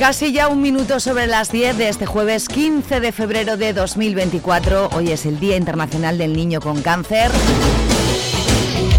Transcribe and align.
Casi 0.00 0.32
ya 0.32 0.48
un 0.48 0.62
minuto 0.62 0.98
sobre 0.98 1.26
las 1.26 1.52
10 1.52 1.76
de 1.76 1.90
este 1.90 2.06
jueves 2.06 2.48
15 2.48 3.00
de 3.00 3.12
febrero 3.12 3.58
de 3.58 3.74
2024. 3.74 4.88
Hoy 4.94 5.10
es 5.10 5.26
el 5.26 5.38
Día 5.38 5.58
Internacional 5.58 6.16
del 6.16 6.32
Niño 6.32 6.62
con 6.62 6.80
Cáncer. 6.80 7.30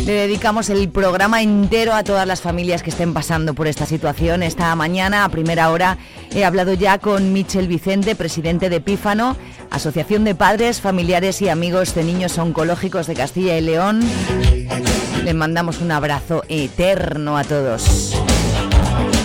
Le 0.06 0.12
dedicamos 0.12 0.70
el 0.70 0.88
programa 0.90 1.42
entero 1.42 1.96
a 1.96 2.04
todas 2.04 2.28
las 2.28 2.42
familias 2.42 2.84
que 2.84 2.92
estén 2.92 3.16
pasando 3.16 3.56
por 3.56 3.68
esta 3.68 3.88
situación. 3.88 4.44
Esta 4.44 4.76
mañana, 4.76 5.26
a 5.26 5.30
primera 5.30 5.72
hora, 5.72 5.98
he 6.36 6.46
hablado 6.46 6.76
ya 6.76 7.00
con 7.00 7.34
Michel 7.34 7.68
Vicente, 7.68 8.16
presidente 8.16 8.70
de 8.70 8.80
Pífano, 8.80 9.36
Asociación 9.72 10.24
de 10.24 10.36
Padres, 10.36 10.82
Familiares 10.82 11.42
y 11.42 11.50
Amigos 11.50 11.96
de 11.96 12.04
Niños 12.04 12.38
Oncológicos 12.38 13.08
de 13.08 13.16
Castilla 13.16 13.58
y 13.58 13.62
León. 13.62 14.02
Les 15.24 15.34
mandamos 15.34 15.82
un 15.82 15.92
abrazo 15.92 16.44
eterno 16.48 17.38
a 17.40 17.44
todos. 17.44 18.14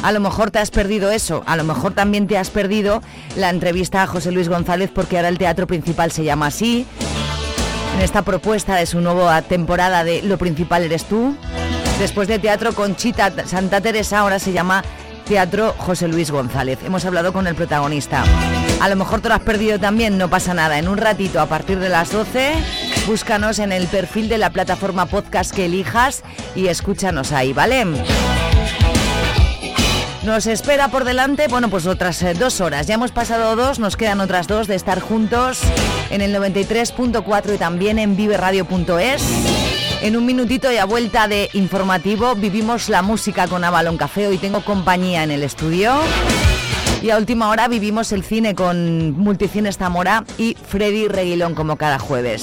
A 0.07 0.12
lo 0.12 0.21
mejor 0.21 0.53
te 0.53 0.61
has 0.61 0.71
perdido 0.71 1.11
eso, 1.11 1.43
a 1.47 1.57
lo 1.57 1.65
mejor 1.65 1.93
también 1.93 2.29
te 2.29 2.39
has 2.39 2.51
perdido 2.51 3.03
la 3.35 3.51
entrevista 3.51 4.05
a 4.05 4.07
José 4.07 4.31
Luis 4.31 4.48
González 4.48 4.89
porque 4.95 5.17
ahora 5.17 5.29
el 5.29 5.37
teatro 5.37 5.67
principal 5.67 6.13
se 6.13 6.23
llama 6.23 6.47
así. 6.47 6.87
En 7.97 8.03
esta 8.03 8.23
propuesta 8.23 8.77
de 8.77 8.87
su 8.87 9.01
nueva 9.01 9.43
temporada 9.43 10.05
de 10.05 10.23
Lo 10.23 10.39
principal 10.39 10.85
eres 10.85 11.07
tú. 11.07 11.37
Después 11.98 12.29
de 12.29 12.39
Teatro 12.39 12.73
Conchita 12.73 13.33
Santa 13.48 13.81
Teresa 13.81 14.21
ahora 14.21 14.39
se 14.39 14.53
llama 14.53 14.85
Teatro 15.27 15.75
José 15.77 16.07
Luis 16.07 16.31
González. 16.31 16.79
Hemos 16.85 17.05
hablado 17.05 17.33
con 17.33 17.48
el 17.48 17.57
protagonista. 17.57 18.23
A 18.81 18.89
lo 18.89 18.95
mejor 18.95 19.23
te 19.23 19.29
lo 19.29 19.35
has 19.35 19.41
perdido 19.41 19.81
también, 19.81 20.19
no 20.19 20.31
pasa 20.31 20.55
nada. 20.55 20.79
En 20.79 20.87
un 20.87 20.98
ratito, 20.98 21.41
a 21.41 21.47
partir 21.47 21.81
de 21.81 21.89
las 21.89 22.13
12, 22.13 22.53
búscanos 23.09 23.59
en 23.59 23.73
el 23.73 23.89
perfil 23.89 24.29
de 24.29 24.39
la 24.39 24.51
plataforma 24.51 25.07
podcast 25.07 25.53
que 25.53 25.65
elijas 25.65 26.23
y 26.55 26.69
escúchanos 26.69 27.33
ahí, 27.33 27.53
¿vale? 27.53 27.85
Nos 30.27 30.49
espera 30.49 30.89
por 30.89 31.05
delante, 31.05 31.47
bueno, 31.47 31.71
pues 31.71 31.87
otras 31.87 32.21
eh, 32.25 32.35
dos 32.35 32.61
horas. 32.61 32.89
Ya 32.89 32.95
hemos 32.95 33.13
pasado 33.13 33.55
dos, 33.55 33.79
nos 33.79 33.97
quedan 33.97 34.21
otras 34.21 34.49
dos 34.49 34.67
de 34.67 34.75
estar 34.75 34.99
juntos 34.99 35.61
en 36.11 36.21
el 36.21 36.35
93.4 36.35 37.55
y 37.55 37.59
también 37.59 38.01
en 38.01 38.17
viveradio.es. 38.17 39.23
En 40.03 40.17
un 40.17 40.27
minutito 40.27 40.73
y 40.73 40.79
a 40.79 40.85
vuelta 40.85 41.29
de 41.29 41.49
informativo, 41.53 42.35
vivimos 42.35 42.89
la 42.89 43.03
música 43.03 43.47
con 43.47 43.63
Avalon 43.63 43.97
Café. 43.97 44.27
Hoy 44.27 44.39
tengo 44.39 44.65
compañía 44.65 45.23
en 45.23 45.31
el 45.31 45.45
estudio. 45.45 45.95
Y 47.03 47.11
a 47.11 47.19
última 47.19 47.49
hora 47.49 47.69
vivimos 47.69 48.11
el 48.11 48.25
cine 48.25 48.57
con 48.57 49.13
Multicines 49.13 49.79
Zamora 49.79 50.25
y 50.39 50.57
Freddy 50.57 51.07
Reguilón 51.07 51.55
como 51.55 51.77
cada 51.77 52.01
jueves. 52.01 52.43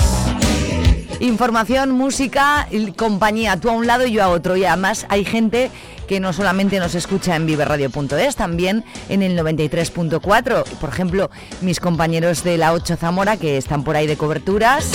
Información, 1.23 1.91
música, 1.91 2.67
compañía, 2.97 3.57
tú 3.57 3.69
a 3.69 3.71
un 3.71 3.87
lado 3.87 4.05
y 4.05 4.11
yo 4.11 4.21
a 4.21 4.27
otro. 4.27 4.57
Y 4.57 4.65
además 4.65 5.05
hay 5.07 5.23
gente 5.23 5.71
que 6.05 6.19
no 6.19 6.33
solamente 6.33 6.79
nos 6.79 6.95
escucha 6.95 7.37
en 7.37 7.45
viverradio.es, 7.45 8.35
también 8.35 8.83
en 9.07 9.21
el 9.21 9.39
93.4. 9.39 10.65
Por 10.65 10.89
ejemplo, 10.89 11.31
mis 11.61 11.79
compañeros 11.79 12.43
de 12.43 12.57
la 12.57 12.73
8 12.73 12.97
Zamora 12.97 13.37
que 13.37 13.55
están 13.55 13.85
por 13.85 13.95
ahí 13.95 14.05
de 14.05 14.17
coberturas. 14.17 14.91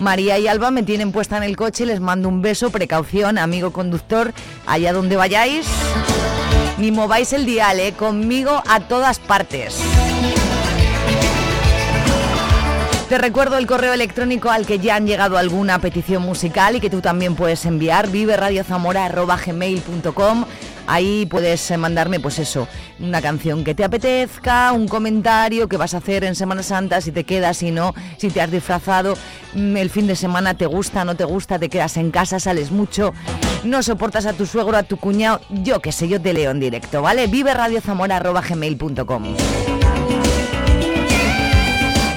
María 0.00 0.40
y 0.40 0.48
Alba 0.48 0.72
me 0.72 0.82
tienen 0.82 1.12
puesta 1.12 1.36
en 1.36 1.44
el 1.44 1.54
coche, 1.56 1.86
les 1.86 2.00
mando 2.00 2.28
un 2.28 2.42
beso, 2.42 2.70
precaución, 2.70 3.38
amigo 3.38 3.72
conductor, 3.72 4.34
allá 4.66 4.92
donde 4.92 5.14
vayáis. 5.14 5.68
Ni 6.78 6.90
mováis 6.90 7.32
el 7.32 7.46
dial, 7.46 7.78
¿eh? 7.78 7.92
conmigo 7.92 8.60
a 8.66 8.80
todas 8.80 9.20
partes. 9.20 9.93
Te 13.08 13.18
recuerdo 13.18 13.56
el 13.58 13.66
correo 13.66 13.92
electrónico 13.92 14.50
al 14.50 14.64
que 14.66 14.78
ya 14.78 14.96
han 14.96 15.06
llegado 15.06 15.36
alguna 15.36 15.78
petición 15.78 16.22
musical 16.22 16.76
y 16.76 16.80
que 16.80 16.88
tú 16.88 17.02
también 17.02 17.36
puedes 17.36 17.66
enviar, 17.66 18.10
viveradiozamora.gmail.com. 18.10 20.46
Ahí 20.86 21.26
puedes 21.26 21.70
eh, 21.70 21.76
mandarme, 21.76 22.18
pues 22.18 22.38
eso, 22.38 22.66
una 22.98 23.20
canción 23.20 23.62
que 23.62 23.74
te 23.74 23.84
apetezca, 23.84 24.72
un 24.72 24.88
comentario 24.88 25.68
que 25.68 25.76
vas 25.76 25.92
a 25.92 25.98
hacer 25.98 26.24
en 26.24 26.34
Semana 26.34 26.62
Santa, 26.62 27.02
si 27.02 27.12
te 27.12 27.24
quedas, 27.24 27.58
si 27.58 27.70
no, 27.70 27.94
si 28.16 28.30
te 28.30 28.40
has 28.40 28.50
disfrazado, 28.50 29.18
mm, 29.54 29.76
el 29.76 29.90
fin 29.90 30.06
de 30.06 30.16
semana 30.16 30.54
te 30.54 30.64
gusta, 30.64 31.04
no 31.04 31.14
te 31.14 31.24
gusta, 31.24 31.58
te 31.58 31.68
quedas 31.68 31.98
en 31.98 32.10
casa, 32.10 32.40
sales 32.40 32.70
mucho, 32.70 33.12
no 33.64 33.82
soportas 33.82 34.24
a 34.26 34.32
tu 34.32 34.46
suegro, 34.46 34.76
a 34.76 34.82
tu 34.82 34.96
cuñado, 34.96 35.40
yo 35.50 35.80
qué 35.80 35.92
sé, 35.92 36.08
yo 36.08 36.20
te 36.20 36.34
leo 36.34 36.50
en 36.50 36.60
directo, 36.60 37.02
¿vale? 37.02 37.26
viveradiozamora.gmail.com. 37.28 39.36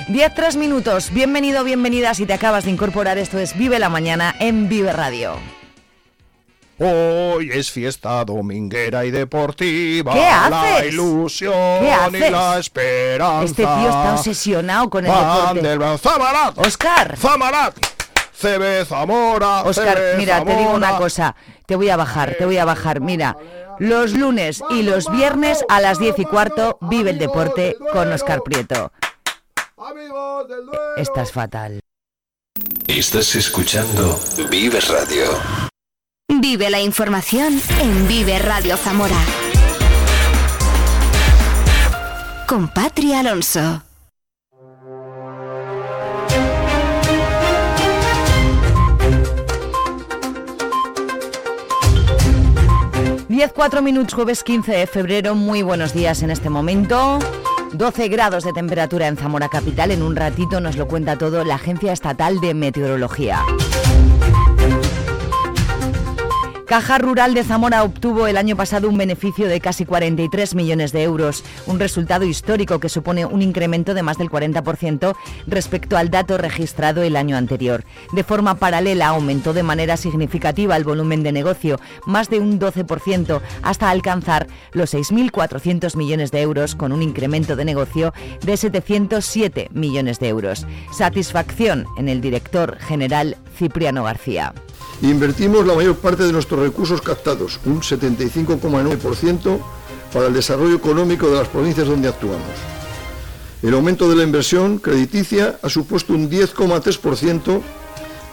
10 0.07 0.33
3 0.33 0.55
minutos. 0.55 1.11
Bienvenido, 1.11 1.63
bienvenida 1.63 2.13
si 2.13 2.25
te 2.25 2.33
acabas 2.33 2.63
de 2.65 2.71
incorporar. 2.71 3.17
Esto 3.17 3.39
es 3.39 3.57
Vive 3.57 3.79
la 3.79 3.89
Mañana 3.89 4.33
en 4.39 4.69
Vive 4.69 4.93
Radio. 4.93 5.33
Hoy 6.79 7.49
es 7.51 7.71
fiesta 7.71 8.23
dominguera 8.23 9.03
y 9.03 9.11
deportiva. 9.11 10.13
¿Qué 10.13 10.19
La 10.19 10.45
haces? 10.45 10.93
ilusión 10.93 11.53
¿Qué 11.81 11.87
y 11.87 11.89
haces? 11.89 12.31
la 12.31 12.59
esperanza. 12.59 13.43
Este 13.45 13.63
tío 13.63 13.89
está 13.89 14.13
obsesionado 14.13 14.89
con 14.89 15.05
el 15.05 15.11
Van 15.11 15.55
deporte. 15.55 15.97
Zamarat. 15.97 16.57
Oscar. 16.59 17.17
Zamarat. 17.17 17.75
CB 18.39 18.85
Zamora. 18.85 19.63
Oscar, 19.63 19.97
CB 19.97 20.17
mira, 20.19 20.43
te 20.45 20.55
digo 20.55 20.71
una 20.71 20.97
cosa. 20.97 21.35
Te 21.65 21.75
voy 21.75 21.89
a 21.89 21.97
bajar, 21.97 22.35
te 22.37 22.45
voy 22.45 22.59
a 22.59 22.65
bajar. 22.65 23.01
Mira, 23.01 23.35
los 23.79 24.13
lunes 24.13 24.61
y 24.69 24.83
los 24.83 25.11
viernes 25.11 25.65
a 25.69 25.81
las 25.81 25.97
10 25.97 26.19
y 26.19 26.25
cuarto 26.25 26.77
vive 26.81 27.09
el 27.09 27.17
deporte 27.17 27.75
con 27.91 28.13
Oscar 28.13 28.41
Prieto. 28.43 28.91
Amigos 29.79 30.47
del 30.47 30.65
Duero. 30.65 30.95
Estás 30.97 31.31
fatal. 31.31 31.79
Estás 32.87 33.35
escuchando 33.35 34.19
Vive 34.49 34.79
Radio. 34.79 35.27
Vive 36.41 36.71
la 36.71 36.81
información 36.81 37.61
en 37.79 38.07
Vive 38.07 38.39
Radio 38.39 38.75
Zamora. 38.75 39.15
Con 42.47 42.69
Patri 42.69 43.13
Alonso. 43.13 43.83
Diez, 53.29 53.53
cuatro 53.53 53.83
minutos, 53.83 54.15
jueves 54.15 54.43
15 54.43 54.71
de 54.71 54.87
febrero. 54.87 55.35
Muy 55.35 55.61
buenos 55.61 55.93
días 55.93 56.23
en 56.23 56.31
este 56.31 56.49
momento. 56.49 57.19
12 57.73 58.07
grados 58.07 58.43
de 58.43 58.53
temperatura 58.53 59.07
en 59.07 59.17
Zamora 59.17 59.49
Capital. 59.49 59.91
En 59.91 60.01
un 60.01 60.15
ratito 60.15 60.59
nos 60.59 60.77
lo 60.77 60.87
cuenta 60.87 61.17
todo 61.17 61.43
la 61.43 61.55
Agencia 61.55 61.93
Estatal 61.93 62.39
de 62.39 62.53
Meteorología. 62.53 63.43
Caja 66.67 66.97
Rural 66.97 67.33
de 67.33 67.45
Zamora 67.45 67.85
obtuvo 67.85 68.27
el 68.27 68.35
año 68.35 68.57
pasado 68.57 68.89
un 68.89 68.97
beneficio 68.97 69.47
de 69.47 69.61
casi 69.61 69.85
43 69.85 70.53
millones 70.53 70.91
de 70.91 71.01
euros, 71.01 71.45
un 71.65 71.79
resultado 71.79 72.25
histórico 72.25 72.81
que 72.81 72.89
supone 72.89 73.25
un 73.25 73.41
incremento 73.41 73.93
de 73.93 74.03
más 74.03 74.17
del 74.17 74.29
40% 74.29 75.15
respecto 75.47 75.95
al 75.95 76.09
dato 76.09 76.37
registrado 76.37 77.03
el 77.03 77.15
año 77.15 77.37
anterior. 77.37 77.85
De 78.11 78.25
forma 78.25 78.55
paralela 78.55 79.07
aumentó 79.07 79.53
de 79.53 79.63
manera 79.63 79.95
significativa 79.95 80.75
el 80.75 80.83
volumen 80.83 81.23
de 81.23 81.31
negocio, 81.31 81.79
más 82.05 82.29
de 82.29 82.39
un 82.39 82.59
12%, 82.59 83.39
hasta 83.63 83.89
alcanzar 83.89 84.47
los 84.73 84.93
6.400 84.93 85.95
millones 85.95 86.31
de 86.31 86.41
euros, 86.41 86.75
con 86.75 86.91
un 86.91 87.01
incremento 87.01 87.55
de 87.55 87.63
negocio 87.63 88.13
de 88.41 88.57
707 88.57 89.69
millones 89.71 90.19
de 90.19 90.27
euros. 90.27 90.67
Satisfacción 90.91 91.85
en 91.97 92.09
el 92.09 92.19
director 92.19 92.77
general 92.77 93.37
Cipriano 93.55 94.03
García. 94.03 94.53
Invertimos 95.01 95.65
la 95.65 95.75
mayor 95.75 95.97
parte 95.97 96.23
de 96.23 96.33
nuestros 96.33 96.59
recursos 96.59 97.01
captados, 97.01 97.59
un 97.65 97.81
75,9%, 97.81 99.59
para 100.11 100.27
el 100.27 100.33
desarrollo 100.33 100.75
económico 100.75 101.27
de 101.27 101.35
las 101.35 101.47
provincias 101.47 101.87
donde 101.87 102.07
actuamos. 102.07 102.41
El 103.61 103.73
aumento 103.73 104.09
de 104.09 104.15
la 104.15 104.23
inversión 104.23 104.79
crediticia 104.79 105.59
ha 105.61 105.69
supuesto 105.69 106.13
un 106.13 106.29
10,3%, 106.29 107.61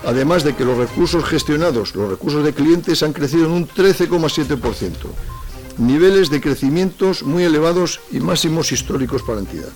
además 0.06 0.44
de 0.44 0.54
que 0.54 0.64
los 0.64 0.78
recursos 0.78 1.24
gestionados, 1.24 1.94
los 1.94 2.08
recursos 2.08 2.44
de 2.44 2.54
clientes, 2.54 3.02
han 3.02 3.12
crecido 3.12 3.46
en 3.46 3.52
un 3.52 3.68
13,7%, 3.68 4.92
niveles 5.78 6.30
de 6.30 6.40
crecimientos 6.40 7.22
muy 7.22 7.42
elevados 7.42 8.00
y 8.10 8.20
máximos 8.20 8.72
históricos 8.72 9.22
para 9.22 9.36
la 9.36 9.40
entidad. 9.42 9.72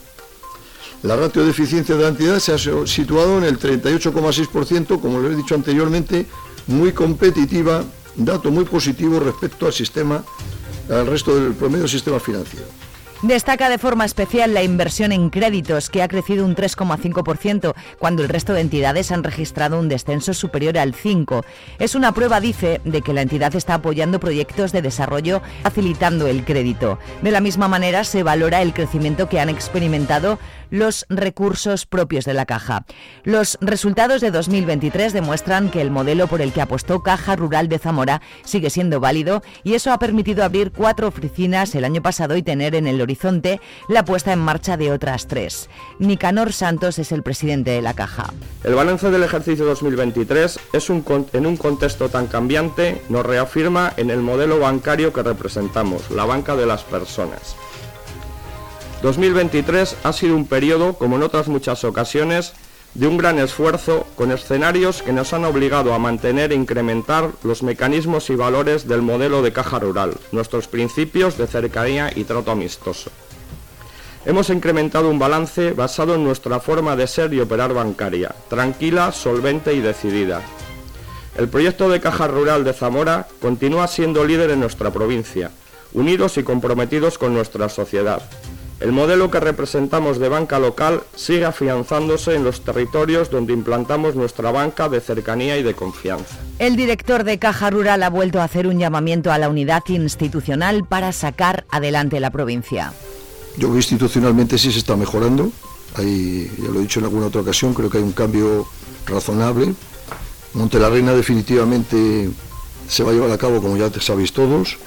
La 1.03 1.17
ratio 1.17 1.45
de 1.45 1.51
eficiencia 1.51 1.97
de 1.97 2.03
la 2.03 2.09
entidad 2.09 2.41
se 2.41 2.53
ha 2.53 2.59
situado 2.59 3.39
en 3.39 3.45
el 3.45 3.59
38,6%, 3.59 5.01
como 5.01 5.21
les 5.21 5.33
he 5.33 5.37
dicho 5.37 5.55
anteriormente, 5.55 6.27
muy 6.69 6.93
competitiva, 6.93 7.83
dato 8.15 8.51
muy 8.51 8.65
positivo 8.65 9.19
respecto 9.19 9.67
al 9.67 9.73
sistema, 9.73 10.23
al 10.89 11.07
resto 11.07 11.35
del 11.35 11.55
promedio 11.55 11.83
del 11.83 11.91
sistema 11.91 12.21
financiero. 12.21 12.67
Destaca 13.23 13.69
de 13.69 13.79
forma 13.79 14.05
especial 14.05 14.55
la 14.55 14.63
inversión 14.63 15.11
en 15.11 15.29
créditos, 15.29 15.91
que 15.91 16.03
ha 16.03 16.09
crecido 16.09 16.45
un 16.45 16.55
3,5%, 16.55 17.75
cuando 17.99 18.23
el 18.23 18.29
resto 18.29 18.53
de 18.53 18.61
entidades 18.61 19.11
han 19.11 19.25
registrado 19.25 19.81
un 19.81 19.89
descenso 19.89 20.35
superior 20.35 20.79
al 20.79 20.95
5%. 20.95 21.43
Es 21.81 21.97
una 21.97 22.13
prueba, 22.13 22.41
dice, 22.41 22.81
de 22.85 23.03
que 23.03 23.13
la 23.13 23.23
entidad 23.23 23.57
está 23.57 23.75
apoyando 23.75 24.21
proyectos 24.21 24.71
de 24.71 24.83
desarrollo, 24.83 25.43
facilitando 25.65 26.29
el 26.29 26.45
crédito. 26.45 27.01
De 27.21 27.33
la 27.33 27.41
misma 27.41 27.67
manera, 27.67 28.05
se 28.05 28.23
valora 28.23 28.63
el 28.63 28.73
crecimiento 28.73 29.29
que 29.29 29.41
han 29.41 29.49
experimentado 29.49 30.39
los 30.71 31.07
recursos 31.09 31.87
propios 31.87 32.25
de 32.25 32.35
la 32.35 32.47
caja. 32.47 32.85
Los 33.25 33.59
resultados 33.61 34.21
de 34.21 34.31
2023 34.31 35.13
demuestran 35.13 35.71
que 35.71 35.81
el 35.81 35.91
modelo 35.91 36.27
por 36.27 36.41
el 36.41 36.53
que 36.53 36.61
apostó 36.61 37.03
Caja 37.03 37.37
Rural 37.37 37.69
de 37.69 37.79
Zamora 37.79 38.23
sigue 38.45 38.71
siendo 38.71 39.01
válido 39.01 39.43
y 39.65 39.75
eso 39.75 39.93
ha 39.93 39.99
permitido 39.99 40.45
abrir 40.45 40.73
cuatro 40.73 41.09
oficinas 41.09 41.75
el 41.75 41.85
año 41.85 42.03
pasado 42.03 42.37
y 42.37 42.43
tener 42.43 42.75
en 42.75 42.87
el 42.87 43.01
horizonte 43.01 43.61
la 43.89 44.05
puesta 44.05 44.33
en 44.33 44.41
marcha 44.41 44.77
de 44.77 44.93
otras 44.93 45.27
tres. 45.27 45.69
Nicanor 45.99 46.53
Santos 46.53 46.99
es 46.99 47.13
el 47.13 47.23
presidente 47.23 47.71
de 47.71 47.83
la 47.83 47.95
caja. 47.95 48.33
El 48.65 48.75
balance 48.75 49.11
del 49.11 49.23
ejercicio 49.23 49.65
2023 49.65 50.59
es 50.73 50.91
un, 50.91 51.05
en 51.33 51.47
un 51.47 51.57
contexto 51.57 52.09
tan 52.09 52.27
cambiante 52.27 53.03
nos 53.09 53.25
reafirma 53.25 53.93
en 53.97 54.11
el 54.11 54.21
modelo 54.21 54.59
bancario 54.59 55.13
que 55.13 55.23
representamos, 55.23 56.11
la 56.11 56.25
banca 56.25 56.57
de 56.57 56.67
las 56.67 56.83
personas. 56.85 57.57
2023 59.03 59.97
ha 60.03 60.13
sido 60.13 60.35
un 60.35 60.47
periodo, 60.47 60.95
como 60.95 61.17
en 61.17 61.23
otras 61.23 61.47
muchas 61.47 61.85
ocasiones, 61.85 62.53
de 62.95 63.07
un 63.07 63.17
gran 63.17 63.39
esfuerzo 63.39 64.07
con 64.17 64.33
escenarios 64.33 65.03
que 65.03 65.13
nos 65.13 65.33
han 65.33 65.45
obligado 65.45 65.95
a 65.95 65.99
mantener 65.99 66.51
e 66.51 66.57
incrementar 66.57 67.31
los 67.45 67.63
mecanismos 67.63 68.29
y 68.31 68.35
valores 68.35 68.89
del 68.89 69.03
modelo 69.03 69.43
de 69.43 69.53
caja 69.53 69.79
rural, 69.79 70.15
nuestros 70.33 70.67
principios 70.67 71.39
de 71.39 71.47
cercanía 71.47 72.11
y 72.15 72.25
trato 72.25 72.51
amistoso. 72.51 73.11
Hemos 74.27 74.51
incrementado 74.51 75.09
un 75.11 75.19
balance 75.19 75.73
basado 75.75 76.17
en 76.17 76.25
nuestra 76.25 76.59
forma 76.59 76.97
de 76.97 77.07
ser 77.07 77.33
y 77.33 77.41
operar 77.41 77.73
bancaria, 77.73 78.35
tranquila, 78.49 79.13
solvente 79.13 79.75
y 79.75 79.81
decidida. 79.81 80.43
El 81.37 81.49
proyecto 81.49 81.89
de 81.89 82.01
Caja 82.01 82.27
Rural 82.27 82.65
de 82.65 82.73
Zamora 82.73 83.29
continúa 83.41 83.87
siendo 83.87 84.25
líder 84.25 84.51
en 84.51 84.61
nuestra 84.61 84.91
provincia, 84.91 85.53
unidos 85.93 86.37
y 86.37 86.43
comprometidos 86.43 87.17
con 87.17 87.33
nuestra 87.33 87.69
sociedad, 87.69 88.23
el 88.81 88.93
modelo 88.93 89.31
que 89.31 89.41
representamos 89.41 90.19
de 90.19 90.29
banca 90.29 90.61
local 90.61 91.03
sigue 91.17 91.45
afianzándose 91.45 92.35
en 92.35 92.45
los 92.45 92.61
territorios 92.61 93.29
donde 93.29 93.53
implantamos 93.53 94.15
nuestra 94.15 94.53
banca 94.53 94.89
de 94.89 95.01
cercanía 95.01 95.59
y 95.59 95.65
de 95.65 95.75
confianza. 95.75 96.37
El 96.61 96.77
director 96.77 97.25
de 97.25 97.39
Caja 97.39 97.71
Rural 97.71 98.05
ha 98.05 98.11
vuelto 98.11 98.41
a 98.41 98.45
hacer 98.45 98.69
un 98.69 98.79
llamamiento 98.79 99.33
a 99.33 99.39
la 99.39 99.49
unidad 99.49 99.83
institucional 99.89 100.85
para 100.85 101.13
sacar 101.13 101.65
adelante 101.71 102.21
la 102.21 102.31
provincia. 102.31 102.93
Yo 103.55 103.63
creo 103.63 103.73
que 103.73 103.79
institucionalmente 103.79 104.59
sí 104.59 104.71
se 104.71 104.79
está 104.79 104.97
mejorando. 104.97 105.51
Hay, 105.97 106.49
ya 106.59 106.69
lo 106.69 106.79
he 106.79 106.83
dicho 106.83 107.01
en 107.01 107.07
alguna 107.07 107.27
otra 107.27 107.41
ocasión, 107.41 107.75
creo 107.75 107.91
que 107.91 107.99
hay 107.99 108.05
un 108.05 108.13
cambio 108.13 108.65
razonable. 109.07 109.75
Monte 110.55 110.79
la 110.79 110.89
Reina 110.89 111.13
definitivamente 111.15 112.31
se 112.89 113.03
va 113.03 113.11
a 113.11 113.15
llevar 113.15 113.33
a 113.33 113.39
cabo, 113.39 113.61
como 113.61 113.77
ya 113.77 113.91
sabéis 114.01 114.33
todos. 114.33 114.79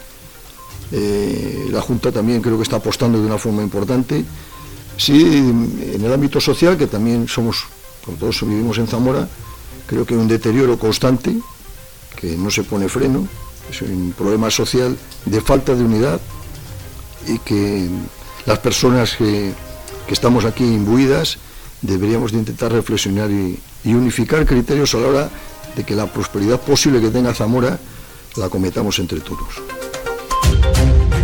Eh, 0.91 1.67
la 1.71 1.81
Junta 1.81 2.11
también 2.11 2.41
creo 2.41 2.57
que 2.57 2.63
está 2.63 2.77
apostando 2.77 3.19
de 3.19 3.25
una 3.25 3.37
forma 3.37 3.61
importante. 3.61 4.23
Sí, 4.97 5.13
en 5.13 6.01
el 6.03 6.13
ámbito 6.13 6.39
social, 6.39 6.77
que 6.77 6.87
también 6.87 7.27
somos, 7.27 7.65
como 8.05 8.17
todos 8.17 8.41
vivimos 8.41 8.77
en 8.77 8.87
Zamora, 8.87 9.27
creo 9.87 10.05
que 10.05 10.13
hay 10.13 10.19
un 10.19 10.27
deterioro 10.27 10.77
constante, 10.77 11.35
que 12.15 12.35
no 12.37 12.51
se 12.51 12.63
pone 12.63 12.87
freno, 12.87 13.27
es 13.69 13.81
un 13.81 14.13
problema 14.17 14.51
social 14.51 14.97
de 15.25 15.41
falta 15.41 15.73
de 15.73 15.83
unidad 15.83 16.19
y 17.27 17.39
que 17.39 17.87
las 18.45 18.59
personas 18.59 19.15
que, 19.15 19.53
estamos 20.09 20.43
aquí 20.43 20.65
imbuidas 20.65 21.37
deberíamos 21.81 22.33
de 22.33 22.39
intentar 22.39 22.69
reflexionar 22.73 23.31
y, 23.31 23.57
y 23.85 23.93
unificar 23.93 24.45
criterios 24.45 24.93
a 24.93 24.97
la 24.97 25.07
hora 25.07 25.29
de 25.73 25.85
que 25.85 25.95
la 25.95 26.05
prosperidad 26.05 26.59
posible 26.59 26.99
que 26.99 27.09
tenga 27.09 27.33
Zamora 27.33 27.79
la 28.35 28.49
cometamos 28.49 28.99
entre 28.99 29.21
todos. 29.21 29.61
Thank 30.81 31.13
you. 31.15 31.20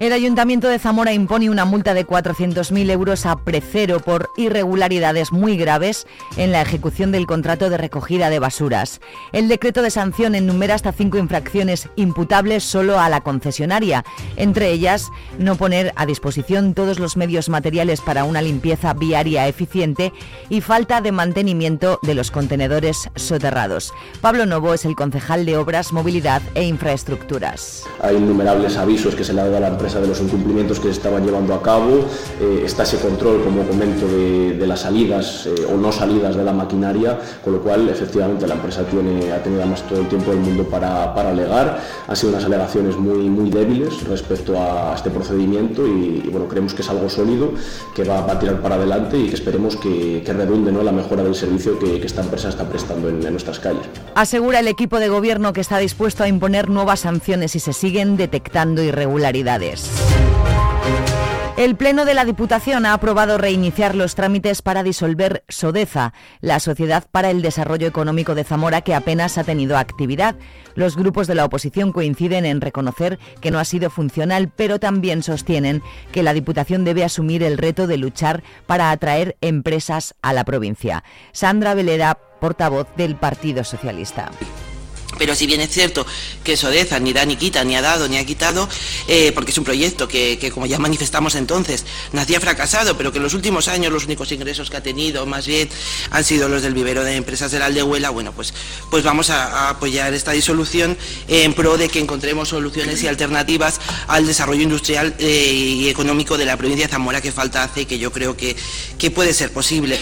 El 0.00 0.12
Ayuntamiento 0.12 0.68
de 0.68 0.78
Zamora 0.78 1.12
impone 1.12 1.50
una 1.50 1.64
multa 1.64 1.92
de 1.92 2.06
400.000 2.06 2.88
euros 2.88 3.26
a 3.26 3.34
Precero 3.34 3.98
por 3.98 4.30
irregularidades 4.36 5.32
muy 5.32 5.56
graves 5.56 6.06
en 6.36 6.52
la 6.52 6.62
ejecución 6.62 7.10
del 7.10 7.26
contrato 7.26 7.68
de 7.68 7.78
recogida 7.78 8.30
de 8.30 8.38
basuras. 8.38 9.00
El 9.32 9.48
decreto 9.48 9.82
de 9.82 9.90
sanción 9.90 10.36
enumera 10.36 10.76
hasta 10.76 10.92
cinco 10.92 11.18
infracciones 11.18 11.88
imputables 11.96 12.62
solo 12.62 13.00
a 13.00 13.08
la 13.08 13.22
concesionaria, 13.22 14.04
entre 14.36 14.70
ellas 14.70 15.08
no 15.36 15.56
poner 15.56 15.92
a 15.96 16.06
disposición 16.06 16.74
todos 16.74 17.00
los 17.00 17.16
medios 17.16 17.48
materiales 17.48 18.00
para 18.00 18.22
una 18.22 18.40
limpieza 18.40 18.94
viaria 18.94 19.48
eficiente 19.48 20.12
y 20.48 20.60
falta 20.60 21.00
de 21.00 21.10
mantenimiento 21.10 21.98
de 22.02 22.14
los 22.14 22.30
contenedores 22.30 23.10
soterrados. 23.16 23.92
Pablo 24.20 24.46
Novo 24.46 24.74
es 24.74 24.84
el 24.84 24.94
concejal 24.94 25.44
de 25.44 25.56
Obras, 25.56 25.92
Movilidad 25.92 26.40
e 26.54 26.62
Infraestructuras. 26.62 27.84
Hay 28.00 28.14
innumerables 28.14 28.76
avisos 28.76 29.16
que 29.16 29.24
se 29.24 29.32
le 29.32 29.40
ha 29.40 29.44
dado 29.44 29.56
a 29.56 29.60
la 29.60 29.68
empresa 29.68 29.87
de 29.94 30.06
los 30.06 30.20
incumplimientos 30.20 30.78
que 30.78 30.88
se 30.88 30.92
estaban 30.92 31.24
llevando 31.24 31.54
a 31.54 31.62
cabo, 31.62 32.04
eh, 32.40 32.62
está 32.64 32.82
ese 32.82 32.98
control, 32.98 33.42
como 33.42 33.62
comento, 33.62 34.06
de, 34.06 34.66
las 34.66 34.80
salidas 34.80 35.46
eh, 35.46 35.66
o 35.72 35.78
no 35.78 35.90
salidas 35.90 36.36
de 36.36 36.44
la 36.44 36.52
maquinaria, 36.52 37.18
con 37.42 37.54
lo 37.54 37.62
cual 37.62 37.88
efectivamente 37.88 38.46
la 38.46 38.54
empresa 38.54 38.84
tiene, 38.84 39.32
ha 39.32 39.42
tenido 39.42 39.62
además 39.62 39.82
todo 39.88 40.00
el 40.00 40.08
tiempo 40.08 40.30
del 40.30 40.40
mundo 40.40 40.64
para, 40.64 41.14
para 41.14 41.30
alegar, 41.30 41.80
han 42.06 42.16
sido 42.16 42.32
unas 42.32 42.44
alegaciones 42.44 42.96
muy, 42.96 43.30
muy 43.30 43.48
débiles 43.48 44.02
respecto 44.06 44.60
a 44.60 44.92
este 44.94 45.08
procedimiento 45.10 45.86
y, 45.86 46.28
bueno, 46.30 46.46
creemos 46.48 46.74
que 46.74 46.82
es 46.82 46.90
algo 46.90 47.08
sólido, 47.08 47.52
que 47.94 48.04
va, 48.04 48.18
a 48.18 48.38
tirar 48.38 48.60
para 48.60 48.74
adelante 48.74 49.18
y 49.18 49.28
que 49.28 49.34
esperemos 49.34 49.76
que, 49.76 50.22
que 50.24 50.32
redunde 50.34 50.70
¿no? 50.70 50.82
la 50.82 50.92
mejora 50.92 51.22
del 51.22 51.34
servicio 51.34 51.78
que, 51.78 51.98
esta 52.08 52.22
empresa 52.22 52.48
está 52.48 52.64
prestando 52.64 53.08
en, 53.08 53.22
en 53.22 53.32
nuestras 53.32 53.58
calles. 53.58 53.82
Asegura 54.14 54.60
el 54.60 54.68
equipo 54.68 54.98
de 54.98 55.08
gobierno 55.08 55.52
que 55.52 55.60
está 55.60 55.78
dispuesto 55.78 56.24
a 56.24 56.28
imponer 56.28 56.70
nuevas 56.70 57.00
sanciones 57.00 57.52
si 57.52 57.60
se 57.60 57.72
siguen 57.72 58.16
detectando 58.16 58.82
irregularidades. 58.82 59.77
El 61.58 61.74
Pleno 61.74 62.04
de 62.04 62.14
la 62.14 62.24
Diputación 62.24 62.86
ha 62.86 62.92
aprobado 62.92 63.36
reiniciar 63.36 63.96
los 63.96 64.14
trámites 64.14 64.62
para 64.62 64.84
disolver 64.84 65.42
Sodeza, 65.48 66.12
la 66.40 66.60
Sociedad 66.60 67.06
para 67.10 67.30
el 67.30 67.42
Desarrollo 67.42 67.88
Económico 67.88 68.36
de 68.36 68.44
Zamora, 68.44 68.82
que 68.82 68.94
apenas 68.94 69.38
ha 69.38 69.42
tenido 69.42 69.76
actividad. 69.76 70.36
Los 70.76 70.96
grupos 70.96 71.26
de 71.26 71.34
la 71.34 71.44
oposición 71.44 71.90
coinciden 71.90 72.46
en 72.46 72.60
reconocer 72.60 73.18
que 73.40 73.50
no 73.50 73.58
ha 73.58 73.64
sido 73.64 73.90
funcional, 73.90 74.52
pero 74.54 74.78
también 74.78 75.24
sostienen 75.24 75.82
que 76.12 76.22
la 76.22 76.32
Diputación 76.32 76.84
debe 76.84 77.02
asumir 77.02 77.42
el 77.42 77.58
reto 77.58 77.88
de 77.88 77.96
luchar 77.96 78.44
para 78.68 78.92
atraer 78.92 79.36
empresas 79.40 80.14
a 80.22 80.32
la 80.32 80.44
provincia. 80.44 81.02
Sandra 81.32 81.74
Veleda, 81.74 82.20
portavoz 82.40 82.86
del 82.96 83.16
Partido 83.16 83.64
Socialista. 83.64 84.30
Pero 85.16 85.34
si 85.34 85.46
bien 85.46 85.60
es 85.60 85.70
cierto 85.70 86.06
que 86.44 86.56
Sodeza 86.56 87.00
ni 87.00 87.12
da 87.12 87.24
ni 87.24 87.36
quita, 87.36 87.64
ni 87.64 87.76
ha 87.76 87.82
dado, 87.82 88.08
ni 88.08 88.18
ha 88.18 88.26
quitado, 88.26 88.68
eh, 89.08 89.32
porque 89.34 89.52
es 89.52 89.58
un 89.58 89.64
proyecto 89.64 90.06
que, 90.06 90.50
como 90.52 90.66
ya 90.66 90.78
manifestamos 90.78 91.34
entonces, 91.34 91.86
nacía 92.12 92.40
fracasado, 92.40 92.96
pero 92.96 93.10
que 93.10 93.16
en 93.18 93.24
los 93.24 93.34
últimos 93.34 93.68
años 93.68 93.92
los 93.92 94.04
únicos 94.04 94.30
ingresos 94.32 94.68
que 94.70 94.76
ha 94.76 94.82
tenido, 94.82 95.24
más 95.24 95.46
bien, 95.46 95.68
han 96.10 96.24
sido 96.24 96.48
los 96.48 96.62
del 96.62 96.74
vivero 96.74 97.04
de 97.04 97.16
empresas 97.16 97.50
de 97.50 97.58
la 97.58 97.66
Aldehuela, 97.66 98.10
bueno, 98.10 98.32
pues, 98.32 98.52
pues 98.90 99.02
vamos 99.02 99.30
a, 99.30 99.70
apoyar 99.70 100.12
esta 100.14 100.32
disolución 100.32 100.96
en 101.26 101.54
pro 101.54 101.78
de 101.78 101.88
que 101.88 102.00
encontremos 102.00 102.48
soluciones 102.48 103.02
y 103.02 103.08
alternativas 103.08 103.80
al 104.06 104.26
desarrollo 104.26 104.62
industrial 104.62 105.14
eh, 105.18 105.52
y 105.52 105.88
económico 105.88 106.36
de 106.36 106.44
la 106.44 106.56
provincia 106.56 106.86
de 106.86 106.92
Zamora 106.92 107.20
que 107.20 107.32
falta 107.32 107.64
hace 107.64 107.82
y 107.82 107.86
que 107.86 107.98
yo 107.98 108.12
creo 108.12 108.36
que, 108.36 108.56
que 108.98 109.10
puede 109.10 109.32
ser 109.32 109.52
posible. 109.52 109.98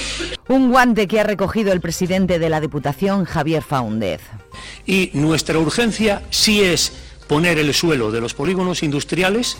Un 0.49 0.71
guante 0.71 1.07
que 1.09 1.21
ha 1.21 1.25
recogido 1.25 1.73
el 1.73 1.81
presidente 1.81 2.39
de 2.39 2.49
la 2.49 2.61
Diputación, 2.61 3.25
Javier 3.25 3.63
Faúndez. 3.63 4.21
Y 4.87 4.96
nuestra 5.15 5.59
urgencia 5.59 6.23
sí 6.31 6.63
es 6.63 6.93
poner 7.27 7.59
el 7.59 7.73
suelo 7.75 8.11
de 8.11 8.21
los 8.21 8.35
polígonos 8.35 8.83
industriales 8.83 9.57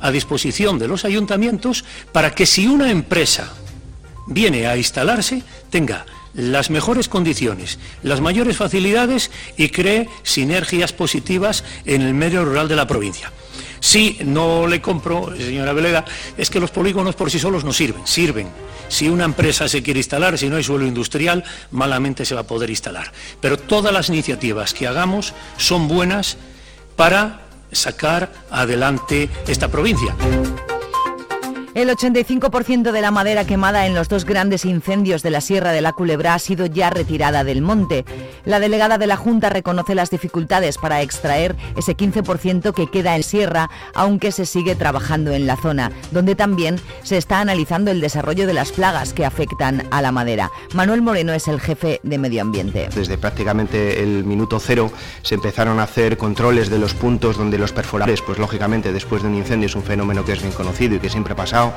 a 0.00 0.10
disposición 0.10 0.78
de 0.78 0.88
los 0.88 1.04
ayuntamientos 1.04 1.84
para 2.12 2.34
que 2.34 2.46
si 2.46 2.66
una 2.66 2.90
empresa 2.90 3.52
viene 4.26 4.66
a 4.66 4.76
instalarse 4.76 5.42
tenga 5.70 6.06
las 6.34 6.70
mejores 6.70 7.08
condiciones, 7.08 7.78
las 8.02 8.20
mayores 8.20 8.56
facilidades 8.56 9.30
y 9.56 9.70
cree 9.70 10.08
sinergias 10.22 10.92
positivas 10.92 11.64
en 11.84 12.02
el 12.02 12.14
medio 12.14 12.44
rural 12.44 12.68
de 12.68 12.76
la 12.76 12.86
provincia. 12.86 13.32
Si 13.80 14.18
no 14.24 14.66
le 14.66 14.80
compro, 14.80 15.34
señora 15.36 15.72
Veleda, 15.72 16.04
es 16.36 16.50
que 16.50 16.60
los 16.60 16.70
polígonos 16.70 17.14
por 17.14 17.30
sí 17.30 17.38
solos 17.38 17.64
no 17.64 17.72
sirven, 17.72 18.06
sirven 18.06 18.48
si 18.88 19.08
una 19.08 19.24
empresa 19.24 19.68
se 19.68 19.82
quiere 19.82 20.00
instalar, 20.00 20.38
si 20.38 20.48
no 20.48 20.56
hay 20.56 20.64
suelo 20.64 20.86
industrial, 20.86 21.44
malamente 21.70 22.24
se 22.24 22.34
va 22.34 22.42
a 22.42 22.46
poder 22.46 22.70
instalar. 22.70 23.12
Pero 23.40 23.58
todas 23.58 23.92
las 23.92 24.08
iniciativas 24.08 24.74
que 24.74 24.86
hagamos 24.86 25.34
son 25.56 25.88
buenas 25.88 26.36
para 26.96 27.42
sacar 27.72 28.32
adelante 28.50 29.28
esta 29.46 29.68
provincia. 29.68 30.14
El 31.78 31.90
85% 31.90 32.90
de 32.90 33.00
la 33.00 33.12
madera 33.12 33.46
quemada 33.46 33.86
en 33.86 33.94
los 33.94 34.08
dos 34.08 34.24
grandes 34.24 34.64
incendios 34.64 35.22
de 35.22 35.30
la 35.30 35.40
Sierra 35.40 35.70
de 35.70 35.80
la 35.80 35.92
Culebra 35.92 36.34
ha 36.34 36.40
sido 36.40 36.66
ya 36.66 36.90
retirada 36.90 37.44
del 37.44 37.62
monte. 37.62 38.04
La 38.44 38.58
delegada 38.58 38.98
de 38.98 39.06
la 39.06 39.16
Junta 39.16 39.48
reconoce 39.48 39.94
las 39.94 40.10
dificultades 40.10 40.76
para 40.76 41.02
extraer 41.02 41.54
ese 41.76 41.96
15% 41.96 42.74
que 42.74 42.88
queda 42.88 43.14
en 43.14 43.22
Sierra, 43.22 43.70
aunque 43.94 44.32
se 44.32 44.44
sigue 44.44 44.74
trabajando 44.74 45.30
en 45.30 45.46
la 45.46 45.54
zona, 45.54 45.92
donde 46.10 46.34
también 46.34 46.80
se 47.04 47.16
está 47.16 47.38
analizando 47.38 47.92
el 47.92 48.00
desarrollo 48.00 48.48
de 48.48 48.54
las 48.54 48.72
plagas 48.72 49.12
que 49.12 49.24
afectan 49.24 49.86
a 49.92 50.02
la 50.02 50.10
madera. 50.10 50.50
Manuel 50.74 51.00
Moreno 51.00 51.32
es 51.32 51.46
el 51.46 51.60
jefe 51.60 52.00
de 52.02 52.18
Medio 52.18 52.42
Ambiente. 52.42 52.88
Desde 52.92 53.18
prácticamente 53.18 54.02
el 54.02 54.24
minuto 54.24 54.58
cero 54.58 54.90
se 55.22 55.36
empezaron 55.36 55.78
a 55.78 55.84
hacer 55.84 56.16
controles 56.16 56.70
de 56.70 56.80
los 56.80 56.94
puntos 56.94 57.36
donde 57.36 57.56
los 57.56 57.70
perforadores, 57.70 58.20
pues 58.20 58.40
lógicamente 58.40 58.92
después 58.92 59.22
de 59.22 59.28
un 59.28 59.36
incendio 59.36 59.66
es 59.66 59.76
un 59.76 59.84
fenómeno 59.84 60.24
que 60.24 60.32
es 60.32 60.42
bien 60.42 60.52
conocido 60.52 60.96
y 60.96 60.98
que 60.98 61.08
siempre 61.08 61.34
ha 61.34 61.36
pasado 61.36 61.67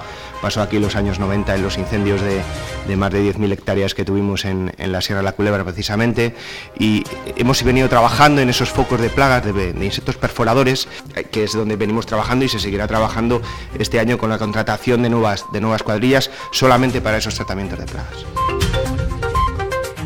pasó 0.42 0.62
aquí 0.62 0.78
en 0.78 0.82
los 0.82 0.96
años 0.96 1.20
90 1.20 1.56
en 1.56 1.62
los 1.62 1.78
incendios 1.78 2.22
de, 2.22 2.96
más 2.96 3.12
de 3.12 3.34
10.000 3.34 3.52
hectáreas 3.54 3.94
que 3.94 4.04
tuvimos 4.04 4.46
en, 4.46 4.72
la 4.78 5.02
Sierra 5.02 5.20
de 5.20 5.26
la 5.26 5.32
Culebra 5.34 5.64
precisamente 5.64 6.36
y 6.78 7.04
hemos 7.38 7.64
venido 7.64 7.88
trabajando 7.90 8.42
en 8.42 8.50
esos 8.50 8.70
focos 8.70 9.00
de 9.00 9.10
plagas 9.10 9.46
de, 9.46 9.74
de 9.74 9.86
insectos 9.86 10.18
perforadores 10.18 10.88
que 11.32 11.44
es 11.44 11.54
donde 11.54 11.76
venimos 11.76 12.06
trabajando 12.06 12.46
y 12.46 12.50
se 12.50 12.60
seguirá 12.60 12.88
trabajando 12.88 13.42
este 13.78 14.00
año 14.00 14.18
con 14.18 14.30
la 14.30 14.38
contratación 14.38 15.04
de 15.04 15.10
nuevas, 15.10 15.46
de 15.54 15.62
nuevas 15.62 15.84
cuadrillas 15.84 16.32
solamente 16.52 17.02
para 17.02 17.18
esos 17.18 17.36
tratamientos 17.36 17.80
de 17.80 17.86
plagas. 17.86 19.21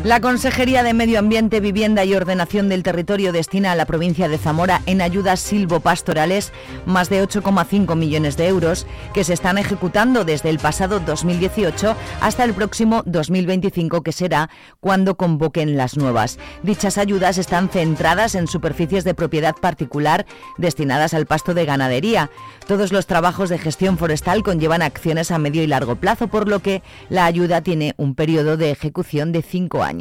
La 0.06 0.20
Consejería 0.20 0.84
de 0.84 0.94
Medio 0.94 1.18
Ambiente, 1.18 1.58
Vivienda 1.58 2.04
y 2.04 2.14
Ordenación 2.14 2.68
del 2.68 2.84
Territorio 2.84 3.32
destina 3.32 3.72
a 3.72 3.74
la 3.74 3.86
provincia 3.86 4.28
de 4.28 4.38
Zamora 4.38 4.80
en 4.86 5.00
ayudas 5.00 5.40
silvopastorales 5.40 6.52
más 6.86 7.10
de 7.10 7.24
8,5 7.24 7.96
millones 7.96 8.36
de 8.36 8.46
euros 8.46 8.86
que 9.14 9.24
se 9.24 9.32
están 9.32 9.58
ejecutando 9.58 10.24
desde 10.24 10.50
el 10.50 10.60
pasado 10.60 11.00
2018 11.00 11.96
hasta 12.20 12.44
el 12.44 12.54
próximo 12.54 13.02
2025, 13.04 14.02
que 14.04 14.12
será 14.12 14.48
cuando 14.78 15.16
convoquen 15.16 15.76
las 15.76 15.96
nuevas. 15.96 16.38
Dichas 16.62 16.98
ayudas 16.98 17.36
están 17.36 17.68
centradas 17.68 18.36
en 18.36 18.46
superficies 18.46 19.02
de 19.02 19.14
propiedad 19.14 19.56
particular 19.56 20.24
destinadas 20.56 21.14
al 21.14 21.26
pasto 21.26 21.52
de 21.52 21.64
ganadería. 21.64 22.30
Todos 22.68 22.92
los 22.92 23.08
trabajos 23.08 23.48
de 23.48 23.58
gestión 23.58 23.98
forestal 23.98 24.44
conllevan 24.44 24.82
acciones 24.82 25.32
a 25.32 25.38
medio 25.38 25.64
y 25.64 25.66
largo 25.66 25.96
plazo, 25.96 26.28
por 26.28 26.46
lo 26.46 26.60
que 26.60 26.84
la 27.08 27.24
ayuda 27.24 27.60
tiene 27.62 27.94
un 27.96 28.14
periodo 28.14 28.56
de 28.56 28.70
ejecución 28.70 29.32
de 29.32 29.42
cinco 29.42 29.82
años. 29.82 29.95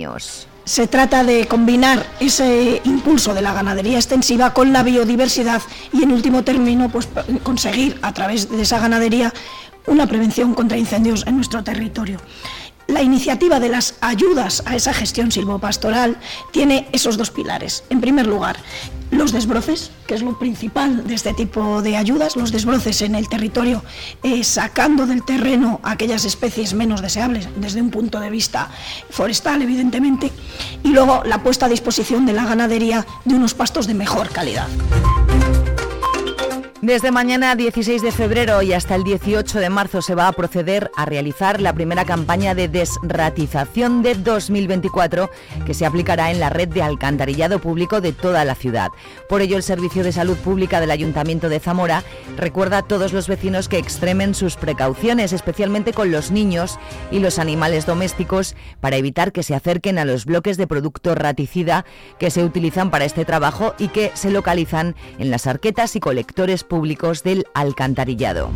Se 0.66 0.88
trata 0.88 1.24
de 1.24 1.48
combinar 1.48 2.06
ese 2.20 2.82
impulso 2.86 3.34
de 3.34 3.42
la 3.42 3.54
ganadería 3.54 3.98
extensiva 3.98 4.54
con 4.54 4.74
la 4.74 4.82
biodiversidad 4.82 5.62
y 5.94 6.04
en 6.04 6.12
último 6.12 6.44
término 6.44 6.90
pues, 6.90 7.08
conseguir 7.44 8.00
a 8.02 8.14
través 8.14 8.50
de 8.50 8.62
esa 8.62 8.80
ganadería 8.80 9.32
una 9.88 10.08
prevención 10.08 10.56
contra 10.56 10.78
incendios 10.78 11.26
en 11.28 11.36
nuestro 11.36 11.64
territorio. 11.64 12.18
La 12.96 13.04
iniciativa 13.04 13.60
de 13.60 13.68
las 13.68 13.96
ayudas 14.00 14.64
a 14.66 14.74
esa 14.74 14.94
gestión 14.94 15.30
silvopastoral 15.30 16.18
tiene 16.52 16.88
esos 16.94 17.18
dos 17.18 17.30
pilares. 17.30 17.84
En 17.90 18.00
primer 18.00 18.26
lugar, 18.26 18.56
los 19.12 19.34
desbroces, 19.34 19.92
que 20.08 20.16
es 20.16 20.22
lo 20.22 20.40
principal 20.40 21.06
de 21.06 21.14
este 21.14 21.34
tipo 21.34 21.82
de 21.82 21.98
ayudas, 21.98 22.38
los 22.38 22.54
desbroces 22.54 23.02
en 23.02 23.16
el 23.16 23.28
territorio, 23.28 23.84
eh, 24.24 24.46
sacando 24.46 25.08
del 25.08 25.26
terreno 25.26 25.82
aquellas 25.84 26.24
especies 26.24 26.74
menos 26.74 27.02
deseables 27.02 27.50
desde 27.58 27.82
un 27.82 27.92
punto 27.92 28.22
de 28.22 28.30
vista 28.30 28.70
forestal, 29.10 29.62
evidentemente, 29.62 30.32
y 30.82 30.88
luego 30.92 31.22
la 31.26 31.44
puesta 31.44 31.66
a 31.66 31.70
disposición 31.70 32.26
de 32.26 32.32
la 32.32 32.46
ganadería 32.46 33.06
de 33.26 33.36
unos 33.36 33.54
pastos 33.54 33.88
de 33.88 33.94
mejor 33.94 34.30
calidad. 34.30 34.70
Desde 36.86 37.10
mañana 37.10 37.56
16 37.56 38.04
de 38.04 38.12
febrero 38.12 38.62
y 38.62 38.72
hasta 38.72 38.94
el 38.94 39.04
18 39.04 39.58
de 39.58 39.72
marzo 39.72 40.04
se 40.04 40.14
va 40.14 40.28
a 40.28 40.34
proceder 40.34 40.92
a 40.96 41.06
realizar 41.06 41.60
la 41.60 41.74
primera 41.74 42.06
campaña 42.06 42.54
de 42.54 42.68
desratización 42.68 44.04
de 44.04 44.14
2024 44.14 45.32
que 45.66 45.74
se 45.74 45.88
aplicará 45.88 46.30
en 46.30 46.40
la 46.40 46.52
red 46.52 46.68
de 46.68 46.84
alcantarillado 46.84 47.58
público 47.58 48.02
de 48.02 48.14
toda 48.14 48.46
la 48.46 48.54
ciudad. 48.54 48.92
Por 49.28 49.42
ello, 49.42 49.58
el 49.58 49.64
Servicio 49.64 50.04
de 50.04 50.12
Salud 50.12 50.38
Pública 50.38 50.80
del 50.80 50.92
Ayuntamiento 50.92 51.50
de 51.50 51.60
Zamora 51.60 52.04
recuerda 52.38 52.78
a 52.78 52.84
todos 52.84 53.14
los 53.14 53.28
vecinos 53.28 53.68
que 53.68 53.80
extremen 53.80 54.36
sus 54.36 54.56
precauciones, 54.56 55.34
especialmente 55.34 55.92
con 55.92 56.12
los 56.12 56.30
niños 56.30 56.78
y 57.10 57.18
los 57.18 57.40
animales 57.40 57.88
domésticos, 57.88 58.56
para 58.80 58.98
evitar 58.98 59.32
que 59.32 59.42
se 59.42 59.56
acerquen 59.56 59.98
a 59.98 60.06
los 60.06 60.26
bloques 60.26 60.56
de 60.56 60.68
producto 60.68 61.16
raticida 61.16 61.84
que 62.20 62.30
se 62.30 62.44
utilizan 62.44 62.92
para 62.92 63.06
este 63.06 63.26
trabajo 63.26 63.74
y 63.80 63.88
que 63.88 64.12
se 64.14 64.30
localizan 64.30 64.96
en 65.18 65.32
las 65.32 65.48
arquetas 65.48 65.96
y 65.96 66.00
colectores 66.00 66.64
públicos 66.64 66.75
públicos 66.76 67.24
del 67.24 67.46
alcantarillado. 67.54 68.52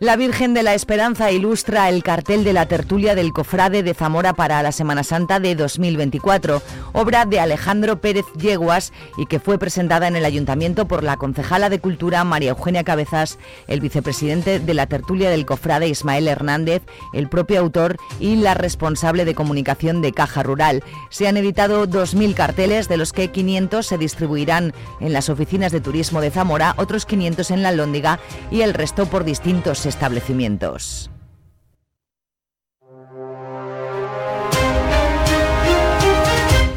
La 0.00 0.16
Virgen 0.16 0.54
de 0.54 0.64
la 0.64 0.74
Esperanza 0.74 1.30
ilustra 1.30 1.88
el 1.88 2.02
cartel 2.02 2.42
de 2.42 2.52
la 2.52 2.66
tertulia 2.66 3.14
del 3.14 3.32
Cofrade 3.32 3.84
de 3.84 3.94
Zamora 3.94 4.32
para 4.32 4.60
la 4.60 4.72
Semana 4.72 5.04
Santa 5.04 5.38
de 5.38 5.54
2024, 5.54 6.62
obra 6.92 7.26
de 7.26 7.38
Alejandro 7.38 8.00
Pérez 8.00 8.24
Yeguas 8.36 8.92
y 9.16 9.26
que 9.26 9.38
fue 9.38 9.56
presentada 9.56 10.08
en 10.08 10.16
el 10.16 10.24
Ayuntamiento 10.24 10.88
por 10.88 11.04
la 11.04 11.16
concejala 11.16 11.70
de 11.70 11.78
Cultura 11.78 12.24
María 12.24 12.50
Eugenia 12.50 12.82
Cabezas, 12.82 13.38
el 13.68 13.80
vicepresidente 13.80 14.58
de 14.58 14.74
la 14.74 14.86
tertulia 14.86 15.30
del 15.30 15.46
Cofrade 15.46 15.86
Ismael 15.86 16.26
Hernández, 16.26 16.82
el 17.12 17.28
propio 17.28 17.60
autor 17.60 17.96
y 18.18 18.34
la 18.34 18.54
responsable 18.54 19.24
de 19.24 19.36
comunicación 19.36 20.02
de 20.02 20.12
Caja 20.12 20.42
Rural. 20.42 20.82
Se 21.08 21.28
han 21.28 21.36
editado 21.36 21.86
2.000 21.86 22.34
carteles, 22.34 22.88
de 22.88 22.96
los 22.96 23.12
que 23.12 23.30
500 23.30 23.86
se 23.86 23.96
distribuirán 23.98 24.74
en 25.00 25.12
las 25.12 25.28
oficinas 25.28 25.70
de 25.70 25.80
turismo 25.80 26.20
de 26.20 26.32
Zamora, 26.32 26.74
otros 26.78 27.06
500 27.06 27.52
en 27.52 27.62
la 27.62 27.70
Lóndiga 27.70 28.18
y 28.50 28.62
el 28.62 28.74
resto 28.74 29.06
por 29.06 29.24
distintos 29.24 29.83
establecimientos. 29.86 31.10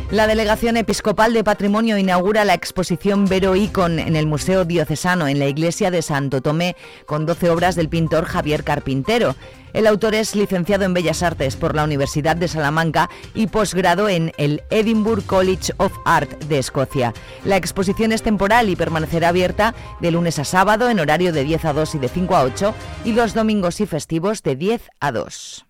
La 0.09 0.25
Delegación 0.25 0.77
Episcopal 0.77 1.33
de 1.33 1.43
Patrimonio 1.43 1.97
inaugura 1.97 2.45
la 2.45 2.53
exposición 2.53 3.25
Vero 3.25 3.57
Icon 3.57 3.99
en 3.99 4.15
el 4.15 4.25
Museo 4.25 4.63
Diocesano 4.63 5.27
en 5.27 5.37
la 5.37 5.47
iglesia 5.47 5.91
de 5.91 6.01
Santo 6.01 6.41
Tomé 6.41 6.77
con 7.05 7.25
12 7.25 7.49
obras 7.49 7.75
del 7.75 7.89
pintor 7.89 8.23
Javier 8.23 8.63
Carpintero. 8.63 9.35
El 9.73 9.85
autor 9.85 10.15
es 10.15 10.33
licenciado 10.33 10.85
en 10.85 10.93
Bellas 10.93 11.23
Artes 11.23 11.57
por 11.57 11.75
la 11.75 11.83
Universidad 11.83 12.37
de 12.37 12.47
Salamanca 12.47 13.09
y 13.33 13.47
posgrado 13.47 14.07
en 14.07 14.31
el 14.37 14.63
Edinburgh 14.69 15.25
College 15.25 15.73
of 15.75 15.91
Art 16.05 16.41
de 16.45 16.59
Escocia. 16.59 17.13
La 17.43 17.57
exposición 17.57 18.13
es 18.13 18.23
temporal 18.23 18.69
y 18.69 18.77
permanecerá 18.77 19.27
abierta 19.27 19.75
de 19.99 20.11
lunes 20.11 20.39
a 20.39 20.45
sábado 20.45 20.89
en 20.89 21.01
horario 21.01 21.33
de 21.33 21.43
10 21.43 21.65
a 21.65 21.73
2 21.73 21.95
y 21.95 21.99
de 21.99 22.07
5 22.07 22.33
a 22.33 22.43
8 22.43 22.73
y 23.03 23.11
los 23.11 23.33
domingos 23.33 23.81
y 23.81 23.85
festivos 23.85 24.41
de 24.41 24.55
10 24.55 24.89
a 25.01 25.11
2. 25.11 25.65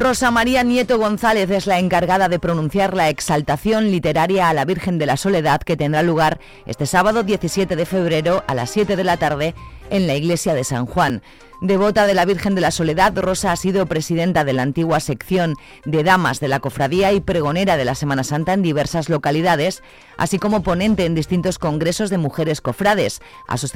Rosa 0.00 0.30
María 0.30 0.62
Nieto 0.62 0.98
González 0.98 1.50
es 1.50 1.66
la 1.66 1.78
encargada 1.78 2.30
de 2.30 2.38
pronunciar 2.38 2.96
la 2.96 3.10
exaltación 3.10 3.90
literaria 3.90 4.48
a 4.48 4.54
la 4.54 4.64
Virgen 4.64 4.96
de 4.96 5.04
la 5.04 5.18
Soledad 5.18 5.60
que 5.60 5.76
tendrá 5.76 6.02
lugar 6.02 6.40
este 6.64 6.86
sábado 6.86 7.22
17 7.22 7.76
de 7.76 7.84
febrero 7.84 8.42
a 8.46 8.54
las 8.54 8.70
7 8.70 8.96
de 8.96 9.04
la 9.04 9.18
tarde 9.18 9.54
en 9.90 10.06
la 10.06 10.14
iglesia 10.14 10.54
de 10.54 10.64
San 10.64 10.86
Juan. 10.86 11.22
Devota 11.60 12.06
de 12.06 12.14
la 12.14 12.24
Virgen 12.24 12.54
de 12.54 12.62
la 12.62 12.70
Soledad, 12.70 13.12
Rosa 13.18 13.52
ha 13.52 13.56
sido 13.56 13.84
presidenta 13.84 14.44
de 14.44 14.54
la 14.54 14.62
antigua 14.62 14.98
sección 14.98 15.56
de 15.84 16.02
Damas 16.02 16.40
de 16.40 16.48
la 16.48 16.60
Cofradía 16.60 17.12
y 17.12 17.20
pregonera 17.20 17.76
de 17.76 17.84
la 17.84 17.94
Semana 17.94 18.24
Santa 18.24 18.54
en 18.54 18.62
diversas 18.62 19.10
localidades, 19.10 19.82
así 20.16 20.38
como 20.38 20.62
ponente 20.62 21.04
en 21.04 21.14
distintos 21.14 21.58
congresos 21.58 22.08
de 22.08 22.16
mujeres 22.16 22.62
cofrades, 22.62 23.20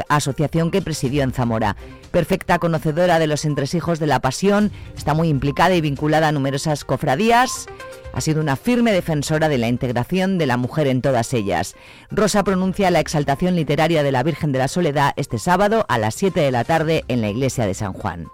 asociación 0.08 0.70
que 0.70 0.80
presidió 0.80 1.22
en 1.22 1.32
Zamora. 1.32 1.76
Perfecta 2.10 2.58
conocedora 2.58 3.18
de 3.18 3.26
los 3.26 3.44
entresijos 3.44 3.98
de 3.98 4.06
la 4.06 4.20
pasión, 4.20 4.72
está 4.96 5.12
muy 5.12 5.28
implicada 5.28 5.74
y 5.74 5.82
vinculada 5.82 6.28
a 6.28 6.32
numerosas 6.32 6.84
cofradías 6.84 7.66
ha 8.14 8.20
sido 8.20 8.40
una 8.40 8.56
firme 8.56 8.92
defensora 8.92 9.48
de 9.48 9.58
la 9.58 9.68
integración 9.68 10.38
de 10.38 10.46
la 10.46 10.56
mujer 10.56 10.86
en 10.86 11.02
todas 11.02 11.34
ellas. 11.34 11.74
Rosa 12.10 12.44
pronuncia 12.44 12.90
la 12.90 13.00
exaltación 13.00 13.56
literaria 13.56 14.02
de 14.02 14.12
la 14.12 14.22
Virgen 14.22 14.52
de 14.52 14.60
la 14.60 14.68
Soledad 14.68 15.12
este 15.16 15.38
sábado 15.38 15.84
a 15.88 15.98
las 15.98 16.03
7 16.10 16.40
de 16.40 16.50
la 16.50 16.64
tarde 16.64 17.04
en 17.08 17.20
la 17.20 17.28
iglesia 17.28 17.66
de 17.66 17.74
San 17.74 17.92
Juan. 17.92 18.28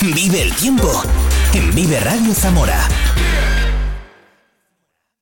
Vive 0.00 0.42
el 0.42 0.54
tiempo 0.54 0.90
en 1.52 1.74
Vive 1.74 2.00
Radio 2.00 2.32
Zamora. 2.32 3.05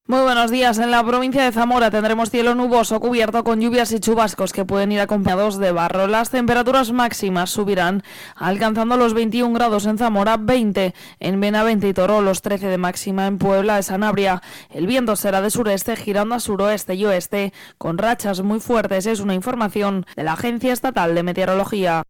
Muy 0.06 0.20
buenos 0.20 0.50
días. 0.50 0.76
En 0.76 0.90
la 0.90 1.02
provincia 1.02 1.44
de 1.44 1.50
Zamora 1.50 1.90
tendremos 1.90 2.28
cielo 2.28 2.54
nuboso 2.54 3.00
cubierto 3.00 3.42
con 3.42 3.58
lluvias 3.58 3.90
y 3.90 4.00
chubascos 4.00 4.52
que 4.52 4.66
pueden 4.66 4.92
ir 4.92 5.00
acompañados 5.00 5.56
de 5.56 5.73
barro. 5.73 6.06
Las 6.08 6.28
temperaturas 6.28 6.92
máximas 6.92 7.49
subirán 7.49 8.02
alcanzando 8.37 8.99
los 8.99 9.14
21 9.14 9.54
grados 9.54 9.87
en 9.87 9.96
Zamora, 9.96 10.37
20 10.37 10.94
en 11.20 11.40
Benavente 11.40 11.88
y 11.88 11.94
Toro, 11.94 12.20
los 12.20 12.42
13 12.42 12.66
de 12.66 12.76
máxima 12.76 13.26
en 13.26 13.38
Puebla 13.38 13.76
de 13.76 13.82
Sanabria. 13.82 14.42
El 14.68 14.87
viento 14.87 15.16
será 15.16 15.40
de 15.40 15.49
sureste 15.49 15.96
girando 15.96 16.34
a 16.34 16.40
suroeste 16.40 16.96
y 16.96 17.06
oeste 17.06 17.54
con 17.78 17.96
rachas 17.96 18.42
muy 18.42 18.61
fuertes. 18.61 19.06
Es 19.06 19.20
una 19.20 19.32
información 19.32 20.04
de 20.16 20.25
la 20.25 20.34
Agencia 20.34 20.75
Estatal 20.75 21.14
de 21.14 21.23
Meteorología. 21.23 22.02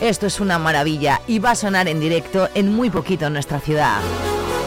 Esto 0.01 0.27
es 0.27 0.41
una 0.41 0.59
maravilla 0.59 1.23
y 1.27 1.39
va 1.39 1.53
a 1.53 1.55
sonar 1.55 1.89
en 1.89 2.01
directo 2.01 2.49
en 2.55 2.75
muy 2.75 2.91
poquito 2.91 3.27
en 3.27 3.33
nuestra 3.33 3.61
ciudad. 3.61 4.01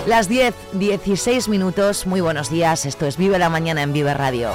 Las 0.08 0.30
10, 0.30 0.56
16 0.72 1.50
minutos, 1.50 2.08
muy 2.08 2.22
buenos 2.22 2.50
días, 2.50 2.86
esto 2.86 3.08
es 3.08 3.18
Vive 3.18 3.38
la 3.40 3.50
Mañana 3.50 3.82
en 3.82 3.92
Vive 3.92 4.14
Radio. 4.14 4.52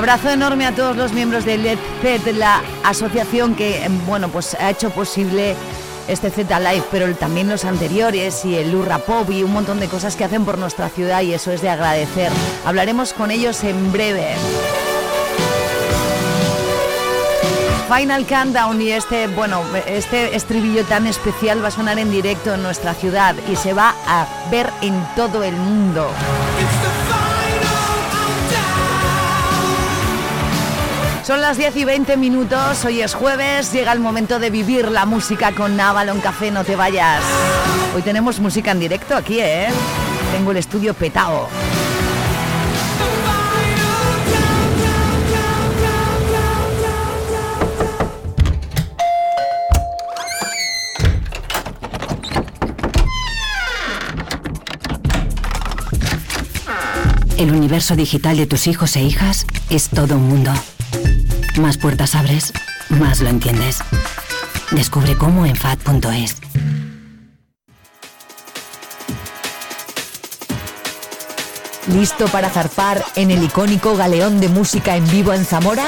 Abrazo 0.00 0.30
enorme 0.30 0.64
a 0.64 0.74
todos 0.74 0.96
los 0.96 1.12
miembros 1.12 1.44
de 1.44 1.58
Led 1.58 1.78
la 2.32 2.62
asociación 2.84 3.54
que 3.54 3.84
em, 3.84 4.06
bueno, 4.06 4.30
pues 4.30 4.54
ha 4.54 4.70
hecho 4.70 4.88
posible 4.88 5.54
este 6.08 6.30
Z 6.30 6.58
Live, 6.58 6.84
pero 6.90 7.14
también 7.16 7.50
los 7.50 7.66
anteriores 7.66 8.42
y 8.46 8.56
el 8.56 8.72
Lurra 8.72 9.00
Pop 9.00 9.30
y 9.30 9.42
un 9.42 9.52
montón 9.52 9.78
de 9.78 9.88
cosas 9.88 10.16
que 10.16 10.24
hacen 10.24 10.46
por 10.46 10.56
nuestra 10.56 10.88
ciudad 10.88 11.20
y 11.20 11.34
eso 11.34 11.52
es 11.52 11.60
de 11.60 11.68
agradecer. 11.68 12.32
Hablaremos 12.64 13.12
con 13.12 13.30
ellos 13.30 13.62
en 13.62 13.92
breve. 13.92 14.28
Final 17.94 18.24
Countdown 18.24 18.80
y 18.80 18.92
este, 18.92 19.26
bueno, 19.26 19.60
este 19.86 20.34
estribillo 20.34 20.82
tan 20.84 21.06
especial 21.08 21.62
va 21.62 21.68
a 21.68 21.72
sonar 21.72 21.98
en 21.98 22.10
directo 22.10 22.54
en 22.54 22.62
nuestra 22.62 22.94
ciudad 22.94 23.34
y 23.52 23.54
se 23.54 23.74
va 23.74 23.94
a 24.06 24.26
ver 24.50 24.70
en 24.80 24.98
todo 25.14 25.44
el 25.44 25.56
mundo. 25.56 26.10
Son 31.30 31.40
las 31.40 31.56
10 31.56 31.76
y 31.76 31.84
20 31.84 32.16
minutos, 32.16 32.84
hoy 32.84 33.02
es 33.02 33.14
jueves, 33.14 33.72
llega 33.72 33.92
el 33.92 34.00
momento 34.00 34.40
de 34.40 34.50
vivir 34.50 34.90
la 34.90 35.06
música 35.06 35.52
con 35.52 35.76
Navalon 35.76 36.20
Café, 36.20 36.50
no 36.50 36.64
te 36.64 36.74
vayas. 36.74 37.22
Hoy 37.94 38.02
tenemos 38.02 38.40
música 38.40 38.72
en 38.72 38.80
directo 38.80 39.14
aquí, 39.14 39.38
¿eh? 39.38 39.68
Tengo 40.32 40.50
el 40.50 40.56
estudio 40.56 40.92
petao. 40.92 41.48
El 57.38 57.52
universo 57.52 57.94
digital 57.94 58.36
de 58.36 58.48
tus 58.48 58.66
hijos 58.66 58.96
e 58.96 59.02
hijas 59.02 59.46
es 59.68 59.90
todo 59.90 60.16
un 60.16 60.28
mundo. 60.28 60.52
Más 61.58 61.76
puertas 61.76 62.14
abres, 62.14 62.52
más 62.88 63.20
lo 63.20 63.28
entiendes. 63.28 63.78
Descubre 64.70 65.16
cómo 65.16 65.46
en 65.46 65.56
FAD.es. 65.56 66.36
¿Listo 71.88 72.28
para 72.28 72.50
zarpar 72.50 73.04
en 73.16 73.30
el 73.30 73.42
icónico 73.42 73.96
galeón 73.96 74.40
de 74.40 74.48
música 74.48 74.96
en 74.96 75.10
vivo 75.10 75.32
en 75.32 75.44
Zamora? 75.44 75.86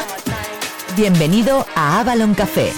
Bienvenido 0.97 1.67
a 1.75 2.01
Avalon 2.01 2.35
Café. 2.35 2.73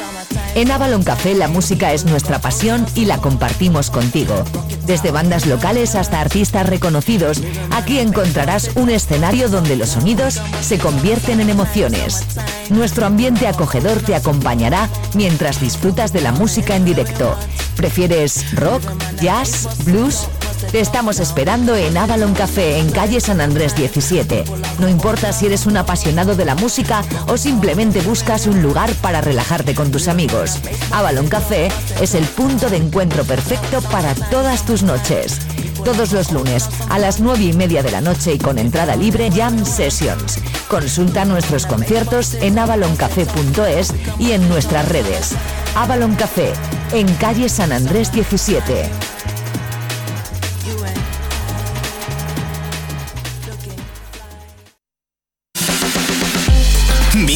En 0.55 0.71
Avalon 0.71 1.03
Café 1.03 1.35
la 1.35 1.49
música 1.49 1.93
es 1.93 2.05
nuestra 2.05 2.41
pasión 2.41 2.87
y 2.95 3.07
la 3.07 3.19
compartimos 3.19 3.91
contigo. 3.91 4.45
Desde 4.87 5.11
bandas 5.11 5.47
locales 5.47 5.95
hasta 5.95 6.21
artistas 6.21 6.69
reconocidos, 6.69 7.43
aquí 7.71 7.99
encontrarás 7.99 8.71
un 8.77 8.91
escenario 8.91 9.49
donde 9.49 9.77
los 9.77 9.91
sonidos 9.91 10.41
se 10.61 10.79
convierten 10.79 11.41
en 11.41 11.51
emociones. 11.51 12.25
Nuestro 12.71 13.07
ambiente 13.07 13.47
acogedor 13.49 14.01
te 14.01 14.15
acompañará 14.15 14.89
mientras 15.15 15.61
disfrutas 15.61 16.13
de 16.13 16.21
la 16.21 16.33
música 16.33 16.77
en 16.77 16.85
directo. 16.85 17.37
¿Prefieres 17.77 18.55
rock, 18.55 18.83
jazz, 19.21 19.69
blues? 19.85 20.29
Te 20.75 20.81
estamos 20.81 21.21
esperando 21.21 21.77
en 21.77 21.97
Avalon 21.97 22.35
Café 22.35 22.79
en 22.79 22.91
calle 22.91 23.21
San 23.21 23.41
Andrés 23.41 23.77
17. 23.77 24.43
No 24.81 24.89
importa 24.89 25.33
si 25.33 25.47
eres 25.47 25.67
un 25.67 25.77
apasionado 25.77 26.35
de 26.35 26.45
la 26.45 26.57
música 26.57 27.05
o 27.29 27.37
simplemente 27.37 28.01
buscas 28.01 28.49
un 28.49 28.61
lugar 28.61 28.93
para 28.95 29.21
relajarte 29.21 29.77
con 29.77 29.93
tus 29.93 30.09
amigos. 30.09 30.59
Avalon 30.91 31.29
Café 31.29 31.69
es 32.01 32.17
el 32.17 32.25
punto 32.25 32.71
de 32.71 32.79
encuentro 32.79 33.23
perfecto 33.23 33.83
para 33.83 34.17
todas 34.33 34.67
tus 34.67 34.83
noches. 34.83 35.39
Todos 35.85 36.11
los 36.11 36.33
lunes 36.33 36.69
a 36.91 36.99
las 36.99 37.21
9 37.21 37.45
y 37.45 37.53
media 37.53 37.85
de 37.85 37.93
la 37.93 38.01
noche 38.01 38.35
y 38.35 38.39
con 38.39 38.59
entrada 38.59 38.97
libre 38.97 39.31
Jam 39.31 39.65
Sessions. 39.65 40.41
Consulta 40.67 41.25
nuestros 41.25 41.67
conciertos 41.67 42.35
en 42.35 42.59
avaloncafé.es 42.59 43.95
y 44.19 44.33
en 44.33 44.49
nuestras 44.49 44.89
redes. 44.89 45.37
Avalon 45.77 46.17
Café, 46.17 46.53
en 46.93 47.07
calle 47.15 47.49
San 47.49 47.71
Andrés 47.71 48.11
17. 48.11 49.04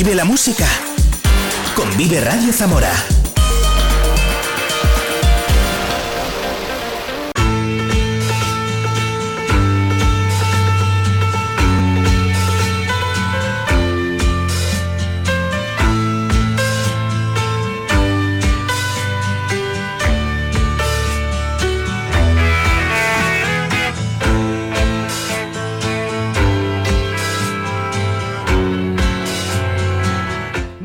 Vive 0.09 0.17
la 0.17 0.25
música 0.25 0.67
con 1.75 1.95
Vive 1.99 2.19
Radio 2.21 2.51
Zamora. 2.51 3.18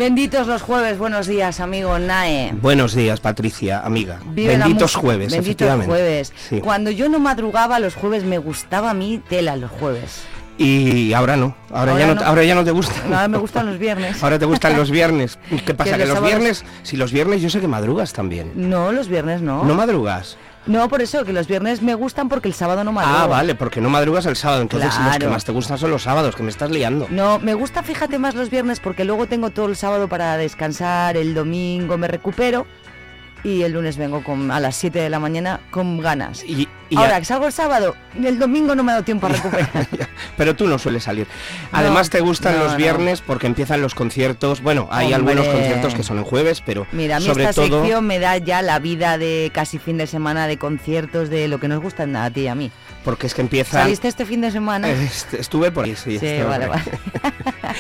Benditos 0.03 0.47
los 0.47 0.61
jueves, 0.61 0.97
buenos 0.97 1.27
días, 1.27 1.61
amigo 1.61 1.97
Nae. 1.97 2.53
Buenos 2.61 2.93
días, 2.93 3.21
Patricia, 3.21 3.79
amiga. 3.79 4.19
Vive 4.25 4.57
Benditos 4.57 4.95
jueves, 4.95 5.31
Benditos 5.31 5.45
efectivamente. 5.47 5.85
jueves. 5.87 6.33
Sí. 6.49 6.59
Cuando 6.59 6.91
yo 6.91 7.07
no 7.07 7.19
madrugaba 7.19 7.79
los 7.79 7.95
jueves 7.95 8.25
me 8.25 8.37
gustaba 8.37 8.89
a 8.89 8.93
mí 8.93 9.21
tela 9.29 9.55
los 9.55 9.71
jueves. 9.71 10.23
Y 10.57 11.13
ahora 11.13 11.37
no, 11.37 11.55
ahora, 11.71 11.93
Ahora 11.93 12.05
ya 12.05 12.13
no, 12.15 12.21
ahora 12.21 12.43
ya 12.43 12.53
no 12.53 12.65
te 12.65 12.71
gusta. 12.71 12.93
Ahora 13.05 13.29
me 13.29 13.37
gustan 13.37 13.65
los 13.65 13.79
viernes. 13.79 14.21
Ahora 14.23 14.37
te 14.37 14.43
gustan 14.45 14.75
los 14.75 14.91
viernes. 14.91 15.39
¿Qué 15.65 15.73
pasa? 15.73 15.91
Que 15.91 16.03
Que, 16.03 16.05
los 16.05 16.21
viernes, 16.21 16.65
si 16.83 16.97
los 16.97 17.13
viernes 17.13 17.41
yo 17.41 17.49
sé 17.49 17.61
que 17.61 17.69
madrugas 17.69 18.11
también. 18.11 18.51
No, 18.55 18.91
los 18.91 19.07
viernes 19.07 19.41
no. 19.41 19.63
¿No 19.63 19.73
madrugas? 19.73 20.37
No, 20.65 20.88
por 20.88 21.02
eso, 21.02 21.26
que 21.26 21.34
los 21.34 21.47
viernes 21.47 21.82
me 21.82 21.93
gustan 21.93 22.30
porque 22.30 22.47
el 22.47 22.54
sábado 22.54 22.84
no 22.84 22.91
madrugo. 22.93 23.17
Ah, 23.17 23.28
vale, 23.28 23.54
porque 23.56 23.82
no 23.82 23.89
madrugas 23.89 24.26
el 24.26 24.36
sábado. 24.36 24.62
Entonces 24.62 24.88
los 24.95 24.97
que 25.13 25.17
Claro. 25.19 25.30
más 25.32 25.43
te 25.43 25.52
gustan 25.52 25.78
son 25.78 25.91
los 25.91 26.04
sábados, 26.04 26.36
que 26.36 26.43
me 26.43 26.49
estás 26.49 26.71
liando. 26.71 27.08
No, 27.10 27.39
me 27.39 27.54
gusta, 27.54 27.84
fíjate 27.84 28.17
más 28.17 28.34
los 28.36 28.49
viernes 28.49 28.80
porque 28.80 29.04
luego 29.04 29.28
tengo 29.28 29.49
todo 29.49 29.65
el 29.65 29.76
sábado 29.76 30.08
para 30.08 30.38
descansar, 30.38 31.17
el 31.17 31.34
domingo 31.34 31.97
me 31.97 32.08
recupero 32.08 32.65
y 33.43 33.63
el 33.63 33.73
lunes 33.73 33.97
vengo 33.97 34.23
con, 34.23 34.51
a 34.51 34.60
las 34.60 34.75
7 34.75 34.99
de 34.99 35.10
la 35.10 35.19
mañana 35.19 35.60
con 35.71 35.99
ganas. 35.99 36.43
Y, 36.43 36.67
y 36.89 36.95
Ahora 36.95 37.19
que 37.19 37.25
salgo 37.25 37.47
el 37.47 37.51
sábado, 37.53 37.95
el 38.23 38.39
domingo 38.39 38.73
no 38.75 38.84
me 38.84 38.91
ha 38.91 38.95
dado 38.95 39.03
tiempo 39.06 39.25
a 39.27 39.29
recuperar. 39.34 39.88
Pero 40.38 40.56
tú 40.56 40.67
no 40.67 40.77
sueles 40.79 41.03
salir. 41.03 41.27
Además 41.71 42.10
te 42.10 42.21
gustan 42.21 42.56
no, 42.58 42.63
los 42.63 42.71
no. 42.73 42.77
viernes 42.77 43.21
porque 43.21 43.47
empiezan 43.47 43.82
los 43.82 43.95
conciertos. 43.95 44.62
Bueno, 44.62 44.88
hay 44.91 45.12
algunos 45.13 45.45
conciertos 45.47 45.93
que 45.95 46.03
son 46.03 46.19
en 46.19 46.23
jueves, 46.23 46.62
pero 46.65 46.86
Mira, 46.91 47.17
a 47.17 47.19
mí 47.19 47.25
sobre 47.25 47.43
esta 47.45 47.53
todo 47.62 47.82
sección 47.82 48.06
me 48.06 48.19
da 48.19 48.38
ya 48.38 48.62
la 48.62 48.79
vida 48.79 49.17
de 49.17 49.51
casi 49.53 49.77
fin 49.79 49.97
de 49.97 50.08
semana 50.08 50.47
de 50.47 50.58
conciertos, 50.58 51.29
de 51.29 51.47
lo 51.47 51.60
que 51.60 51.67
nos 51.67 51.82
gusta 51.82 52.03
a 52.23 52.29
ti 52.32 52.41
y 52.41 52.47
a 52.47 52.56
mí. 52.56 52.71
porque 53.03 53.27
es 53.27 53.34
que 53.34 53.41
empiezan. 53.41 53.82
¿Saliste 53.82 54.08
este 54.08 54.25
fin 54.25 54.39
de 54.41 54.51
semana? 54.51 54.89
Est- 54.89 55.34
Estuve 55.34 55.71
por 55.71 55.84
ahí, 55.86 55.95
sí. 55.95 56.17
Sí, 56.19 56.38
vale, 56.47 56.67
por 56.67 56.77
ahí. 56.77 56.84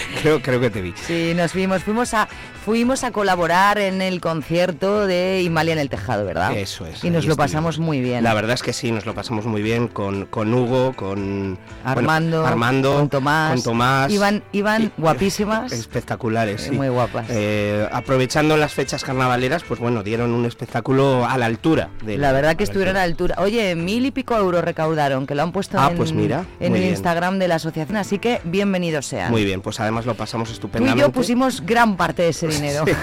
creo, 0.21 0.41
creo 0.41 0.59
que 0.59 0.69
te 0.69 0.81
vi. 0.81 0.93
Sí, 0.95 1.33
nos 1.35 1.51
fuimos, 1.51 1.83
fuimos 1.83 2.13
a, 2.13 2.27
fuimos 2.65 3.03
a 3.03 3.11
colaborar 3.11 3.77
en 3.77 4.01
el 4.01 4.21
concierto 4.21 5.05
de 5.05 5.41
Imalia 5.43 5.73
en 5.73 5.79
el 5.79 5.89
Tejado, 5.89 6.25
¿verdad? 6.25 6.55
Eso 6.57 6.85
es. 6.85 7.03
Y 7.03 7.09
nos 7.09 7.25
lo 7.25 7.35
pasamos 7.35 7.79
muy 7.79 8.01
bien. 8.01 8.23
La 8.23 8.33
verdad 8.33 8.53
es 8.53 8.63
que 8.63 8.73
sí, 8.73 8.91
nos 8.91 9.05
lo 9.05 9.13
pasamos 9.13 9.45
muy 9.45 9.61
bien 9.61 9.87
con, 9.87 10.25
con 10.25 10.53
Hugo, 10.53 10.93
con 10.93 11.55
bueno, 11.55 11.59
Armando, 11.83 12.45
Armando, 12.45 12.93
con 12.95 13.09
Tomás, 13.09 13.53
con 13.53 13.63
Tomás. 13.63 14.11
Iban, 14.11 14.43
iban 14.51 14.91
guapísimas. 14.97 15.71
Espectaculares, 15.73 16.61
sí. 16.61 16.71
Muy 16.71 16.89
guapas. 16.89 17.25
Eh, 17.29 17.87
aprovechando 17.91 18.57
las 18.57 18.73
fechas 18.73 19.03
carnavaleras, 19.03 19.63
pues 19.63 19.79
bueno, 19.79 20.03
dieron 20.03 20.31
un 20.31 20.45
espectáculo 20.45 21.25
a 21.27 21.37
la 21.37 21.45
altura. 21.45 21.89
La 22.05 22.31
verdad 22.31 22.55
que 22.55 22.63
a 22.63 22.65
estuvieron 22.65 22.95
a 22.95 22.99
la 22.99 23.03
altura. 23.05 23.35
Oye, 23.39 23.75
mil 23.75 24.05
y 24.05 24.11
pico 24.11 24.35
euros 24.37 24.63
recaudaron, 24.63 25.27
que 25.27 25.35
lo 25.35 25.43
han 25.43 25.51
puesto 25.51 25.79
Ah, 25.79 25.89
en, 25.91 25.97
pues 25.97 26.13
mira, 26.13 26.45
en 26.59 26.73
el 26.73 26.79
bien. 26.81 26.93
Instagram 26.93 27.39
de 27.39 27.47
la 27.47 27.55
asociación, 27.55 27.97
así 27.97 28.19
que 28.19 28.41
bienvenidos 28.43 29.05
sean. 29.05 29.31
Muy 29.31 29.43
bien, 29.45 29.61
pues 29.61 29.79
además 29.83 30.05
lo 30.05 30.15
pasamos 30.15 30.49
Tú 30.49 30.53
y 30.53 30.55
estupendamente. 30.55 31.01
yo 31.01 31.11
pusimos 31.11 31.61
gran 31.65 31.95
parte 31.95 32.23
de 32.23 32.29
ese 32.29 32.47
dinero. 32.47 32.85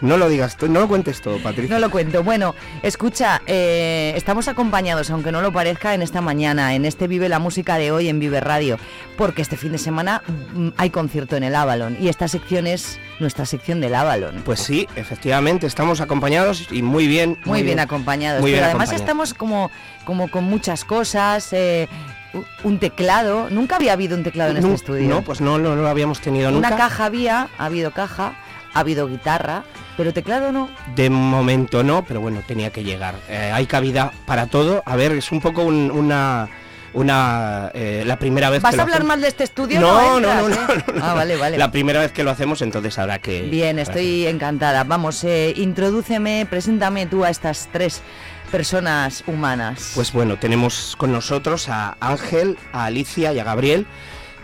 No 0.00 0.16
lo 0.16 0.28
digas, 0.28 0.56
tú, 0.56 0.68
no 0.68 0.80
lo 0.80 0.88
cuentes 0.88 1.20
todo, 1.20 1.38
Patricia. 1.38 1.74
No 1.74 1.80
lo 1.80 1.90
cuento. 1.90 2.22
Bueno, 2.22 2.54
escucha, 2.82 3.40
eh, 3.46 4.12
estamos 4.14 4.48
acompañados, 4.48 5.10
aunque 5.10 5.32
no 5.32 5.40
lo 5.40 5.52
parezca, 5.52 5.94
en 5.94 6.02
esta 6.02 6.20
mañana, 6.20 6.74
en 6.74 6.84
este 6.84 7.08
Vive 7.08 7.28
la 7.28 7.38
Música 7.38 7.78
de 7.78 7.92
hoy 7.92 8.08
en 8.08 8.18
Vive 8.18 8.40
Radio, 8.40 8.78
porque 9.16 9.42
este 9.42 9.56
fin 9.56 9.72
de 9.72 9.78
semana 9.78 10.22
mm, 10.54 10.68
hay 10.76 10.90
concierto 10.90 11.36
en 11.36 11.44
el 11.44 11.54
Avalon 11.54 11.96
y 12.00 12.08
esta 12.08 12.28
sección 12.28 12.66
es 12.66 12.98
nuestra 13.20 13.46
sección 13.46 13.80
del 13.80 13.94
Avalon. 13.94 14.42
Pues 14.44 14.60
sí, 14.60 14.86
efectivamente, 14.96 15.66
estamos 15.66 16.00
acompañados 16.00 16.68
y 16.70 16.82
muy 16.82 17.06
bien. 17.06 17.38
Muy, 17.44 17.62
bien, 17.62 17.80
acompañados. 17.80 18.42
Muy 18.42 18.52
pero 18.52 18.66
además 18.66 18.92
estamos 18.92 19.32
como, 19.32 19.70
como 20.04 20.30
con 20.30 20.44
muchas 20.44 20.84
cosas, 20.84 21.52
eh, 21.52 21.88
un 22.64 22.78
teclado. 22.78 23.48
Nunca 23.50 23.76
había 23.76 23.92
habido 23.92 24.16
un 24.16 24.22
teclado 24.24 24.50
en 24.50 24.56
No, 24.60 24.68
este 24.68 24.74
estudio. 24.74 25.08
No, 25.08 25.22
pues 25.22 25.40
no, 25.40 25.58
no, 25.58 25.74
no 25.76 25.82
lo 25.82 25.88
habíamos 25.88 26.20
tenido 26.20 26.50
nunca. 26.50 26.68
Una 26.68 26.76
caja 26.76 27.06
había, 27.06 27.48
ha 27.58 27.64
habido 27.66 27.90
caja, 27.92 28.34
ha 28.74 28.80
habido 28.80 29.06
guitarra, 29.08 29.64
pero 29.96 30.12
teclado 30.12 30.52
no. 30.52 30.68
De 30.94 31.08
momento 31.10 31.82
no, 31.82 32.04
pero 32.04 32.20
bueno, 32.20 32.42
tenía 32.46 32.70
que 32.70 32.84
llegar. 32.84 33.14
Eh, 33.28 33.50
hay 33.54 33.66
cabida 33.66 34.12
para 34.26 34.46
todo. 34.46 34.82
A 34.86 34.96
ver, 34.96 35.12
es 35.12 35.30
un 35.32 35.40
poco 35.40 35.62
un- 35.64 35.90
una... 35.90 36.48
una 36.94 37.70
eh, 37.74 38.04
la 38.06 38.18
primera 38.18 38.48
vez 38.50 38.62
¿Vas 38.62 38.74
que 38.74 38.80
a 38.80 38.84
hablar 38.84 39.04
mal 39.04 39.20
de 39.20 39.28
este 39.28 39.44
estudio? 39.44 39.80
No, 39.80 40.18
no, 40.18 40.32
no, 40.34 40.48
¿eh? 40.48 40.56
no, 40.86 40.94
no, 40.94 41.04
Ah, 41.04 41.14
vale, 41.14 41.36
vale. 41.36 41.58
La 41.58 41.70
primera 41.70 42.00
vez 42.00 42.10
que 42.12 42.24
lo 42.24 42.30
hacemos, 42.30 42.62
entonces 42.62 42.98
habrá 42.98 43.18
que... 43.18 43.42
Bien, 43.42 43.78
estoy 43.78 44.26
encantada. 44.26 44.82
Vamos, 44.84 45.22
eh, 45.24 45.52
introdúceme, 45.56 46.46
preséntame 46.48 47.06
tú 47.06 47.24
a 47.24 47.30
estas 47.30 47.68
tres 47.72 48.00
personas 48.46 49.24
humanas. 49.26 49.92
Pues 49.94 50.12
bueno, 50.12 50.38
tenemos 50.38 50.94
con 50.98 51.12
nosotros 51.12 51.68
a 51.68 51.96
Ángel, 52.00 52.58
a 52.72 52.86
Alicia 52.86 53.32
y 53.32 53.38
a 53.38 53.44
Gabriel, 53.44 53.86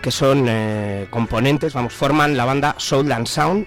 que 0.02 0.10
son 0.10 0.46
eh, 0.48 1.06
componentes, 1.10 1.72
vamos, 1.74 1.92
forman 1.94 2.36
la 2.36 2.44
banda 2.44 2.74
Soul 2.78 3.10
and 3.12 3.26
Sound, 3.26 3.66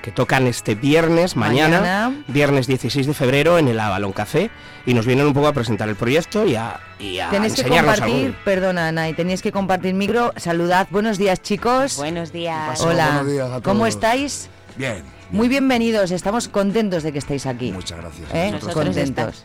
que 0.00 0.10
tocan 0.10 0.46
este 0.48 0.74
viernes, 0.74 1.36
mañana, 1.36 1.80
Mañana. 1.80 2.24
viernes 2.26 2.66
16 2.66 3.06
de 3.06 3.14
febrero 3.14 3.58
en 3.58 3.68
el 3.68 3.78
Avalon 3.78 4.12
Café, 4.12 4.50
y 4.84 4.94
nos 4.94 5.06
vienen 5.06 5.26
un 5.26 5.32
poco 5.32 5.46
a 5.46 5.52
presentar 5.52 5.88
el 5.88 5.94
proyecto 5.94 6.44
y 6.44 6.56
a, 6.56 6.80
y 6.98 7.20
a 7.20 7.30
Tenéis 7.30 7.54
que 7.54 7.62
compartir, 7.68 8.26
algo. 8.26 8.36
perdona, 8.44 8.90
Nay, 8.90 9.14
tenéis 9.14 9.42
que 9.42 9.52
compartir 9.52 9.94
micro. 9.94 10.32
Saludad, 10.36 10.88
buenos 10.90 11.18
días, 11.18 11.40
chicos. 11.40 11.96
Buenos 11.96 12.32
días. 12.32 12.80
Hola, 12.80 13.06
Buenos 13.12 13.32
días 13.32 13.50
a 13.52 13.60
¿cómo 13.60 13.86
estáis? 13.86 14.48
Bien. 14.76 15.04
Muy 15.32 15.48
bienvenidos, 15.48 16.10
estamos 16.10 16.48
contentos 16.48 17.02
de 17.02 17.10
que 17.10 17.18
estéis 17.18 17.46
aquí. 17.46 17.72
Muchas 17.72 17.98
gracias. 17.98 18.28
¿Eh? 18.34 18.50
Nosotros 18.52 18.84
Contentos. 18.84 19.44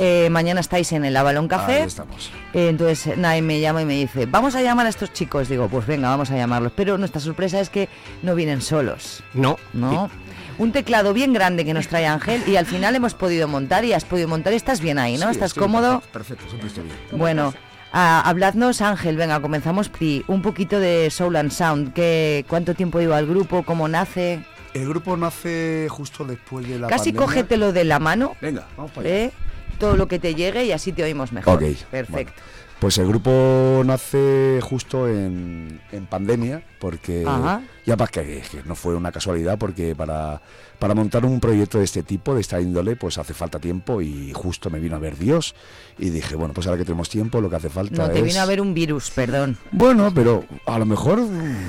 Eh, 0.00 0.28
mañana 0.30 0.60
estáis 0.60 0.90
en 0.90 1.04
el 1.04 1.16
Avalon 1.16 1.46
Café. 1.46 1.82
Ahí 1.82 1.86
estamos. 1.86 2.32
Eh, 2.52 2.68
entonces 2.68 3.16
Nay 3.16 3.40
me 3.40 3.60
llama 3.60 3.82
y 3.82 3.84
me 3.84 3.94
dice, 3.94 4.26
vamos 4.26 4.56
a 4.56 4.62
llamar 4.62 4.86
a 4.86 4.88
estos 4.88 5.12
chicos. 5.12 5.48
Digo, 5.48 5.68
pues 5.68 5.86
venga, 5.86 6.08
vamos 6.08 6.32
a 6.32 6.36
llamarlos. 6.36 6.72
Pero 6.74 6.98
nuestra 6.98 7.20
sorpresa 7.20 7.60
es 7.60 7.70
que 7.70 7.88
no 8.22 8.34
vienen 8.34 8.60
solos. 8.60 9.22
No. 9.32 9.58
No. 9.72 10.10
Un 10.58 10.72
teclado 10.72 11.12
bien 11.14 11.32
grande 11.32 11.64
que 11.64 11.72
nos 11.72 11.86
trae 11.86 12.04
Ángel 12.04 12.42
y 12.48 12.56
al 12.56 12.66
final 12.66 12.96
hemos 12.96 13.14
podido 13.14 13.46
montar 13.46 13.84
y 13.84 13.92
has 13.92 14.04
podido 14.04 14.26
montar. 14.26 14.52
Estás 14.54 14.80
bien 14.80 14.98
ahí, 14.98 15.18
¿no? 15.18 15.26
Sí, 15.26 15.32
¿Estás 15.34 15.50
estoy 15.52 15.62
cómodo? 15.62 16.00
Perfecto, 16.00 16.12
perfecto, 16.12 16.48
siempre 16.48 16.68
estoy 16.68 16.84
bien. 16.84 16.96
Bueno, 17.12 17.54
ah, 17.92 18.22
habladnos 18.24 18.80
Ángel, 18.80 19.16
venga, 19.16 19.40
comenzamos. 19.40 19.88
Un 20.26 20.42
poquito 20.42 20.80
de 20.80 21.10
Soul 21.10 21.36
and 21.36 21.52
Sound. 21.52 21.92
¿qué, 21.92 22.44
¿Cuánto 22.48 22.74
tiempo 22.74 22.98
lleva 22.98 23.20
el 23.20 23.28
grupo? 23.28 23.62
¿Cómo 23.62 23.86
nace? 23.86 24.44
El 24.74 24.88
grupo 24.88 25.16
nace 25.16 25.86
justo 25.90 26.24
después 26.24 26.66
de 26.68 26.78
la 26.78 26.88
Casi 26.88 27.12
pandemia. 27.12 27.20
cógetelo 27.26 27.72
de 27.72 27.84
la 27.84 27.98
mano. 27.98 28.36
Venga, 28.40 28.66
vamos 28.76 28.90
para 28.92 29.06
allá. 29.08 29.16
¿eh? 29.24 29.32
Todo 29.78 29.96
lo 29.96 30.08
que 30.08 30.18
te 30.18 30.34
llegue 30.34 30.64
y 30.64 30.72
así 30.72 30.92
te 30.92 31.02
oímos 31.02 31.32
mejor. 31.32 31.62
Ok, 31.62 31.76
Perfecto. 31.90 32.40
Pues 32.78 32.98
el 32.98 33.06
grupo 33.06 33.82
nace 33.84 34.58
justo 34.60 35.08
en, 35.08 35.80
en 35.92 36.06
pandemia, 36.06 36.64
porque 36.80 37.22
Ajá. 37.24 37.62
ya 37.86 37.96
para 37.96 38.10
que, 38.10 38.42
que 38.50 38.62
no 38.64 38.74
fue 38.74 38.96
una 38.96 39.12
casualidad, 39.12 39.56
porque 39.56 39.94
para, 39.94 40.42
para 40.82 40.96
montar 40.96 41.24
un 41.24 41.38
proyecto 41.38 41.78
de 41.78 41.84
este 41.84 42.02
tipo, 42.02 42.34
de 42.34 42.40
esta 42.40 42.60
índole, 42.60 42.96
pues 42.96 43.16
hace 43.16 43.34
falta 43.34 43.60
tiempo 43.60 44.02
y 44.02 44.32
justo 44.34 44.68
me 44.68 44.80
vino 44.80 44.96
a 44.96 44.98
ver 44.98 45.16
Dios 45.16 45.54
y 45.96 46.10
dije, 46.10 46.34
bueno, 46.34 46.52
pues 46.54 46.66
ahora 46.66 46.78
que 46.78 46.84
tenemos 46.84 47.08
tiempo, 47.08 47.40
lo 47.40 47.48
que 47.48 47.54
hace 47.54 47.68
falta 47.68 48.08
No, 48.08 48.10
te 48.12 48.18
es... 48.18 48.24
vino 48.24 48.40
a 48.40 48.46
ver 48.46 48.60
un 48.60 48.74
virus, 48.74 49.12
perdón. 49.12 49.56
Bueno, 49.70 50.10
pero 50.12 50.44
a 50.66 50.80
lo 50.80 50.84
mejor, 50.84 51.20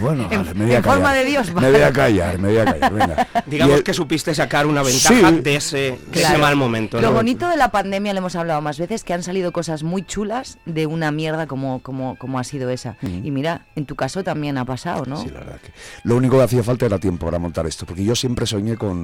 bueno, 0.01 0.27
En- 0.31 0.39
vale, 0.39 0.53
me 0.55 0.65
voy 0.65 0.73
a 0.73 0.77
en 0.77 0.83
forma 0.83 1.03
callar. 1.09 1.23
de 1.23 1.29
Dios, 1.29 1.47
Me 1.49 1.53
vale. 1.53 1.71
voy 1.73 1.81
a 1.81 1.93
callar, 1.93 2.39
me 2.39 2.47
voy 2.47 2.57
a 2.57 2.65
callar, 2.65 2.91
venga. 2.93 3.27
Digamos 3.45 3.77
el- 3.77 3.83
que 3.83 3.93
supiste 3.93 4.33
sacar 4.33 4.65
una 4.65 4.81
ventaja 4.81 5.29
Sí. 5.29 5.39
de, 5.43 5.55
ese, 5.57 5.77
de 5.77 5.91
ese 6.13 6.19
Claro. 6.21 6.39
mal 6.39 6.55
momento. 6.55 6.99
Lo 6.99 7.09
¿no? 7.09 7.13
bonito 7.13 7.47
de 7.49 7.57
la 7.57 7.69
pandemia, 7.69 8.13
lo 8.13 8.17
hemos 8.17 8.35
hablado 8.35 8.61
más 8.61 8.79
veces, 8.79 9.03
que 9.03 9.13
han 9.13 9.21
salido 9.21 9.51
cosas 9.51 9.83
muy 9.83 10.01
chulas 10.01 10.57
de 10.65 10.87
una 10.87 11.11
mierda 11.11 11.45
como, 11.45 11.83
como, 11.83 12.15
como 12.17 12.39
ha 12.39 12.43
sido 12.43 12.71
esa. 12.71 12.97
Y 13.03 13.29
mira, 13.29 13.67
en 13.75 13.85
tu 13.85 13.95
caso 13.95 14.23
también 14.23 14.57
ha 14.57 14.65
pasado, 14.65 15.05
¿no? 15.05 15.17
Sí, 15.21 15.29
la 15.29 15.41
verdad 15.41 15.59
que 15.61 15.71
lo 16.03 16.15
único 16.15 16.37
que 16.37 16.43
hacía 16.45 16.63
falta 16.63 16.87
era 16.87 16.97
tiempo 16.97 17.27
para 17.27 17.37
montar 17.37 17.67
esto, 17.67 17.85
porque 17.85 18.03
yo 18.03 18.15
siempre 18.15 18.47
soñé 18.47 18.75
con, 18.77 19.02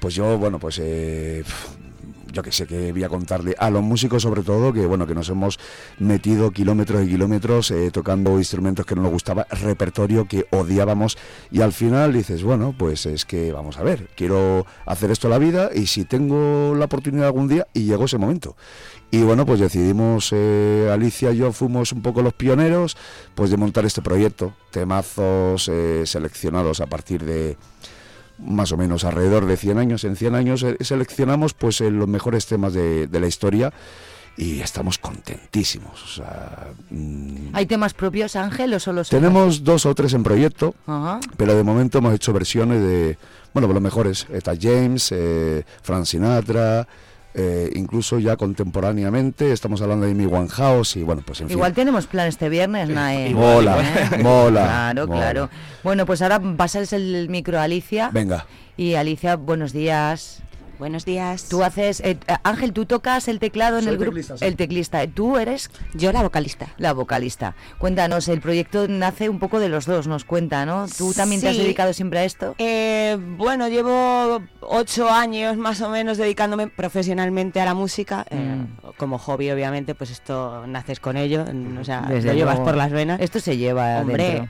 pues 0.00 0.14
yo, 0.14 0.38
bueno, 0.38 0.58
pues 0.58 0.78
eh, 0.82 1.42
yo 2.32 2.42
que 2.42 2.52
sé 2.52 2.66
que 2.66 2.92
voy 2.92 3.02
a 3.02 3.08
contarle 3.08 3.54
a 3.58 3.70
los 3.70 3.82
músicos 3.82 4.22
sobre 4.22 4.42
todo 4.42 4.72
que 4.72 4.84
bueno 4.84 5.06
que 5.06 5.14
nos 5.14 5.28
hemos 5.28 5.58
metido 5.98 6.50
kilómetros 6.50 7.04
y 7.04 7.08
kilómetros 7.08 7.70
eh, 7.70 7.90
tocando 7.90 8.38
instrumentos 8.38 8.84
que 8.84 8.94
no 8.94 9.02
nos 9.02 9.10
gustaba, 9.10 9.46
repertorio 9.50 10.26
que 10.26 10.46
odiábamos 10.50 11.16
y 11.50 11.62
al 11.62 11.72
final 11.72 12.12
dices 12.12 12.42
bueno 12.42 12.74
pues 12.76 13.06
es 13.06 13.24
que 13.24 13.52
vamos 13.52 13.78
a 13.78 13.82
ver 13.82 14.08
quiero 14.16 14.66
hacer 14.84 15.10
esto 15.10 15.28
a 15.28 15.30
la 15.30 15.38
vida 15.38 15.70
y 15.74 15.86
si 15.86 16.04
tengo 16.04 16.74
la 16.74 16.84
oportunidad 16.84 17.26
algún 17.26 17.48
día 17.48 17.66
y 17.72 17.84
llegó 17.84 18.04
ese 18.04 18.18
momento 18.18 18.56
y 19.08 19.22
bueno, 19.22 19.46
pues 19.46 19.60
decidimos, 19.60 20.30
eh, 20.32 20.90
Alicia 20.92 21.30
y 21.30 21.36
yo 21.36 21.52
fuimos 21.52 21.92
un 21.92 22.02
poco 22.02 22.22
los 22.22 22.34
pioneros, 22.34 22.96
pues 23.36 23.50
de 23.50 23.56
montar 23.56 23.86
este 23.86 24.02
proyecto, 24.02 24.52
temazos 24.72 25.70
seleccionados 26.04 26.80
a 26.80 26.86
partir 26.86 27.24
de 27.24 27.56
más 28.38 28.72
o 28.72 28.76
menos 28.76 29.04
alrededor 29.04 29.46
de 29.46 29.56
100 29.56 29.78
años. 29.78 30.04
En 30.04 30.16
100 30.16 30.34
años 30.34 30.62
eh, 30.62 30.76
seleccionamos 30.80 31.54
pues 31.54 31.80
eh, 31.80 31.90
los 31.90 32.08
mejores 32.08 32.46
temas 32.46 32.72
de, 32.72 33.06
de 33.06 33.20
la 33.20 33.26
historia 33.26 33.72
y 34.36 34.60
estamos 34.60 34.98
contentísimos. 34.98 36.02
O 36.02 36.08
sea, 36.08 36.68
mm, 36.90 37.48
¿Hay 37.54 37.66
temas 37.66 37.94
propios, 37.94 38.36
Ángel, 38.36 38.74
o 38.74 38.80
solo 38.80 39.02
tenemos 39.04 39.64
dos 39.64 39.86
o 39.86 39.94
tres 39.94 40.12
en 40.12 40.22
proyecto, 40.22 40.74
Ajá. 40.86 41.20
pero 41.36 41.54
de 41.54 41.62
momento 41.62 41.98
hemos 41.98 42.14
hecho 42.14 42.32
versiones 42.32 42.82
de, 42.82 43.18
bueno, 43.54 43.72
los 43.72 43.82
mejores. 43.82 44.26
Está 44.30 44.52
James, 44.60 45.10
eh, 45.12 45.64
Frank 45.82 46.04
Sinatra, 46.04 46.86
eh, 47.38 47.70
incluso 47.74 48.18
ya 48.18 48.36
contemporáneamente 48.36 49.52
estamos 49.52 49.82
hablando 49.82 50.06
de 50.06 50.14
Mi 50.14 50.24
One 50.24 50.48
House 50.48 50.96
y 50.96 51.02
bueno, 51.02 51.22
pues 51.24 51.40
en 51.42 51.48
fin. 51.48 51.56
Igual 51.56 51.74
tenemos 51.74 52.06
plan 52.06 52.26
este 52.28 52.48
viernes, 52.48 52.88
Nae. 52.88 53.34
Mola, 53.34 53.78
¿Eh? 53.80 54.18
mola, 54.22 54.64
Claro, 54.64 55.06
mola. 55.06 55.20
claro. 55.20 55.50
Bueno, 55.84 56.06
pues 56.06 56.22
ahora 56.22 56.40
pasas 56.56 56.92
el 56.94 57.28
micro 57.28 57.58
a 57.60 57.64
Alicia. 57.64 58.10
Venga. 58.12 58.46
Y 58.78 58.94
Alicia, 58.94 59.36
buenos 59.36 59.72
días. 59.72 60.42
Buenos 60.78 61.04
días. 61.06 61.48
Tú 61.48 61.62
haces, 61.64 62.00
eh, 62.00 62.18
Ángel, 62.42 62.72
tú 62.74 62.84
tocas 62.84 63.28
el 63.28 63.38
teclado 63.38 63.78
en 63.78 63.88
el 63.88 63.96
grupo. 63.96 64.18
sí. 64.22 64.32
El 64.44 64.56
teclista. 64.56 65.06
¿Tú 65.06 65.38
eres? 65.38 65.70
Yo 65.94 66.12
la 66.12 66.22
vocalista. 66.22 66.66
La 66.76 66.92
vocalista. 66.92 67.54
Cuéntanos, 67.78 68.28
el 68.28 68.40
proyecto 68.42 68.86
nace 68.86 69.28
un 69.30 69.38
poco 69.38 69.58
de 69.58 69.68
los 69.70 69.86
dos, 69.86 70.06
nos 70.06 70.24
cuenta, 70.24 70.66
¿no? 70.66 70.86
¿Tú 70.98 71.14
también 71.14 71.40
te 71.40 71.48
has 71.48 71.56
dedicado 71.56 71.92
siempre 71.94 72.18
a 72.20 72.24
esto? 72.24 72.54
Eh, 72.58 73.16
bueno, 73.38 73.68
llevo 73.68 74.42
ocho 74.60 75.08
años 75.10 75.56
más 75.56 75.80
o 75.80 75.88
menos 75.88 76.18
dedicándome 76.18 76.66
profesionalmente 76.68 77.60
a 77.60 77.64
la 77.64 77.74
música. 77.74 78.26
eh, 78.30 78.36
Mm. 78.36 78.92
como 78.98 79.18
hobby, 79.18 79.50
obviamente, 79.50 79.94
pues 79.94 80.10
esto 80.10 80.66
naces 80.66 81.00
con 81.00 81.16
ello. 81.16 81.44
O 81.80 81.84
sea, 81.84 82.02
Desde 82.02 82.28
lo 82.30 82.34
llevas 82.34 82.56
luego. 82.56 82.64
por 82.70 82.76
las 82.76 82.92
venas. 82.92 83.20
Esto 83.20 83.40
se 83.40 83.56
lleva 83.56 84.00
Hombre. 84.00 84.48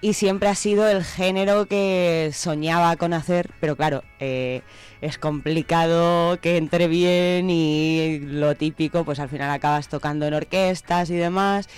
Y 0.00 0.12
siempre 0.12 0.48
ha 0.48 0.54
sido 0.54 0.88
el 0.88 1.04
género 1.04 1.66
que 1.66 2.30
soñaba 2.32 2.96
con 2.96 3.12
hacer, 3.12 3.50
pero 3.60 3.76
claro, 3.76 4.04
eh, 4.20 4.62
es 5.00 5.18
complicado 5.18 6.40
que 6.40 6.56
entre 6.56 6.86
bien 6.86 7.50
y 7.50 8.20
lo 8.20 8.54
típico, 8.54 9.04
pues 9.04 9.18
al 9.18 9.28
final 9.28 9.50
acabas 9.50 9.88
tocando 9.88 10.26
en 10.26 10.34
orquestas 10.34 11.10
y 11.10 11.16
demás. 11.16 11.68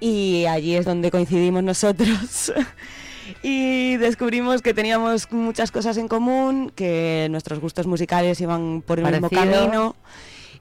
Y 0.00 0.44
allí 0.46 0.76
es 0.76 0.84
donde 0.84 1.10
coincidimos 1.10 1.62
nosotros. 1.62 2.52
Y 3.42 3.96
descubrimos 3.98 4.62
que 4.62 4.74
teníamos 4.74 5.30
muchas 5.30 5.70
cosas 5.70 5.96
en 5.96 6.08
común, 6.08 6.72
que 6.74 7.28
nuestros 7.30 7.60
gustos 7.60 7.86
musicales 7.86 8.40
iban 8.40 8.82
por 8.82 8.98
el 8.98 9.10
mismo 9.10 9.30
camino. 9.30 9.96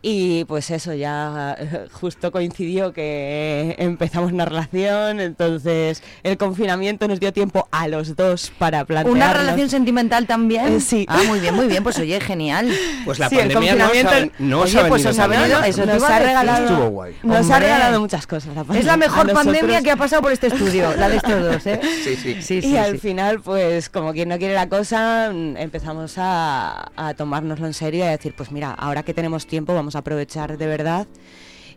Y 0.03 0.45
pues 0.45 0.71
eso, 0.71 0.93
ya 0.95 1.55
eh, 1.59 1.87
justo 1.91 2.31
coincidió 2.31 2.91
que 2.91 3.75
empezamos 3.77 4.31
una 4.31 4.45
relación, 4.45 5.19
entonces 5.19 6.01
el 6.23 6.37
confinamiento 6.39 7.07
nos 7.07 7.19
dio 7.19 7.31
tiempo 7.31 7.67
a 7.71 7.87
los 7.87 8.15
dos 8.15 8.51
para 8.57 8.83
plantear 8.85 9.13
¿Una 9.15 9.31
relación 9.31 9.69
sentimental 9.69 10.25
también? 10.25 10.77
Eh, 10.77 10.79
sí. 10.79 11.05
Ah, 11.07 11.21
muy 11.27 11.39
bien, 11.39 11.53
muy 11.53 11.67
bien. 11.67 11.83
Pues 11.83 11.99
oye, 11.99 12.19
genial. 12.19 12.71
Pues 13.05 13.17
la 13.19 13.29
Sí, 13.29 13.35
el 13.39 13.51
pandemia 13.51 13.75
no 13.75 13.85
os 13.91 14.05
ha- 14.05 14.29
no 14.39 14.59
Oye, 14.61 14.79
ha 14.79 14.87
pues 14.87 15.05
os 15.05 15.17
ha 15.19 15.27
venido, 15.27 15.63
eso 15.63 15.85
nos 15.85 16.03
ha 16.03 16.19
regalado, 16.19 16.65
Estuvo 16.67 16.89
guay. 16.89 17.15
nos 17.23 17.49
ha 17.49 17.59
regalado 17.59 17.99
muchas 17.99 18.25
cosas. 18.27 18.55
la 18.55 18.77
Es 18.77 18.85
la 18.85 18.97
mejor 18.97 19.31
pandemia 19.33 19.81
que 19.81 19.91
ha 19.91 19.95
pasado 19.97 20.21
por 20.21 20.31
este 20.31 20.47
estudio, 20.47 20.95
la 20.97 21.09
de 21.09 21.17
estos 21.17 21.43
dos, 21.43 21.65
¿eh? 21.67 21.79
Sí, 22.03 22.15
sí. 22.15 22.41
Sí, 22.41 22.55
y 22.57 22.61
sí, 22.61 22.77
al 22.77 22.93
sí. 22.93 22.97
final, 22.99 23.39
pues 23.41 23.89
como 23.89 24.13
quien 24.13 24.29
no 24.29 24.37
quiere 24.37 24.53
la 24.55 24.67
cosa, 24.69 25.31
mm, 25.33 25.57
empezamos 25.57 26.13
a, 26.17 26.91
a 26.95 27.13
tomárnoslo 27.15 27.65
en 27.67 27.73
serio 27.73 28.03
y 28.05 28.07
a 28.07 28.11
decir, 28.11 28.33
pues 28.35 28.51
mira, 28.51 28.71
ahora 28.71 29.03
que 29.03 29.13
tenemos 29.13 29.45
tiempo 29.47 29.73
vamos 29.73 29.90
a 29.95 29.99
aprovechar 29.99 30.57
de 30.57 30.67
verdad 30.67 31.07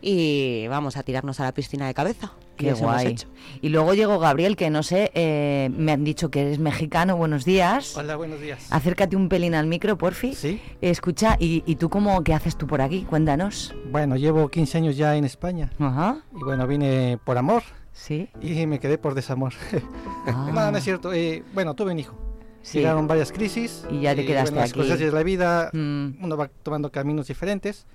y 0.01 0.67
vamos 0.67 0.97
a 0.97 1.03
tirarnos 1.03 1.39
a 1.39 1.43
la 1.43 1.53
piscina 1.53 1.87
de 1.87 1.93
cabeza. 1.93 2.33
Y 2.57 2.63
Qué 2.63 2.69
eso 2.69 2.83
hemos 2.83 2.93
guay. 2.93 3.07
hecho. 3.07 3.27
Y 3.61 3.69
luego 3.69 3.93
llegó 3.95 4.17
Gabriel, 4.19 4.55
que 4.55 4.69
no 4.69 4.81
sé, 4.83 5.11
eh, 5.13 5.69
me 5.75 5.91
han 5.91 6.03
dicho 6.05 6.29
que 6.29 6.41
eres 6.41 6.59
mexicano. 6.59 7.17
Buenos 7.17 7.43
días. 7.43 7.97
Hola, 7.97 8.15
buenos 8.15 8.39
días. 8.39 8.67
Acércate 8.69 9.15
un 9.15 9.27
pelín 9.27 9.55
al 9.55 9.67
micro, 9.67 9.97
porfi. 9.97 10.33
Sí. 10.35 10.61
Escucha, 10.79 11.35
¿y, 11.39 11.63
y 11.65 11.75
tú 11.75 11.89
cómo, 11.89 12.23
qué 12.23 12.33
haces 12.33 12.55
tú 12.57 12.65
por 12.67 12.81
aquí? 12.81 13.01
Cuéntanos. 13.09 13.75
Bueno, 13.91 14.15
llevo 14.15 14.47
15 14.49 14.77
años 14.77 14.95
ya 14.95 15.15
en 15.17 15.25
España. 15.25 15.69
Ajá. 15.79 16.19
Y 16.39 16.43
bueno, 16.43 16.65
vine 16.67 17.17
por 17.25 17.37
amor. 17.37 17.63
Sí. 17.91 18.29
Y 18.41 18.65
me 18.67 18.79
quedé 18.79 18.97
por 18.97 19.15
desamor. 19.15 19.53
Ah. 20.27 20.49
no, 20.53 20.71
no 20.71 20.77
es 20.77 20.83
cierto. 20.83 21.13
eh, 21.13 21.43
bueno, 21.53 21.75
tuve 21.75 21.91
un 21.91 21.99
hijo. 21.99 22.15
Sí. 22.65 22.79
Llegaron 22.79 23.07
varias 23.07 23.31
crisis. 23.31 23.85
Y 23.91 24.01
ya 24.01 24.15
te 24.15 24.25
quedaste 24.25 24.49
bueno, 24.51 24.61
las 24.61 24.71
aquí. 24.71 24.79
cosas 24.79 24.99
de 24.99 25.11
la 25.11 25.21
vida, 25.23 25.69
Mm. 25.71 26.23
uno 26.23 26.35
va 26.35 26.49
tomando 26.63 26.91
caminos 26.91 27.27
diferentes. 27.27 27.85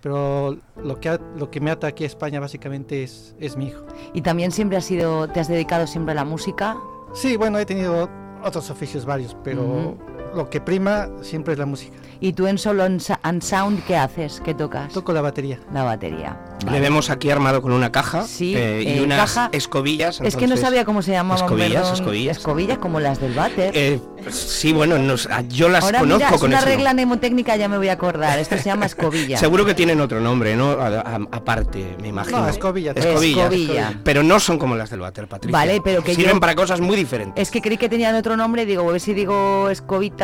Pero 0.00 0.56
lo 0.82 1.00
que, 1.00 1.18
lo 1.36 1.50
que 1.50 1.60
me 1.60 1.70
ata 1.70 1.86
aquí 1.88 2.04
a 2.04 2.06
España 2.06 2.40
básicamente 2.40 3.02
es, 3.04 3.34
es 3.38 3.56
mi 3.56 3.66
hijo. 3.66 3.84
¿Y 4.14 4.22
también 4.22 4.50
siempre 4.50 4.76
has 4.76 4.84
sido, 4.84 5.28
te 5.28 5.38
has 5.40 5.48
dedicado 5.48 5.86
siempre 5.86 6.12
a 6.12 6.14
la 6.16 6.24
música? 6.24 6.76
Sí, 7.14 7.36
bueno, 7.36 7.58
he 7.58 7.66
tenido 7.66 8.08
otros 8.44 8.68
oficios 8.70 9.04
varios, 9.04 9.36
pero. 9.44 9.96
Lo 10.34 10.48
que 10.50 10.60
prima 10.60 11.08
siempre 11.22 11.52
es 11.54 11.58
la 11.58 11.66
música. 11.66 11.96
¿Y 12.20 12.34
tú 12.34 12.46
en 12.46 12.56
Solo 12.56 12.84
and 12.84 13.42
Sound 13.42 13.84
qué 13.84 13.96
haces? 13.96 14.40
¿Qué 14.44 14.54
tocas? 14.54 14.92
Toco 14.92 15.12
la 15.12 15.20
batería. 15.22 15.58
La 15.74 15.82
batería. 15.82 16.38
Le 16.70 16.78
vemos 16.78 17.10
aquí 17.10 17.28
armado 17.30 17.60
con 17.60 17.72
una 17.72 17.90
caja 17.90 18.22
Sí, 18.24 18.54
eh, 18.56 18.82
y 18.86 18.98
eh, 18.98 19.02
unas 19.02 19.18
caja- 19.18 19.48
escobillas. 19.50 20.20
Es 20.20 20.36
que 20.36 20.46
no 20.46 20.56
sabía 20.56 20.84
cómo 20.84 21.02
se 21.02 21.10
llamaban. 21.10 21.42
Escobillas, 21.44 21.82
perdón. 21.82 21.94
escobillas. 21.94 22.36
Escobillas 22.36 22.78
como 22.78 23.00
las 23.00 23.20
del 23.20 23.34
váter. 23.34 23.72
Eh, 23.74 23.98
sí, 24.30 24.72
bueno, 24.72 24.98
nos- 24.98 25.28
yo 25.48 25.68
las 25.68 25.82
Ahora 25.82 25.98
conozco 25.98 26.18
mira, 26.24 26.34
es 26.36 26.40
con 26.40 26.50
una 26.50 26.60
regla 26.60 26.92
mnemotécnica, 26.94 27.56
ya 27.56 27.68
me 27.68 27.76
voy 27.76 27.88
a 27.88 27.94
acordar. 27.94 28.38
Esto 28.38 28.56
se 28.56 28.64
llama 28.64 28.86
escobilla. 28.86 29.36
Seguro 29.38 29.64
que 29.64 29.74
tienen 29.74 30.00
otro 30.00 30.20
nombre, 30.20 30.54
¿no? 30.54 30.70
A- 30.70 31.00
a- 31.00 31.20
aparte, 31.32 31.96
me 32.00 32.06
imagino. 32.06 32.38
No, 32.42 32.48
escobilla. 32.48 32.92
Escobillas. 32.92 33.46
Escobilla. 33.52 34.00
Pero 34.04 34.22
no 34.22 34.38
son 34.38 34.58
como 34.60 34.76
las 34.76 34.90
del 34.90 35.00
váter, 35.00 35.26
Patricia. 35.26 35.58
Vale, 35.58 35.80
pero 35.82 36.04
que 36.04 36.14
Sirven 36.14 36.34
yo- 36.34 36.40
para 36.40 36.54
cosas 36.54 36.80
muy 36.80 36.94
diferentes. 36.94 37.42
Es 37.42 37.50
que 37.50 37.60
creí 37.60 37.78
que 37.78 37.88
tenían 37.88 38.14
otro 38.14 38.36
nombre, 38.36 38.64
digo, 38.64 38.88
a 38.88 38.92
ver 38.92 39.00
si 39.00 39.12
digo 39.14 39.68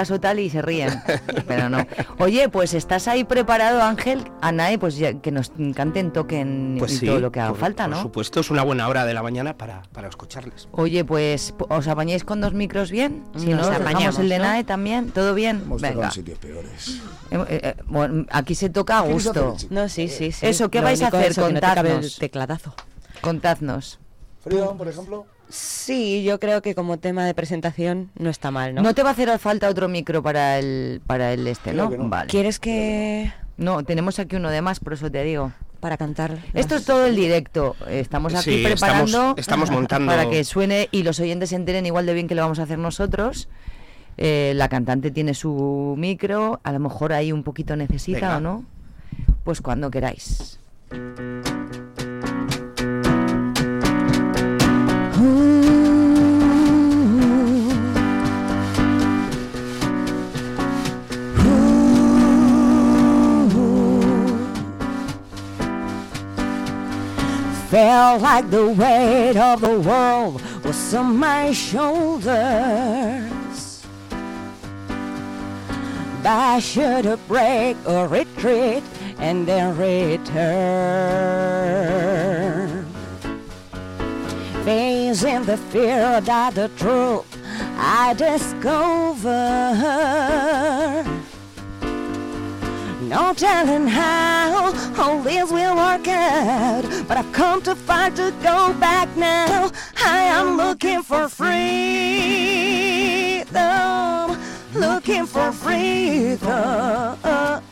escobitas 0.03 0.11
o 0.11 0.21
tal 0.21 0.39
y 0.39 0.51
se 0.51 0.63
ríen. 0.63 0.91
Pero 1.47 1.69
no. 1.69 1.87
Oye, 2.19 2.49
pues 2.49 2.75
estás 2.75 3.09
ahí 3.09 3.25
preparado, 3.25 3.83
Ángel, 3.83 4.25
Anae, 4.41 4.79
pues 4.79 4.97
ya 4.97 5.15
que 5.15 5.31
nos 5.31 5.53
canten, 5.75 6.13
toquen 6.13 6.77
Pues 6.79 6.93
y 6.93 6.97
sí, 6.99 7.07
todo 7.07 7.21
lo 7.21 7.33
que 7.33 7.41
haga 7.41 7.51
por- 7.51 7.59
falta, 7.59 7.85
Por 7.85 7.97
¿no? 7.97 8.03
supuesto, 8.03 8.41
es 8.41 8.51
una 8.51 8.63
buena 8.63 8.89
hora 8.89 9.05
de 9.05 9.15
la 9.15 9.23
mañana 9.23 9.57
para, 9.57 9.83
para 9.93 10.09
escucharles. 10.09 10.69
Oye, 10.73 11.05
pues, 11.05 11.55
¿os 11.69 11.89
apañáis 11.89 12.25
con 12.25 12.41
dos 12.41 12.55
micros 12.55 12.91
bien? 12.91 13.25
Si 13.37 13.47
Nos 13.49 13.69
no, 13.69 13.77
apañamos, 13.77 14.19
el 14.19 14.29
de 14.29 14.39
¿no? 14.39 14.45
Nae 14.45 14.65
también, 14.65 15.11
¿todo 15.11 15.35
bien? 15.35 15.63
Hemos 15.65 15.83
Venga. 15.83 16.07
en 16.07 16.13
sitios 16.13 16.39
peores. 16.39 17.01
Eh, 17.31 17.39
eh, 17.49 17.75
bueno, 17.87 18.25
aquí 18.31 18.55
se 18.55 18.71
toca 18.71 19.01
a 19.01 19.03
¿Qué 19.03 19.13
vais 19.13 19.27
a 19.27 19.31
gusto. 19.41 19.57
No, 19.71 19.89
sí, 19.89 20.09
sí, 20.09 20.33
sí. 20.33 20.47
Eso, 20.47 20.71
¿qué 20.71 20.79
Lo 20.79 20.85
vais 20.85 21.03
a 21.03 21.09
hacer? 21.09 21.35
que 21.35 21.41
no 21.41 21.47
te 21.55 21.61
cabe 21.61 21.89
el 21.89 21.95
Contadnos. 21.95 22.17
tecladazo. 22.19 22.75
Contadnos. 23.21 23.99
Freedom, 24.43 24.79
por 24.79 24.89
ejemplo. 24.89 25.27
Sí, 25.49 26.23
yo 26.25 26.39
creo 26.39 26.61
que 26.63 26.75
como 26.75 26.99
tema 26.99 27.25
de 27.25 27.33
presentación 27.35 28.11
no 28.19 28.29
está 28.31 28.51
mal, 28.51 28.75
¿no? 28.75 28.83
¿No? 28.83 28.95
te 28.95 29.03
va 29.03 29.11
a 29.11 29.13
hacer 29.13 29.37
falta 29.39 29.69
otro 29.69 29.89
micro 29.89 30.23
para 30.23 30.59
el, 30.59 31.01
para 31.07 31.33
el 31.33 31.47
este, 31.47 31.73
¿no? 31.73 31.89
que 31.91 31.97
no. 31.99 32.09
Vale. 32.09 32.29
¿Quieres 32.29 32.59
que 32.59 33.33
No, 33.57 33.83
tenemos 33.83 34.19
aquí 34.19 34.37
uno 34.37 34.51
de 34.51 34.61
más, 34.63 34.79
por 34.81 34.93
eso 34.93 35.11
te 35.11 35.23
digo. 35.25 35.53
para 35.81 35.97
cantar? 35.97 36.39
Esto 36.55 36.75
es 36.75 36.85
todo 36.85 37.07
el 37.07 37.15
directo. 37.17 37.77
Estamos 37.89 38.35
aquí 38.35 38.59
Sí, 38.59 38.63
preparando 38.65 39.35
estamos- 39.37 39.39
estamos 39.39 39.71
montando- 39.89 40.11
para 40.13 40.29
que 40.29 40.45
suene 40.45 40.89
y 40.93 41.03
los 41.03 41.19
oyentes 41.21 41.51
se 41.51 41.57
enteren 41.57 41.87
igual 41.87 42.05
de 42.05 42.15
bien 42.15 42.29
que 42.29 42.35
lo 42.35 42.43
vamos 42.43 42.59
a 42.59 42.65
hacer 42.65 42.79
nosotros. 42.79 43.49
Eh, 44.19 44.53
la 44.57 44.69
cantante 44.69 45.11
tiene 45.13 45.33
su 45.35 45.95
micro, 45.97 46.61
a 46.65 46.73
lo 46.73 46.81
mejor 46.81 47.13
ahí 47.13 47.31
un 47.33 47.45
poquito 47.45 47.75
necesita 47.77 48.19
Venga. 48.21 48.37
o 48.39 48.41
no. 48.41 48.65
Pues 49.45 49.61
cuando 49.63 49.91
queráis. 49.91 50.59
Felt 67.79 68.23
like 68.23 68.51
the 68.51 68.67
weight 68.71 69.37
of 69.37 69.61
the 69.61 69.79
world 69.79 70.43
was 70.65 70.95
on 70.95 71.17
my 71.17 71.53
shoulders. 71.53 72.27
I 76.25 76.59
should 76.59 77.05
have 77.05 77.25
break 77.29 77.77
or 77.87 78.09
retreat 78.09 78.83
and 79.19 79.47
then 79.47 79.77
return. 79.79 80.35
Facing 84.65 85.45
the 85.45 85.57
fear 85.71 86.21
that 86.21 86.57
the 86.57 86.69
truth 86.71 87.27
I 87.79 88.13
discover. 88.15 89.69
No 93.09 93.33
telling 93.33 93.87
how 93.87 94.75
all 94.99 95.23
this 95.23 95.51
will 95.51 95.77
work 95.77 96.07
out, 96.09 96.85
but 97.09 97.17
Come 97.33 97.63
to 97.63 97.75
fight 97.75 98.17
to 98.17 98.33
go 98.43 98.73
back 98.75 99.09
now. 99.17 99.71
I 100.05 100.21
am 100.21 100.57
looking 100.57 101.03
for 101.03 101.29
freedom, 101.29 101.59
looking 104.75 105.27
for 105.27 105.53
freedom, 105.53 107.19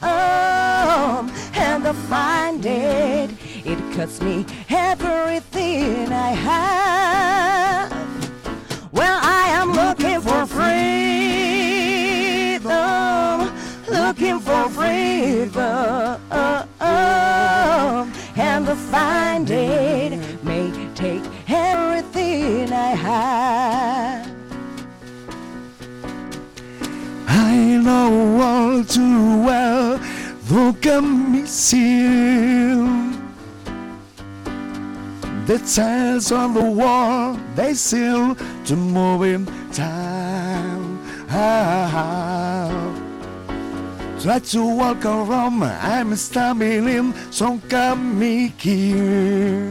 and 0.03 1.85
to 1.85 1.95
find 2.09 2.65
it, 2.67 3.31
it 3.65 3.79
costs 3.95 4.21
me 4.21 4.45
everything 4.69 6.13
I 6.13 6.31
have. 6.31 7.93
Well, 8.93 9.21
I 9.23 9.49
am 9.51 9.73
looking 9.73 10.21
for 10.21 10.47
freedom, 10.47 10.77
looking 13.89 14.41
for 14.41 14.69
freedom, 14.71 16.21
and 18.57 18.65
to 18.65 18.75
find 18.75 19.51
it 19.51 20.19
may 20.43 20.71
take 20.95 21.23
everything 21.47 22.73
I 22.73 22.93
have. 23.07 24.27
I 27.29 27.55
know 27.85 28.41
all 28.41 28.83
too 28.83 29.43
well, 29.45 30.01
at 30.87 31.03
me 31.03 31.45
still. 31.45 32.87
The 35.47 35.59
signs 35.63 36.33
on 36.33 36.55
the 36.55 36.65
wall, 36.65 37.39
they 37.57 37.75
seal 37.75 38.37
to 38.65 38.75
moving 38.75 39.45
time. 39.73 40.97
Try 44.27 44.41
to 44.41 44.61
walk 44.75 45.05
around, 45.05 45.63
I'm 45.63 46.17
stumbling, 46.17 47.15
so 47.31 47.61
come 47.69 48.19
me 48.19 48.53
here. 48.59 49.71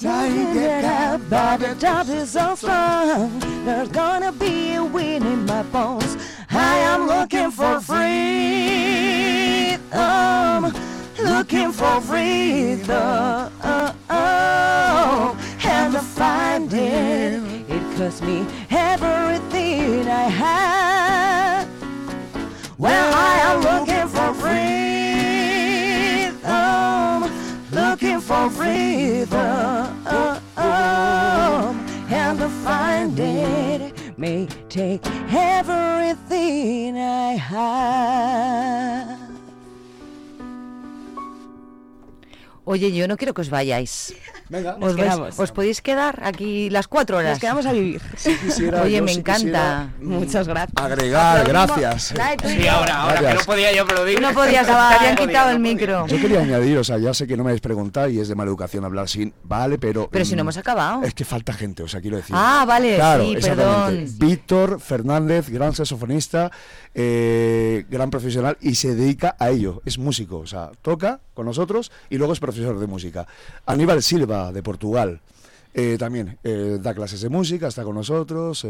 Try 0.00 0.28
to 0.28 0.52
get 0.52 0.84
out, 0.84 1.20
but 1.30 1.58
the 1.58 1.76
doubt 1.76 2.08
is 2.08 2.30
so 2.30 2.56
strong. 2.56 3.38
There's 3.64 3.88
gonna 3.90 4.32
be 4.32 4.74
a 4.74 4.82
wind 4.84 5.24
in 5.24 5.46
my 5.46 5.62
bones. 5.62 6.16
I 6.50 6.78
am 6.78 7.06
looking 7.06 7.52
for 7.52 7.80
freedom, 7.80 8.02
looking 11.16 11.70
for 11.70 12.00
freedom, 12.00 13.52
and 15.62 15.92
to 15.94 16.00
find 16.00 16.72
it, 16.72 17.40
it 17.70 17.96
cost 17.96 18.20
me 18.24 18.44
everything 18.68 19.45
I 19.88 20.28
had. 20.28 21.68
Well, 22.76 23.14
I 23.14 23.38
am 23.48 23.60
looking 23.62 24.08
for 24.08 24.34
freedom, 26.34 26.50
looking 27.70 28.20
for 28.20 28.50
freedom, 28.50 29.86
and 32.10 32.38
to 32.40 32.48
find 32.48 33.18
it 33.18 34.18
may 34.18 34.48
take 34.68 35.06
everything 35.32 36.98
I 36.98 37.36
have. 37.36 39.15
Oye, 42.68 42.90
yo 42.92 43.06
no 43.06 43.16
quiero 43.16 43.32
que 43.32 43.42
os 43.42 43.48
vayáis. 43.48 44.12
Venga, 44.48 44.72
¿Os, 44.74 44.80
Nos 44.80 44.92
vais- 44.96 45.02
quedamos. 45.04 45.38
os 45.38 45.52
podéis 45.52 45.80
quedar 45.80 46.20
aquí 46.24 46.68
las 46.68 46.88
cuatro 46.88 47.16
horas? 47.18 47.30
Nos 47.30 47.38
quedamos 47.38 47.64
a 47.64 47.72
vivir. 47.72 48.02
quisiera, 48.42 48.82
Oye, 48.82 49.00
me 49.02 49.12
encanta. 49.12 49.90
Muchas 50.00 50.48
gracias. 50.48 50.72
Agregar, 50.76 51.46
gracias. 51.46 52.12
Sí, 52.44 52.66
ahora, 52.66 53.02
ahora, 53.02 53.20
que 53.20 53.34
no 53.34 53.40
podía 53.42 53.72
yo 53.72 53.82
aplaudir. 53.84 54.20
No 54.20 54.32
podías, 54.32 54.66
te 54.66 54.72
Estaba- 54.72 54.90
habían 54.96 55.14
no 55.14 55.16
podía, 55.18 55.28
quitado 55.28 55.46
no 55.50 55.56
el 55.56 55.62
podía. 55.62 55.72
micro. 55.74 56.06
Yo 56.08 56.20
quería 56.20 56.40
añadir, 56.40 56.78
o 56.78 56.82
sea, 56.84 56.98
ya 56.98 57.14
sé 57.14 57.28
que 57.28 57.36
no 57.36 57.44
me 57.44 57.50
habéis 57.50 57.60
preguntado 57.60 58.08
y 58.08 58.18
es 58.18 58.26
de 58.26 58.34
mala 58.34 58.48
educación 58.48 58.84
hablar 58.84 59.04
así, 59.04 59.32
vale, 59.44 59.78
pero... 59.78 60.08
Pero 60.10 60.24
si 60.24 60.32
no 60.34 60.38
mm, 60.38 60.46
hemos 60.46 60.56
acabado. 60.56 61.02
Es 61.04 61.14
que 61.14 61.24
falta 61.24 61.52
gente, 61.52 61.84
o 61.84 61.88
sea, 61.88 62.00
quiero 62.00 62.16
decir. 62.16 62.34
Ah, 62.36 62.64
vale, 62.66 62.96
Claro, 62.96 63.24
sí, 63.24 63.36
perdón. 63.40 64.06
Víctor 64.18 64.80
Fernández, 64.80 65.48
gran 65.50 65.72
saxofonista, 65.72 66.50
eh, 66.98 67.84
gran 67.90 68.08
profesional 68.08 68.56
y 68.62 68.74
se 68.76 68.94
dedica 68.94 69.36
a 69.38 69.50
ello. 69.50 69.82
Es 69.84 69.98
músico, 69.98 70.38
o 70.38 70.46
sea, 70.46 70.72
toca 70.80 71.20
con 71.34 71.44
nosotros 71.44 71.92
y 72.08 72.16
luego 72.16 72.32
es 72.32 72.40
profesor 72.40 72.78
de 72.78 72.86
música. 72.86 73.26
Aníbal 73.66 74.02
Silva, 74.02 74.50
de 74.50 74.62
Portugal. 74.62 75.20
eh, 75.74 75.98
también 75.98 76.38
eh, 76.42 76.78
da 76.80 76.94
clases 76.94 77.20
de 77.20 77.28
música, 77.28 77.68
está 77.68 77.84
con 77.84 77.94
nosotros, 77.96 78.66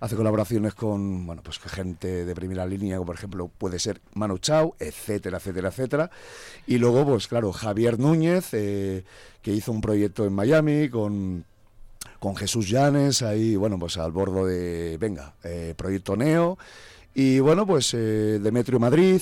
hace 0.00 0.16
colaboraciones 0.16 0.74
con 0.74 1.26
bueno, 1.26 1.42
pues, 1.44 1.60
gente 1.60 2.24
de 2.24 2.34
primera 2.34 2.66
línea, 2.66 2.96
como 2.96 3.06
por 3.06 3.14
ejemplo 3.14 3.48
puede 3.56 3.78
ser 3.78 4.00
Manu 4.14 4.38
Chao, 4.38 4.74
etcétera, 4.80 5.36
etcétera, 5.38 5.68
etcétera. 5.68 6.10
Y 6.66 6.78
luego, 6.78 7.06
pues 7.06 7.28
claro, 7.28 7.52
Javier 7.52 8.00
Núñez, 8.00 8.50
que 8.50 9.04
hizo 9.44 9.70
un 9.70 9.80
proyecto 9.80 10.24
en 10.26 10.32
Miami 10.32 10.88
con 10.88 11.44
con 12.18 12.34
Jesús 12.36 12.68
Llanes 12.68 13.22
ahí, 13.22 13.54
bueno, 13.54 13.78
pues 13.78 13.96
al 13.98 14.10
bordo 14.10 14.46
de, 14.46 14.96
venga, 14.98 15.34
Proyecto 15.76 16.16
Neo, 16.16 16.58
y 17.14 17.38
bueno, 17.40 17.66
pues 17.66 17.92
eh, 17.94 18.38
Demetrio 18.42 18.78
Madrid, 18.80 19.20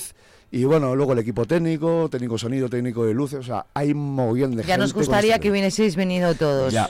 y 0.51 0.63
bueno, 0.65 0.95
luego 0.95 1.13
el 1.13 1.19
equipo 1.19 1.45
técnico, 1.45 2.09
técnico 2.09 2.37
sonido, 2.37 2.69
técnico 2.69 3.05
de 3.05 3.13
luces, 3.13 3.39
o 3.39 3.43
sea, 3.43 3.65
hay 3.73 3.91
un 3.91 4.13
mogollón 4.15 4.51
de 4.51 4.57
gente. 4.57 4.67
Ya 4.67 4.77
nos 4.77 4.93
gustaría 4.93 5.33
este- 5.35 5.41
que 5.43 5.51
hubieseis 5.51 5.95
venido 5.95 6.35
todos. 6.35 6.71
Ya. 6.73 6.89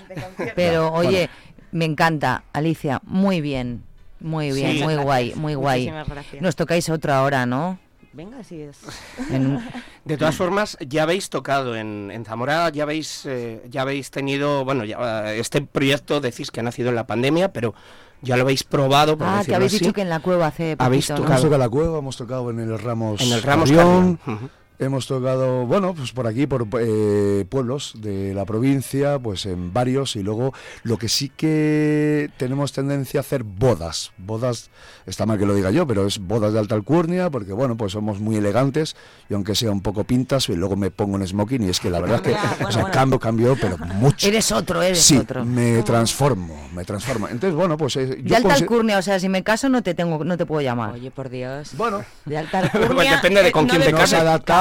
Pero 0.56 0.84
Ya, 0.84 0.92
oye, 0.92 1.30
me 1.72 1.86
encanta, 1.86 2.44
Alicia, 2.54 3.02
muy 3.06 3.40
bien. 3.42 3.84
Muy 4.20 4.54
bien, 4.54 4.78
Sí. 4.78 4.84
muy 4.84 4.96
guay, 4.96 5.34
muy 5.36 5.54
guay. 5.56 5.92
Nos 6.40 6.56
tocáis 6.56 6.88
otra 6.90 7.24
hora, 7.24 7.46
¿no? 7.46 7.78
Venga, 8.14 8.40
así 8.40 8.62
es. 8.62 8.78
En- 9.32 9.60
De 10.06 10.18
todas 10.18 10.36
formas, 10.36 10.78
ya 10.88 11.04
habéis 11.04 11.30
tocado 11.30 11.76
en, 11.76 12.12
en 12.12 12.26
Zamora, 12.26 12.70
ya 12.70 12.84
habéis, 12.84 13.26
eh, 13.26 13.64
ya 13.70 13.82
habéis 13.84 14.12
tenido, 14.12 14.64
bueno, 14.66 14.84
ya, 14.86 15.32
eh, 15.34 15.40
este 15.40 15.62
proyecto 15.62 16.20
decís 16.22 16.52
que 16.52 16.60
ha 16.60 16.64
nacido 16.64 16.90
en 16.90 16.96
la 16.96 17.08
pandemia, 17.08 17.54
pero 17.54 17.74
ya 18.22 18.36
lo 18.38 18.44
habéis 18.44 18.64
probado, 18.64 19.18
por 19.18 19.28
Ah, 19.28 19.42
que 19.46 19.56
habéis 19.56 19.74
así. 19.74 19.80
dicho 19.80 19.94
que 19.94 20.02
en 20.02 20.10
la 20.10 20.20
cueva 20.20 20.48
hace 20.48 20.76
Habéis 20.78 21.08
poquito, 21.08 21.24
¿no? 21.24 21.30
Hemos 21.30 21.42
tocado 21.42 21.58
la 21.58 21.70
cueva, 21.70 22.00
hemos 22.00 22.18
tocado 22.18 22.50
en 22.52 22.60
el 22.60 22.80
Ramos 22.80 23.22
En 23.22 23.32
el 23.32 23.42
Ramos 23.42 23.72
Carrión. 23.72 24.20
Hemos 24.80 25.08
tocado, 25.08 25.66
bueno, 25.66 25.94
pues 25.94 26.12
por 26.12 26.28
aquí, 26.28 26.48
por 26.48 26.68
eh, 26.80 27.46
pueblos 27.48 27.94
de 27.98 28.34
la 28.34 28.44
provincia, 28.46 29.20
pues 29.20 29.46
en 29.46 29.72
varios, 29.72 30.16
y 30.16 30.24
luego 30.24 30.54
lo 30.84 30.98
que 30.98 31.08
sí 31.10 31.30
que 31.30 32.30
tenemos 32.38 32.74
tendencia 32.74 33.20
a 33.20 33.22
hacer 33.22 33.44
bodas. 33.44 34.12
Bodas, 34.18 34.72
está 35.06 35.26
mal 35.26 35.38
que 35.38 35.46
lo 35.46 35.54
diga 35.56 35.70
yo, 35.72 35.86
pero 35.88 36.06
es 36.08 36.20
bodas 36.20 36.54
de 36.54 36.60
alta 36.60 36.76
alcurnia, 36.76 37.30
porque 37.30 37.54
bueno, 37.54 37.78
pues 37.78 37.94
somos 37.94 38.20
muy 38.20 38.36
elegantes, 38.38 38.96
y 39.30 39.36
aunque 39.36 39.56
sea 39.56 39.72
un 39.72 39.82
poco 39.82 40.04
pintas, 40.06 40.50
y 40.50 40.56
luego 40.56 40.76
me 40.76 40.90
pongo 40.92 41.18
en 41.18 41.28
smoking, 41.28 41.64
y 41.64 41.70
es 41.70 41.80
que 41.80 41.90
la 41.90 42.00
verdad 42.00 42.16
es 42.28 42.34
que, 42.36 42.64
o 42.66 42.72
sea, 42.72 42.82
bueno. 42.82 42.94
cambio, 42.94 43.20
cambio, 43.20 43.56
pero 43.62 43.78
mucho. 43.78 44.28
Eres 44.28 44.52
otro, 44.52 44.82
eres 44.82 45.00
sí, 45.02 45.18
otro. 45.18 45.46
me 45.46 45.84
transformo, 45.84 46.70
me 46.74 46.84
transformo. 46.84 47.28
Entonces, 47.28 47.56
bueno, 47.56 47.78
pues 47.78 47.96
eh, 47.96 48.08
De 48.08 48.24
yo 48.24 48.36
alta 48.38 48.50
consi- 48.50 48.62
alcurnia, 48.62 48.98
o 48.98 49.02
sea, 49.02 49.20
si 49.20 49.30
me 49.30 49.44
caso 49.44 49.70
no 49.70 49.82
te 49.84 49.94
tengo, 49.94 50.24
no 50.26 50.36
te 50.36 50.46
puedo 50.46 50.62
llamar. 50.62 50.94
Oye, 50.94 51.12
por 51.12 51.30
Dios. 51.30 51.72
Bueno. 51.78 52.04
De 52.26 52.38
alta 52.38 52.60
alcurnia. 52.74 53.16
depende 53.18 53.44
de 53.44 53.52
con 53.52 53.66
eh, 53.66 53.70
quién 53.70 53.80
no 53.82 53.86
te 53.86 53.92
cases. 53.94 54.20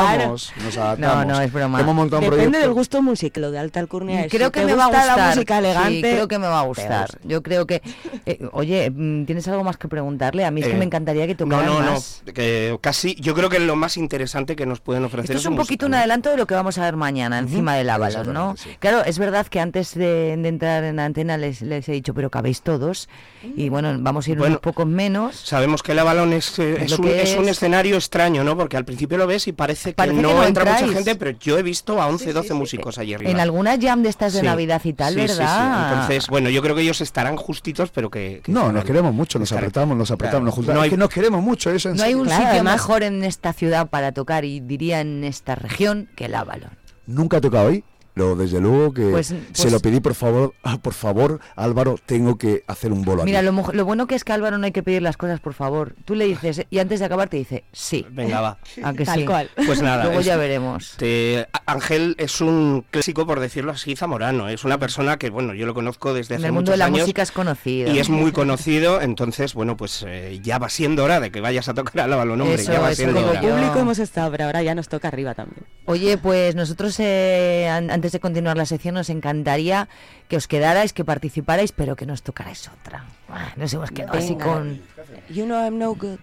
Adaptamos 0.08 0.52
nos 0.64 0.76
adaptamos. 0.76 1.26
No, 1.26 1.34
no, 1.34 1.40
es 1.40 1.52
broma. 1.52 1.80
Hemos 1.80 1.94
montado 1.94 2.18
un 2.20 2.24
Depende 2.24 2.44
proyecto. 2.44 2.66
del 2.66 2.74
gusto 2.74 3.02
musical, 3.02 3.42
lo 3.42 3.50
de 3.50 3.58
alta 3.58 3.80
alcurnia. 3.80 4.24
es, 4.24 4.30
Creo 4.32 4.48
si 4.48 4.52
que 4.52 4.64
me 4.64 4.74
va 4.74 4.84
a 4.84 4.86
gusta 4.88 5.02
gustar. 5.04 5.18
la 5.18 5.26
música 5.34 5.58
elegante. 5.58 5.90
Sí, 5.94 6.00
creo 6.00 6.28
que 6.28 6.38
me 6.38 6.46
va 6.46 6.60
a 6.60 6.62
gustar. 6.64 7.00
gusta. 7.12 7.18
Yo 7.24 7.42
creo 7.42 7.66
que. 7.66 7.82
eh, 8.26 8.38
oye, 8.52 8.90
mm, 8.90 9.24
¿tienes 9.24 9.46
algo 9.48 9.64
más 9.64 9.76
que 9.76 9.88
preguntarle? 9.88 10.44
A 10.44 10.50
mí 10.50 10.60
es 10.60 10.66
que 10.68 10.74
Eh, 10.74 10.78
me 10.78 10.84
encantaría 10.84 11.26
que 11.26 11.32
No, 11.34 11.38
tocaran 11.38 11.66
no, 11.66 11.80
no. 11.82 11.92
más. 11.92 12.22
Que 12.34 12.76
casi, 12.80 13.14
yo 13.16 13.34
creo 13.34 13.48
que 13.48 13.58
lo 13.58 13.76
más 13.76 13.96
interesante 13.96 14.56
que 14.56 14.66
nos 14.66 14.80
pueden 14.80 15.04
ofrecer 15.04 15.36
Esto 15.36 15.48
es 15.48 15.50
un 15.50 15.56
poquito 15.56 15.86
un 15.86 15.94
adelanto 15.94 16.30
de 16.30 16.36
lo 16.36 16.46
que 16.46 16.54
vamos 16.54 16.78
a 16.78 16.82
ver 16.84 16.96
mañana 16.96 17.38
encima 17.38 17.74
del 17.74 17.90
Avalon, 17.90 18.32
¿no? 18.32 18.54
Claro, 18.78 19.04
es 19.04 19.18
verdad 19.18 19.46
que 19.46 19.60
antes 19.60 19.94
de, 19.94 20.36
de 20.36 20.48
entrar 20.48 20.84
en 20.84 20.96
la 20.96 21.04
antena 21.04 21.36
les, 21.36 21.62
les 21.62 21.88
he 21.88 21.92
dicho, 21.92 22.14
pero 22.14 22.30
cabéis 22.30 22.62
todos. 22.62 23.08
Y 23.56 23.68
bueno, 23.68 23.94
vamos 24.00 24.26
a 24.26 24.30
ir 24.30 24.38
Bueno, 24.38 24.52
unos 24.54 24.60
pocos 24.62 24.86
menos. 24.86 25.36
Sabemos 25.36 25.82
que 25.82 25.92
el 25.92 25.98
Avalon 25.98 26.32
es, 26.32 26.58
eh, 26.58 26.76
Es 26.78 26.92
es, 26.92 26.98
un, 26.98 27.04
que 27.06 27.22
es 27.22 27.36
un 27.36 27.44
es. 27.44 27.50
escenario 27.52 27.96
extraño, 27.96 28.44
¿no? 28.44 28.56
Porque 28.56 28.76
al 28.76 28.84
principio 28.84 29.18
lo 29.18 29.26
ves 29.26 29.46
y 29.48 29.52
parece 29.52 29.91
que, 29.92 29.96
Parece 29.96 30.16
que 30.16 30.22
no, 30.22 30.34
no 30.34 30.44
entra 30.44 30.64
mucha 30.64 30.88
gente, 30.88 31.14
pero 31.16 31.30
yo 31.38 31.58
he 31.58 31.62
visto 31.62 32.00
a 32.00 32.06
11, 32.06 32.32
12 32.32 32.54
músicos 32.54 32.98
allí 32.98 33.14
arriba. 33.14 33.30
En 33.30 33.40
alguna 33.40 33.76
jam 33.80 34.02
de 34.02 34.08
estas 34.08 34.32
de 34.32 34.40
Sí. 34.40 34.46
Navidad 34.46 34.80
y 34.84 34.92
tal, 34.92 35.14
Sí, 35.14 35.20
sí, 35.20 35.28
sí. 35.28 35.38
¿verdad? 35.38 35.92
Entonces, 35.92 36.26
bueno, 36.28 36.50
yo 36.50 36.62
creo 36.62 36.74
que 36.74 36.82
ellos 36.82 37.00
estarán 37.00 37.36
justitos, 37.36 37.90
pero 37.90 38.10
que... 38.10 38.40
que 38.44 38.50
No, 38.52 38.72
nos 38.72 38.84
queremos 38.84 39.12
mucho, 39.14 39.38
nos 39.38 39.48
estarán- 39.50 39.64
apretamos, 39.64 39.96
nos 39.96 40.10
apretamos, 40.10 40.32
Claro. 40.40 40.44
nos 40.46 40.54
juntamos. 40.54 40.74
No 40.76 40.80
Es 40.80 40.84
hay- 40.84 40.90
que 40.90 40.96
nos 40.96 41.08
queremos 41.10 41.42
mucho, 41.42 41.70
eso 41.70 41.90
en 41.90 41.96
No 41.96 42.02
hay 42.04 42.14
un 42.14 42.24
Claro, 42.24 42.36
sitio 42.42 42.50
además- 42.54 42.74
mejor 42.74 43.02
en 43.02 43.24
esta 43.24 43.52
ciudad 43.52 43.88
para 43.88 44.12
tocar 44.12 44.44
y 44.44 44.60
diría 44.60 45.00
en 45.00 45.24
esta 45.24 45.54
región 45.54 46.08
que 46.16 46.26
el 46.26 46.34
Avalon. 46.34 46.70
Nunca 47.06 47.38
he 47.38 47.40
tocado 47.40 47.68
ahí. 47.68 47.84
Lo, 48.14 48.36
desde 48.36 48.60
luego 48.60 48.92
que 48.92 49.08
Pues- 49.10 49.28
se 49.28 49.36
pues- 49.56 49.72
lo 49.72 49.80
pedí 49.80 50.00
por 50.00 50.14
favor, 50.14 50.52
ah, 50.62 50.76
por 50.82 50.92
favor, 50.92 51.40
Álvaro, 51.56 51.98
tengo 52.04 52.36
que 52.36 52.62
hacer 52.66 52.92
un 52.92 53.02
bolo 53.04 53.24
Mira, 53.24 53.40
lo, 53.40 53.52
mo- 53.52 53.70
lo 53.72 53.84
bueno 53.86 54.06
que 54.06 54.14
es 54.14 54.22
que 54.24 54.32
a 54.32 54.34
Álvaro 54.34 54.58
no 54.58 54.66
hay 54.66 54.72
que 54.72 54.82
pedir 54.82 55.00
las 55.00 55.16
cosas, 55.16 55.40
por 55.40 55.54
favor. 55.54 55.94
Tú 56.04 56.14
le 56.14 56.26
dices 56.26 56.66
y 56.68 56.78
antes 56.78 57.00
de 57.00 57.06
acabar 57.06 57.30
te 57.30 57.38
dice 57.38 57.64
sí. 57.72 58.04
Venga, 58.10 58.40
va. 58.42 58.58
¿A 58.82 58.92
que 58.92 59.04
Tal 59.06 59.20
sí? 59.20 59.24
cual. 59.24 59.50
Pues 59.66 59.80
nada. 59.80 60.04
Luego 60.04 60.20
es- 60.20 60.26
ya 60.26 60.36
veremos. 60.36 60.94
te- 60.98 61.46
Ángel 61.64 62.14
es 62.18 62.40
un 62.42 62.84
clásico, 62.90 63.26
por 63.26 63.40
decirlo 63.40 63.72
así, 63.72 63.96
zamorano. 63.96 64.48
Es 64.50 64.64
una 64.64 64.78
persona 64.78 65.16
que, 65.16 65.30
bueno, 65.30 65.54
yo 65.54 65.64
lo 65.64 65.72
conozco 65.72 66.12
desde 66.12 66.34
En 66.34 66.40
hace 66.40 66.46
el 66.48 66.52
mundo 66.52 66.70
muchos 66.70 66.74
de 66.74 66.78
la 66.78 66.84
años 66.86 67.00
música 67.00 67.22
es 67.22 67.32
conocido. 67.32 67.92
Y 67.94 67.98
es 67.98 68.10
muy 68.10 68.32
conocido, 68.32 69.00
entonces, 69.00 69.54
bueno, 69.54 69.76
pues 69.78 70.04
eh, 70.06 70.38
ya 70.42 70.58
va 70.58 70.68
siendo 70.68 71.04
hora 71.04 71.18
de 71.20 71.30
que 71.30 71.40
vayas 71.40 71.68
a 71.70 71.74
tocar 71.74 72.02
al 72.02 72.12
Avalon, 72.12 72.40
hombre, 72.42 72.60
Eso, 72.60 72.72
ya 72.72 72.80
va 72.80 72.88
eso 72.90 72.96
siendo 73.02 73.18
digo 73.20 73.30
hora. 73.30 73.40
yo. 73.40 73.50
Público 73.56 73.78
hemos 73.78 73.98
estado, 73.98 74.30
pero 74.32 74.44
ahora 74.44 74.62
ya 74.62 74.74
nos 74.74 74.88
toca 74.88 75.08
arriba 75.08 75.34
también. 75.34 75.64
Oye, 75.86 76.18
pues 76.18 76.54
nosotros 76.54 76.94
eh, 76.98 77.68
antes 78.02 78.10
de 78.10 78.18
continuar 78.18 78.56
la 78.56 78.66
sección 78.66 78.96
nos 78.96 79.10
encantaría 79.10 79.88
que 80.26 80.34
os 80.34 80.48
quedarais, 80.48 80.92
que 80.92 81.04
participarais, 81.04 81.70
pero 81.70 81.94
que 81.94 82.04
nos 82.04 82.24
tocarais 82.26 82.66
otra. 82.66 83.06
Ah, 83.30 83.52
Nos 83.54 83.72
hemos 83.74 83.92
quedado 83.92 84.18
así 84.18 84.34
con... 84.34 84.82
You 85.30 85.46
know 85.46 85.62
I'm 85.62 85.78
no 85.78 85.94
good. 85.94 86.18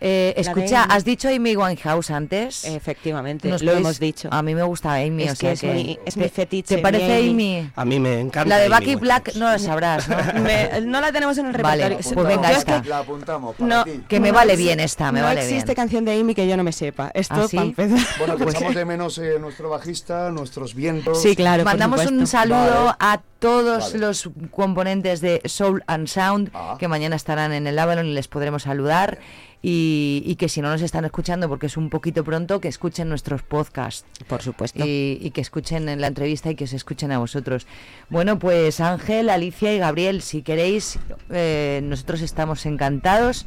Eh, 0.00 0.34
escucha, 0.36 0.84
has 0.84 1.04
dicho 1.04 1.28
Amy 1.28 1.56
Winehouse 1.56 2.10
antes. 2.10 2.64
Efectivamente, 2.64 3.48
¿Nos 3.48 3.62
lo 3.62 3.72
hemos 3.72 3.98
dicho. 3.98 4.28
A 4.30 4.42
mí 4.42 4.54
me 4.54 4.62
gusta 4.62 4.94
Amy, 4.94 5.24
Es 5.24 5.32
o 5.32 5.36
sea 5.36 5.50
que 5.50 5.54
es 5.54 5.60
que... 5.60 5.72
mi- 5.74 5.98
es 6.04 6.14
¿Te- 6.14 6.20
mi 6.20 6.28
fetiche, 6.28 6.76
¿Te 6.76 6.82
parece 6.82 7.16
Amy? 7.16 7.58
Amy. 7.58 7.70
A 7.76 7.84
mí 7.84 7.98
me 8.00 8.20
encanta. 8.20 8.48
La 8.48 8.58
de 8.58 8.68
Winehouse. 8.70 9.00
Black 9.00 9.34
no 9.34 9.46
la 9.46 9.58
sabrás, 9.58 10.08
¿no? 10.08 10.16
Me- 10.42 10.80
no 10.82 11.00
la 11.00 11.10
tenemos 11.12 11.36
en 11.38 11.46
el 11.46 11.52
Vale, 11.62 11.88
repertorio. 11.88 12.14
pues 12.14 12.26
venga 12.28 12.52
es 12.52 12.64
que 12.64 12.88
La 12.88 12.98
apuntamos 12.98 13.56
para 13.56 13.76
no, 13.78 13.84
ti. 13.84 14.02
Que 14.08 14.20
me 14.20 14.28
no 14.28 14.34
vale 14.34 14.52
existe- 14.54 14.64
bien 14.66 14.80
esta, 14.80 15.12
me 15.12 15.20
no 15.20 15.26
vale 15.26 15.40
existe 15.40 15.64
bien. 15.66 15.74
canción 15.76 16.04
de 16.04 16.20
Amy 16.20 16.34
que 16.34 16.46
yo 16.46 16.56
no 16.56 16.64
me 16.64 16.72
sepa. 16.72 17.10
Esto 17.14 17.34
¿Ah, 17.34 17.48
sí? 17.48 17.56
Bueno, 18.18 18.36
que 18.36 18.44
echamos 18.44 18.74
de 18.74 18.84
menos 18.84 19.18
eh, 19.18 19.38
nuestro 19.40 19.68
bajista, 19.70 20.30
nuestros 20.30 20.74
vientos. 20.74 21.20
Sí, 21.22 21.34
claro. 21.36 21.64
Mandamos 21.64 22.06
un 22.06 22.26
saludo 22.26 22.84
Vale. 22.86 22.96
a 23.00 23.20
todos 23.40 23.92
Vale. 23.92 23.98
los 23.98 24.28
componentes 24.50 25.20
de 25.20 25.40
Soul 25.44 25.82
and 25.86 26.06
Sound 26.08 26.50
Ah. 26.54 26.76
que 26.78 26.88
mañana 26.88 27.16
estarán 27.16 27.52
en 27.52 27.66
el 27.66 27.78
Avalon 27.78 28.06
y 28.06 28.12
les 28.14 28.28
podremos 28.28 28.62
saludar. 28.64 29.18
Y, 29.60 30.22
y 30.24 30.36
que 30.36 30.48
si 30.48 30.60
no 30.62 30.70
nos 30.70 30.82
están 30.82 31.04
escuchando 31.04 31.48
porque 31.48 31.66
es 31.66 31.76
un 31.76 31.90
poquito 31.90 32.22
pronto, 32.22 32.60
que 32.60 32.68
escuchen 32.68 33.08
nuestros 33.08 33.42
podcasts. 33.42 34.04
Por 34.28 34.40
supuesto. 34.40 34.84
Y, 34.86 35.18
y 35.20 35.30
que 35.32 35.40
escuchen 35.40 35.88
en 35.88 36.00
la 36.00 36.06
entrevista 36.06 36.50
y 36.50 36.54
que 36.54 36.64
os 36.64 36.72
escuchen 36.72 37.10
a 37.10 37.18
vosotros. 37.18 37.66
Bueno, 38.08 38.38
pues 38.38 38.78
Ángel, 38.80 39.28
Alicia 39.30 39.74
y 39.74 39.78
Gabriel, 39.78 40.22
si 40.22 40.42
queréis, 40.42 40.98
eh, 41.30 41.80
nosotros 41.82 42.20
estamos 42.20 42.66
encantados 42.66 43.46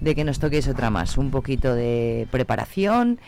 de 0.00 0.16
que 0.16 0.24
nos 0.24 0.40
toquéis 0.40 0.66
otra 0.66 0.90
más. 0.90 1.16
Un 1.16 1.30
poquito 1.30 1.74
de 1.76 2.26
preparación. 2.32 3.20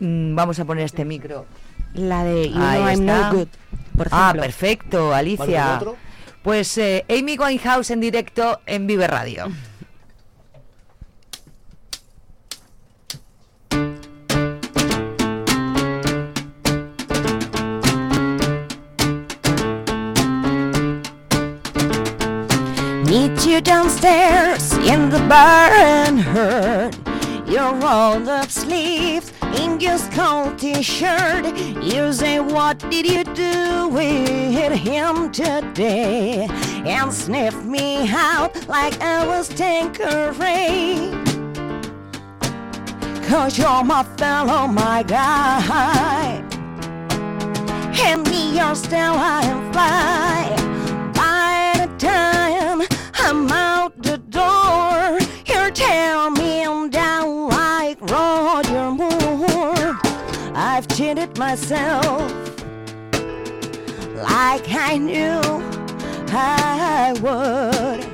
Mm, 0.00 0.34
Vamos 0.34 0.58
a 0.58 0.64
poner 0.64 0.84
este 0.86 1.04
micro. 1.04 1.46
La 1.94 2.24
de 2.24 2.50
You 2.50 2.60
Ahí 2.60 2.78
know 2.78 2.88
I'm 2.88 3.00
está. 3.00 3.30
no 3.30 3.36
good. 3.38 3.48
Por 3.96 4.08
Ah, 4.10 4.32
perfecto, 4.36 5.14
Alicia. 5.14 5.80
Pues 6.42 6.76
eh, 6.78 7.04
Amy 7.08 7.36
Winehouse 7.38 7.90
en 7.90 8.00
directo 8.00 8.60
en 8.66 8.86
Vive 8.88 9.06
Radio. 9.06 9.46
Meet 23.30 23.46
you 23.46 23.60
downstairs 23.60 24.72
in 24.78 25.08
the 25.08 25.20
bar 25.28 25.70
and 25.70 26.20
heard 26.20 26.96
your 27.48 27.72
rolled 27.74 28.28
up 28.28 28.50
sleeves 28.50 29.32
in 29.56 29.78
your 29.78 29.98
skull 29.98 30.54
t-shirt. 30.56 31.46
You 31.80 32.12
say, 32.12 32.40
what 32.40 32.78
did 32.90 33.06
you 33.06 33.22
do 33.22 33.88
with 33.88 34.72
him 34.72 35.30
today? 35.30 36.48
And 36.84 37.12
sniff 37.12 37.54
me 37.64 38.10
out 38.10 38.68
like 38.68 39.00
I 39.00 39.24
was 39.24 39.48
Tanqueray. 39.48 41.12
Cause 43.28 43.56
you're 43.56 43.84
my 43.84 44.02
fellow, 44.18 44.66
my 44.66 45.04
guy. 45.04 46.42
Hand 47.94 48.28
me 48.28 48.56
your 48.56 48.74
Stella 48.74 49.40
and 49.44 49.72
fly. 49.72 50.59
I'm 53.32 53.48
out 53.52 54.02
the 54.02 54.18
door, 54.18 55.20
you're 55.46 55.70
tearing 55.70 56.34
me 56.34 56.64
down 56.88 57.46
like 57.46 58.00
Roger 58.00 58.90
Moore. 58.90 59.96
I've 60.52 60.88
cheated 60.88 61.38
myself 61.38 62.32
like 64.16 64.64
I 64.74 64.98
knew 64.98 65.40
I 66.32 67.14
would. 67.22 68.04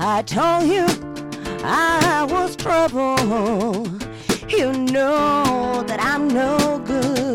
I 0.00 0.22
told 0.22 0.64
you 0.66 0.86
I 1.62 2.26
was 2.28 2.56
trouble. 2.56 3.86
You 4.48 4.72
know 4.72 5.84
that 5.86 6.00
I'm 6.00 6.26
no 6.26 6.82
good. 6.84 7.27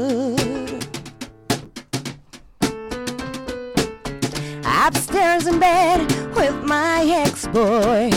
Upstairs 4.86 5.48
in 5.48 5.62
bed 5.62 6.12
with 6.36 6.62
my 6.66 7.06
ex-boy. 7.06 8.12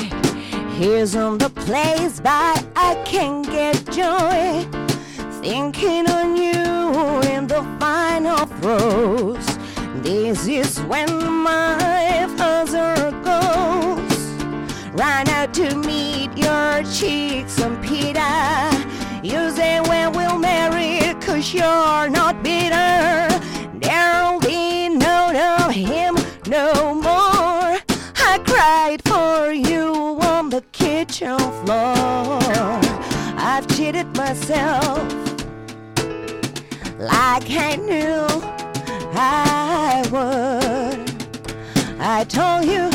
He's 0.73 1.15
on 1.15 1.39
the 1.39 1.49
place, 1.51 2.19
but 2.19 2.67
I 2.75 3.01
can't 3.05 3.47
get 3.47 3.77
joy. 3.93 4.67
Thinking 5.41 6.11
on 6.11 6.37
you 6.37 7.23
in 7.31 7.47
the 7.47 7.63
final 7.79 8.47
throes. 8.59 9.47
This 10.03 10.49
is 10.49 10.81
when 10.91 11.09
my 11.25 12.27
father 12.37 13.13
goes. 13.23 14.19
Run 14.93 15.29
out 15.29 15.55
to 15.55 15.73
meet 15.77 16.37
your 16.37 16.83
cheeks 16.93 17.63
on 17.63 17.81
Peter. 17.81 18.27
You 19.23 19.53
say 19.53 19.81
when 19.83 20.11
we'll 20.15 20.41
marry, 20.41 21.15
cause 21.21 21.55
you're 21.55 22.11
not 22.11 22.43
bitter. 22.43 23.29
There'll 23.79 24.41
be 24.41 24.89
no 24.89 25.17
of 25.67 25.71
him 25.73 26.16
no 26.49 26.95
more. 26.95 27.79
I 28.19 28.39
cried 28.45 29.03
for 29.05 29.53
you 29.53 30.19
on 30.23 30.51
the 30.51 30.63
kitchen 30.73 31.39
floor. 31.39 32.39
I've 33.37 33.67
cheated 33.69 34.17
myself 34.17 35.13
like 36.99 37.51
I 37.51 37.77
knew 37.77 38.27
I 39.15 40.05
would. 40.13 41.11
I 42.01 42.25
told 42.25 42.65
you 42.65 42.91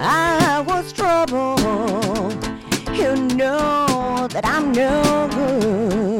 I 0.00 0.62
was 0.66 0.92
trouble. 0.92 1.58
You 2.94 3.14
know 3.36 4.28
that 4.30 4.44
I'm 4.44 4.72
no 4.72 5.28
good. 5.34 6.17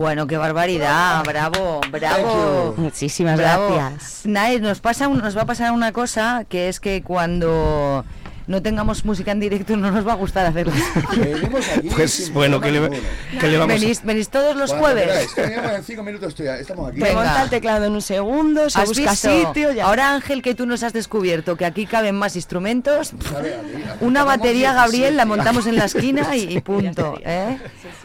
Bueno, 0.00 0.26
qué 0.26 0.38
barbaridad, 0.38 1.22
bravo, 1.24 1.82
bravo. 1.92 2.72
Muchísimas 2.78 3.36
Bravo. 3.36 3.74
gracias. 3.74 4.22
Naes, 4.24 4.62
nos, 4.62 4.80
pasa 4.80 5.08
un- 5.08 5.18
nos 5.18 5.36
va 5.36 5.42
a 5.42 5.44
pasar 5.44 5.72
una 5.72 5.92
cosa, 5.92 6.46
que 6.48 6.70
es 6.70 6.80
que 6.80 7.02
cuando 7.02 8.06
no 8.50 8.60
tengamos 8.60 9.04
música 9.04 9.30
en 9.32 9.40
directo 9.40 9.76
no 9.76 9.90
nos 9.92 10.06
va 10.06 10.12
a 10.12 10.16
gustar 10.16 10.44
hacerlo. 10.44 10.72
Pues 11.94 12.32
bueno, 12.32 12.60
¿qué 12.60 12.70
le, 12.72 12.90
qué 13.40 13.48
le 13.48 13.56
vamos 13.58 13.76
a- 13.76 13.78
¿Venís, 13.80 14.02
venís 14.04 14.28
todos 14.28 14.56
los 14.56 14.70
Cuando 14.70 14.86
jueves? 14.88 15.32
queráis, 15.34 15.34
que 15.34 15.74
en 15.76 15.84
cinco 15.84 16.02
minutos 16.02 16.28
estoy- 16.30 16.46
estamos 16.60 16.90
aquí. 16.90 17.00
Monta 17.00 17.42
el 17.42 17.50
teclado 17.50 17.84
en 17.86 17.92
un 17.92 18.02
segundo, 18.02 18.68
se 18.68 18.80
¿Has 18.80 18.88
busca 18.88 19.10
visto? 19.12 19.30
sitio, 19.46 19.72
ya. 19.72 19.86
Ahora 19.86 20.14
Ángel 20.14 20.42
que 20.42 20.54
tú 20.54 20.66
nos 20.66 20.82
has 20.82 20.92
descubierto 20.92 21.56
que 21.56 21.64
aquí 21.64 21.86
caben 21.86 22.16
más 22.16 22.36
instrumentos, 22.36 23.12
una 23.12 24.24
Montamos 24.24 24.26
batería 24.26 24.72
17. 24.72 24.74
Gabriel 24.74 25.16
la 25.16 25.24
montamos 25.26 25.66
en 25.66 25.76
la 25.76 25.84
esquina 25.84 26.34
y, 26.36 26.56
y 26.56 26.60
punto. 26.70 27.18
¿eh? 27.24 27.58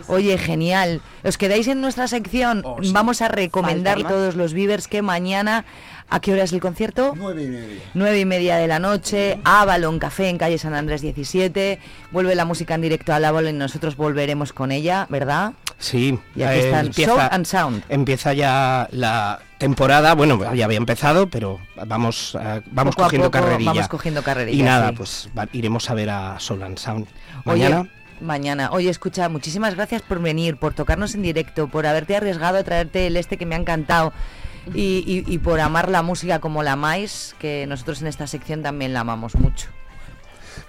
Oye, 0.08 0.38
genial. 0.38 1.02
¿Os 1.24 1.38
quedáis 1.38 1.68
en 1.68 1.82
nuestra 1.82 2.08
sección? 2.08 2.64
Vamos 2.94 3.22
a 3.22 3.28
recomendar 3.28 3.98
todos 4.04 4.36
los 4.36 4.54
Vivers 4.54 4.88
que 4.88 5.02
mañana, 5.02 5.66
¿a 6.10 6.20
qué 6.20 6.34
hora 6.34 6.44
es 6.44 6.54
el 6.54 6.60
concierto? 6.62 7.14
Nueve 7.16 7.44
y 7.44 7.48
media. 7.48 7.82
Nueve 7.94 8.20
y 8.20 8.26
media 8.26 8.56
de 8.58 8.68
la 8.68 8.80
noche, 8.80 9.40
Avalon 9.44 10.00
Café 10.00 10.30
en 10.30 10.38
calle 10.38 10.58
San 10.58 10.74
Andrés 10.74 11.02
17. 11.02 11.80
Vuelve 12.12 12.36
la 12.36 12.46
música 12.46 12.76
en 12.76 12.82
directo 12.82 13.14
a 13.14 13.18
Avalon 13.18 13.56
y 13.56 13.58
nosotros 13.58 13.96
volveremos 13.98 14.54
con 14.54 14.72
ella, 14.72 15.08
¿verdad? 15.10 15.54
Sí, 15.78 16.18
Y 16.36 16.44
aquí 16.44 16.60
eh, 16.60 16.66
están 16.66 16.94
Soul 16.94 17.20
and 17.32 17.46
Sound. 17.46 17.84
Empieza 17.90 18.32
ya 18.34 18.88
la 18.92 19.40
temporada, 19.58 20.14
bueno, 20.16 20.54
ya 20.54 20.66
había 20.66 20.78
empezado, 20.78 21.28
pero 21.30 21.60
vamos, 21.86 22.38
eh, 22.40 22.62
vamos 22.72 22.96
Poco 22.96 23.06
cogiendo 23.08 23.30
carrerilla. 23.32 23.72
vamos 23.74 23.88
cogiendo 23.90 24.24
carrerilla, 24.24 24.58
Y 24.58 24.64
nada, 24.64 24.90
sí. 24.90 24.96
pues 24.96 25.30
va- 25.38 25.50
iremos 25.52 25.90
a 25.90 25.94
ver 25.94 26.10
a 26.12 26.40
Soul 26.40 26.64
and 26.64 26.78
Sound. 26.78 27.08
Oye, 27.46 27.64
Mañana, 27.70 27.90
mañana. 28.22 28.70
Oye, 28.72 28.90
escucha, 28.90 29.28
muchísimas 29.28 29.76
gracias 29.76 30.02
por 30.02 30.22
venir, 30.22 30.56
por 30.56 30.74
tocarnos 30.74 31.14
en 31.16 31.24
directo, 31.24 31.68
por 31.68 31.86
haberte 31.86 32.16
arriesgado 32.16 32.58
a 32.58 32.64
traerte 32.64 33.08
el 33.08 33.18
este 33.18 33.36
que 33.38 33.46
me 33.46 33.56
ha 33.56 33.58
encantado. 33.60 34.14
Y, 34.74 35.04
y- 35.28 35.32
y 35.34 35.38
por 35.40 35.60
amar 35.60 35.90
la 35.90 36.02
música 36.02 36.40
como 36.40 36.64
la 36.64 36.74
amáis, 36.74 37.36
que 37.40 37.66
nosotros 37.68 38.02
en 38.02 38.08
esta 38.08 38.26
sección 38.28 38.64
también 38.64 38.94
la 38.94 39.02
amamos 39.02 39.36
mucho. 39.36 39.68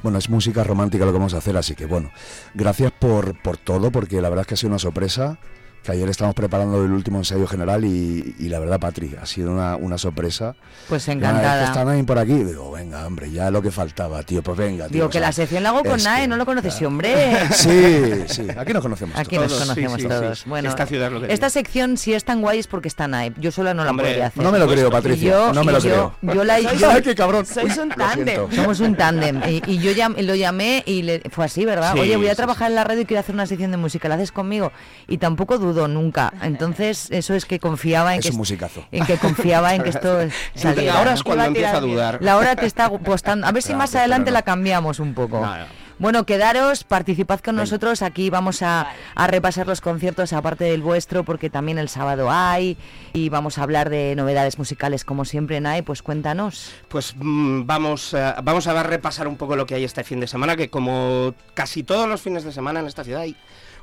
Bueno, 0.03 0.19
es 0.19 0.29
música 0.29 0.63
romántica 0.65 1.05
lo 1.07 1.13
que 1.13 1.19
vamos 1.19 1.35
a 1.35 1.39
hacer, 1.39 1.57
así 1.57 1.75
que 1.75 1.87
bueno, 1.87 2.11
gracias 2.55 2.93
por, 2.93 3.41
por 3.41 3.57
todo, 3.57 3.91
porque 3.91 4.21
la 4.21 4.29
verdad 4.29 4.43
es 4.43 4.47
que 4.49 4.55
ha 4.55 4.57
sido 4.59 4.69
una 4.71 4.79
sorpresa, 4.79 5.39
que 5.87 5.93
ayer 5.93 6.09
estamos 6.09 6.35
preparando 6.35 6.85
el 6.85 6.91
último 6.91 7.19
ensayo 7.19 7.47
general 7.47 7.85
y, 7.85 8.35
y 8.39 8.49
la 8.49 8.59
verdad, 8.59 8.79
Patri, 8.81 9.15
ha 9.21 9.25
sido 9.25 9.53
una, 9.53 9.77
una 9.77 9.97
sorpresa. 9.97 10.55
Pues 10.89 11.07
Y 11.09 11.13
una 11.13 11.21
vez 11.21 11.31
que 11.31 11.37
encantada. 11.39 11.65
está 11.67 11.85
Nain 11.85 12.05
por 12.05 12.19
aquí, 12.19 12.35
digo, 12.45 12.71
venga, 12.73 13.07
hombre, 13.07 13.31
ya 13.31 13.51
lo 13.51 13.63
que 13.63 13.71
faltaba, 13.71 14.23
tío, 14.25 14.43
pues 14.43 14.59
venga, 14.59 14.87
tío. 14.87 14.93
Digo 14.95 15.07
o 15.07 15.09
que 15.09 15.19
sea, 15.19 15.29
la 15.29 15.33
sección 15.33 15.63
la 15.63 15.69
hago 15.71 15.83
con 15.85 15.97
es 15.99 16.05
Nae, 16.05 16.27
no 16.29 16.37
lo 16.37 16.45
conoces, 16.45 16.75
sí, 16.75 16.85
hombre. 16.85 17.15
Sí, 17.53 18.25
sí, 18.27 18.47
aquí 18.57 18.73
nos 18.73 18.83
conocemos 18.83 19.17
Aquí 19.17 19.37
todos. 19.37 19.51
nos 19.51 19.61
conocemos 19.61 19.93
sí, 19.97 20.03
sí, 20.03 20.09
todos. 20.09 20.39
sí. 20.41 20.49
Bueno, 20.49 20.69
Esta 20.69 20.87
ciudad 20.87 21.11
lo 21.11 21.21
que 21.21 21.33
esta 21.33 21.49
sección, 21.51 21.97
si 21.97 22.13
es 22.15 22.25
tan 22.25 22.41
guay, 22.43 22.59
es 22.59 22.67
porque 22.67 22.89
está 22.89 23.07
Nae. 23.09 23.33
Yo 23.39 23.51
sola 23.53 23.73
no 23.73 23.85
la 23.85 23.91
Hombre, 23.91 24.07
podría 24.07 24.27
hacer. 24.27 24.43
No 24.43 24.51
me 24.53 24.59
lo 24.59 24.67
creo, 24.67 24.91
Patricia, 24.91 25.31
yo- 25.31 25.53
no 25.53 25.65
me 25.65 25.73
lo 25.73 25.79
yo- 25.79 26.13
creo. 26.21 26.35
Yo 26.35 26.45
la 26.45 26.61
yo- 26.61 26.91
Ay, 26.91 27.03
qué 27.03 27.15
cabrón. 27.15 27.47
Sois 27.47 27.77
un 27.79 27.91
tándem. 27.91 28.51
Somos 28.53 28.81
un 28.81 28.97
tándem. 28.97 29.41
Y, 29.49 29.63
y 29.71 29.79
yo 29.79 29.93
lo 30.19 30.35
llamé 30.35 30.83
y 30.87 31.03
le, 31.03 31.23
fue 31.31 31.45
así, 31.45 31.65
¿verdad? 31.65 31.93
Sí, 31.95 32.01
Oye, 32.01 32.17
voy 32.17 32.27
a 32.27 32.31
sí, 32.31 32.37
trabajar 32.37 32.71
en 32.71 32.75
la 32.77 32.85
radio 32.85 33.03
y 33.03 33.05
quiero 33.07 33.21
hacer 33.21 33.35
una 33.35 33.47
sección 33.47 33.71
de 33.71 33.77
música. 33.77 34.09
¿La 34.09 34.17
haces 34.17 34.33
conmigo? 34.33 34.73
Y 35.09 35.19
tampoco 35.19 35.59
dudo 35.59 35.76
nunca. 35.89 36.33
Entonces, 36.43 37.09
eso 37.11 37.35
es 37.35 37.45
que 37.45 37.59
confiaba 37.61 38.15
en 38.15 38.21
Es 38.21 38.27
que... 38.27 38.31
un 38.33 38.39
musicazo. 38.39 38.85
En 38.91 39.05
que 39.05 39.17
confiaba 39.19 39.75
en 39.75 39.83
que 39.83 39.91
esto 39.97 40.19
saliera. 40.55 40.99
ahora 40.99 41.13
es 41.13 41.23
cuando 41.23 41.45
empieza 41.45 41.77
a 41.77 41.81
dudar. 41.81 42.19
La 42.21 42.37
hora 42.37 42.57
te 42.57 42.67
está 42.67 42.91
postando. 42.91 43.47
A 43.47 43.53
ver 43.53 43.63
si 43.63 43.69
Claro, 43.69 43.79
más 43.79 43.95
adelante 43.95 44.31
no. 44.31 44.35
la 44.35 44.43
cambiamos 44.43 44.99
un 45.01 45.15
poco. 45.15 45.41
No, 45.41 45.57
no. 45.59 45.87
Bueno, 45.99 46.27
quedaros, 46.27 46.85
participad 46.85 47.41
con 47.41 47.57
nosotros. 47.57 48.03
Aquí 48.03 48.29
vamos 48.29 48.61
a, 48.61 48.87
a 49.15 49.27
repasar 49.29 49.67
los 49.67 49.81
conciertos 49.81 50.35
aparte 50.35 50.65
del 50.65 50.83
vuestro, 50.83 51.25
porque 51.25 51.49
también 51.49 51.79
el 51.79 51.89
sábado 51.89 52.31
hay. 52.31 52.77
Y 53.15 53.31
vamos 53.31 53.57
a 53.57 53.63
hablar 53.63 53.89
de 53.89 54.15
novedades 54.15 54.59
musicales, 54.59 55.07
como 55.07 55.25
siempre, 55.25 55.59
Nai. 55.61 55.81
Pues 55.81 56.03
cuéntanos. 56.03 56.73
Pues 56.89 57.15
mm, 57.17 57.63
vamos, 57.65 58.13
eh, 58.13 58.35
vamos 58.45 58.67
a 58.67 58.83
repasar 58.83 59.27
un 59.27 59.37
poco 59.37 59.57
lo 59.57 59.65
que 59.65 59.75
hay 59.75 59.85
este 59.85 60.05
fin 60.05 60.21
de 60.21 60.27
semana, 60.27 60.55
que 60.55 60.69
como 60.69 61.35
casi 61.55 61.83
todos 61.83 62.07
los 62.07 62.21
fines 62.21 62.45
de 62.45 62.53
semana 62.53 62.81
en 62.81 62.87
esta 62.87 63.03
ciudad 63.03 63.23
hay 63.23 63.35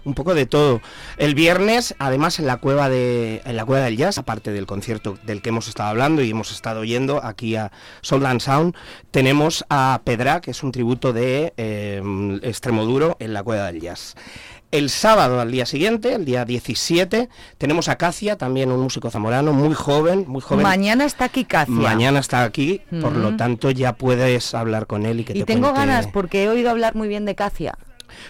un 0.06 0.14
poco 0.14 0.34
de 0.34 0.46
todo. 0.46 0.82
El 1.18 1.36
viernes, 1.36 1.96
además, 2.00 2.40
en 2.40 2.46
la 2.48 2.58
cueva 2.58 2.90
de 2.90 3.42
en 3.46 3.56
la 3.56 3.66
cueva 3.66 3.86
del 3.86 3.98
jazz, 3.98 4.18
aparte 4.18 4.52
del 4.52 4.66
concierto 4.66 5.18
del 5.26 5.42
que 5.42 5.50
hemos 5.50 5.68
estado 5.68 5.90
hablando 5.90 6.22
y 6.22 6.30
hemos 6.32 6.52
estado 6.52 6.82
oyendo 6.82 7.24
aquí 7.24 7.56
a 7.56 7.72
Soul 8.02 8.26
and 8.26 8.42
Sound, 8.42 8.76
tenemos 9.12 9.66
a 9.70 10.02
Pedra, 10.04 10.42
que 10.42 10.52
es 10.52 10.64
un 10.64 10.72
tributo 10.72 11.14
de 11.14 11.54
eh, 11.58 12.02
Extremoduro 12.44 13.16
en 13.20 13.34
la 13.34 13.44
cueva 13.44 13.68
del 13.72 13.82
jazz. 13.82 14.16
El 14.72 14.90
sábado 14.90 15.40
al 15.40 15.52
día 15.52 15.68
siguiente, 15.68 16.16
el 16.16 16.26
día 16.26 16.46
17, 16.46 17.30
tenemos 17.60 17.90
a 17.90 17.96
Cacia, 17.98 18.40
también 18.40 18.72
un 18.72 18.80
músico 18.80 19.12
zamorano, 19.12 19.54
muy 19.54 19.76
joven, 19.76 20.26
muy 20.28 20.42
joven. 20.42 20.64
Mañana 20.64 21.06
está 21.06 21.26
aquí 21.26 21.46
Cacia. 21.46 21.72
Mañana 21.76 22.20
está 22.20 22.44
aquí, 22.44 22.82
por 23.02 23.16
lo 23.16 23.28
Ujú. 23.28 23.38
tanto 23.38 23.70
ya 23.70 23.94
puedes 23.94 24.56
hablar 24.56 24.88
con 24.88 25.06
él 25.06 25.20
y 25.20 25.26
que 25.26 25.34
Y 25.34 25.40
te 25.42 25.46
tengo 25.46 25.68
cuente- 25.72 25.80
ganas 25.80 26.08
porque 26.08 26.44
he 26.46 26.50
oído 26.50 26.72
hablar 26.72 26.96
muy 26.96 27.08
bien 27.08 27.24
de 27.26 27.36
Cacia. 27.36 27.78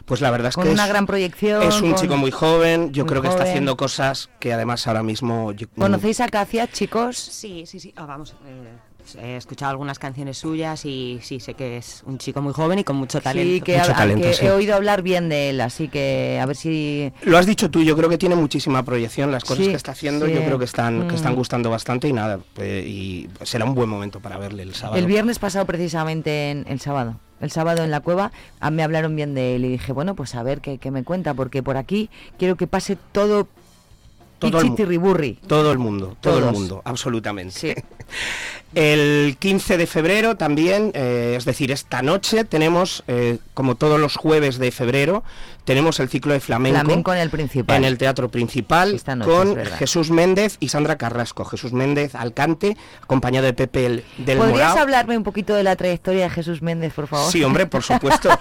Pues 0.06 0.22
la 0.22 0.32
verdad 0.32 0.50
es 0.50 0.56
con 0.56 0.66
que 0.66 0.70
una 0.72 0.84
es, 0.84 0.90
gran 0.90 1.06
proyección. 1.06 1.64
es 1.64 1.82
un 1.82 1.92
con- 1.92 2.02
chico 2.02 2.18
muy 2.18 2.32
joven, 2.32 2.92
yo 2.94 3.04
muy 3.04 3.10
creo 3.10 3.22
que 3.22 3.28
está 3.30 3.44
haciendo 3.44 3.78
cosas 3.78 4.30
que 4.40 4.54
además 4.54 4.86
ahora 4.88 5.04
mismo... 5.04 5.52
yo- 5.54 5.68
¿Conocéis 5.78 6.20
a 6.22 6.28
Cacia, 6.28 6.68
chicos? 6.72 7.18
Sí, 7.18 7.66
sí, 7.66 7.80
sí. 7.80 7.94
Ah, 7.96 8.06
vamos, 8.06 8.36
eh, 8.46 8.74
he 9.22 9.36
escuchado 9.36 9.70
algunas 9.72 10.00
canciones 10.00 10.38
suyas 10.38 10.86
y 10.86 11.20
sí, 11.22 11.42
sé 11.42 11.56
que 11.56 11.76
es 11.76 12.04
un 12.06 12.18
chico 12.20 12.42
muy 12.42 12.54
joven 12.54 12.80
y 12.80 12.84
con 12.86 12.96
mucho 12.96 13.20
talento. 13.20 13.54
Sí, 13.56 13.60
que, 13.62 13.78
Mucho 13.78 13.92
talento, 13.92 14.26
que 14.26 14.34
sí. 14.34 14.46
he 14.46 14.52
oído 14.52 14.76
hablar 14.76 15.02
bien 15.02 15.28
de 15.28 15.50
él, 15.50 15.60
así 15.60 15.90
que 15.90 16.40
a 16.42 16.46
ver 16.46 16.56
si... 16.56 17.12
Lo 17.24 17.38
has 17.38 17.46
dicho 17.46 17.70
tú, 17.70 17.84
yo 17.84 17.98
creo 17.98 18.08
que 18.10 18.18
tiene 18.18 18.36
muchísima 18.36 18.82
proyección, 18.84 19.30
las 19.30 19.44
cosas 19.44 19.66
Sí, 19.66 19.72
que 19.72 19.76
está 19.76 19.92
haciendo 19.92 20.26
sí. 20.26 20.34
yo 20.34 20.42
creo 20.46 20.58
que 20.58 20.64
están, 20.66 21.10
que 21.10 21.16
están 21.16 21.34
Mm. 21.34 21.36
gustando 21.36 21.70
bastante 21.70 22.08
y 22.08 22.14
nada, 22.14 22.40
eh, 22.58 22.86
y 22.88 23.30
será 23.46 23.66
un 23.66 23.76
buen 23.76 23.90
momento 23.90 24.22
para 24.22 24.38
verle 24.38 24.64
el 24.64 24.74
sábado. 24.74 24.98
El 24.98 25.06
viernes 25.06 25.38
pasado 25.38 25.66
precisamente 25.66 26.52
en 26.52 26.66
el 26.70 26.80
sábado. 26.80 27.20
El 27.42 27.52
sábado 27.52 27.84
en 27.84 27.92
la 27.92 28.00
cueva 28.00 28.32
ah, 28.60 28.72
me 28.72 28.84
hablaron 28.84 29.16
bien 29.16 29.34
de 29.34 29.56
él 29.56 29.66
y 29.66 29.70
dije, 29.70 29.92
bueno, 29.92 30.16
pues 30.16 30.36
a 30.36 30.44
ver 30.44 30.62
qué, 30.62 30.78
qué 30.78 30.92
me 30.92 31.04
cuenta, 31.04 31.34
porque 31.34 31.62
por 31.62 31.78
aquí 31.78 32.10
quiero 32.38 32.56
que 32.56 32.68
pase 32.68 32.98
todo 33.12 33.48
Todo 34.40 34.62
el. 34.62 34.76
Todo 35.48 35.72
el 35.72 35.78
mundo, 35.78 36.18
todo 36.20 36.40
el 36.40 36.54
mundo, 36.54 36.82
absolutamente. 36.86 37.54
Sí. 37.54 37.74
El 38.76 39.38
15 39.38 39.78
de 39.78 39.86
febrero 39.86 40.36
también, 40.36 40.92
eh, 40.96 41.36
es 41.38 41.46
decir, 41.46 41.72
esta 41.72 42.02
noche 42.02 42.44
tenemos, 42.44 43.04
eh, 43.08 43.38
como 43.54 43.76
todos 43.76 44.00
los 44.00 44.18
jueves 44.18 44.58
de 44.58 44.72
febrero, 44.72 45.24
tenemos 45.66 46.00
el 46.00 46.10
ciclo 46.10 46.34
de 46.34 46.40
flamenco, 46.40 46.80
Flamenco 46.80 47.14
en 47.14 47.20
el 47.20 47.30
principal. 47.30 47.78
en 47.78 47.84
el 47.86 47.98
teatro 47.98 48.30
principal 48.30 49.00
noche, 49.16 49.26
con. 49.32 49.56
Jesús 49.78 50.12
Méndez 50.12 50.58
y 50.60 50.70
Sandra 50.70 50.98
Carrasco. 50.98 51.46
Jesús 51.46 51.74
Méndez 51.74 52.16
al 52.16 52.34
cante, 52.34 52.76
acompañado 53.02 53.46
de 53.46 53.54
Pepe 53.54 53.86
el, 53.86 54.04
del 54.18 54.38
¿Podrías 54.38 54.70
Morao. 54.70 54.78
hablarme 54.80 55.18
un 55.18 55.24
poquito 55.24 55.54
de 55.56 55.64
la 55.64 55.76
trayectoria 55.76 56.24
de 56.24 56.30
Jesús 56.30 56.62
Méndez, 56.62 56.94
por 56.94 57.08
favor? 57.08 57.32
Sí, 57.32 57.44
hombre, 57.44 57.66
por 57.66 57.84
supuesto. 57.84 58.30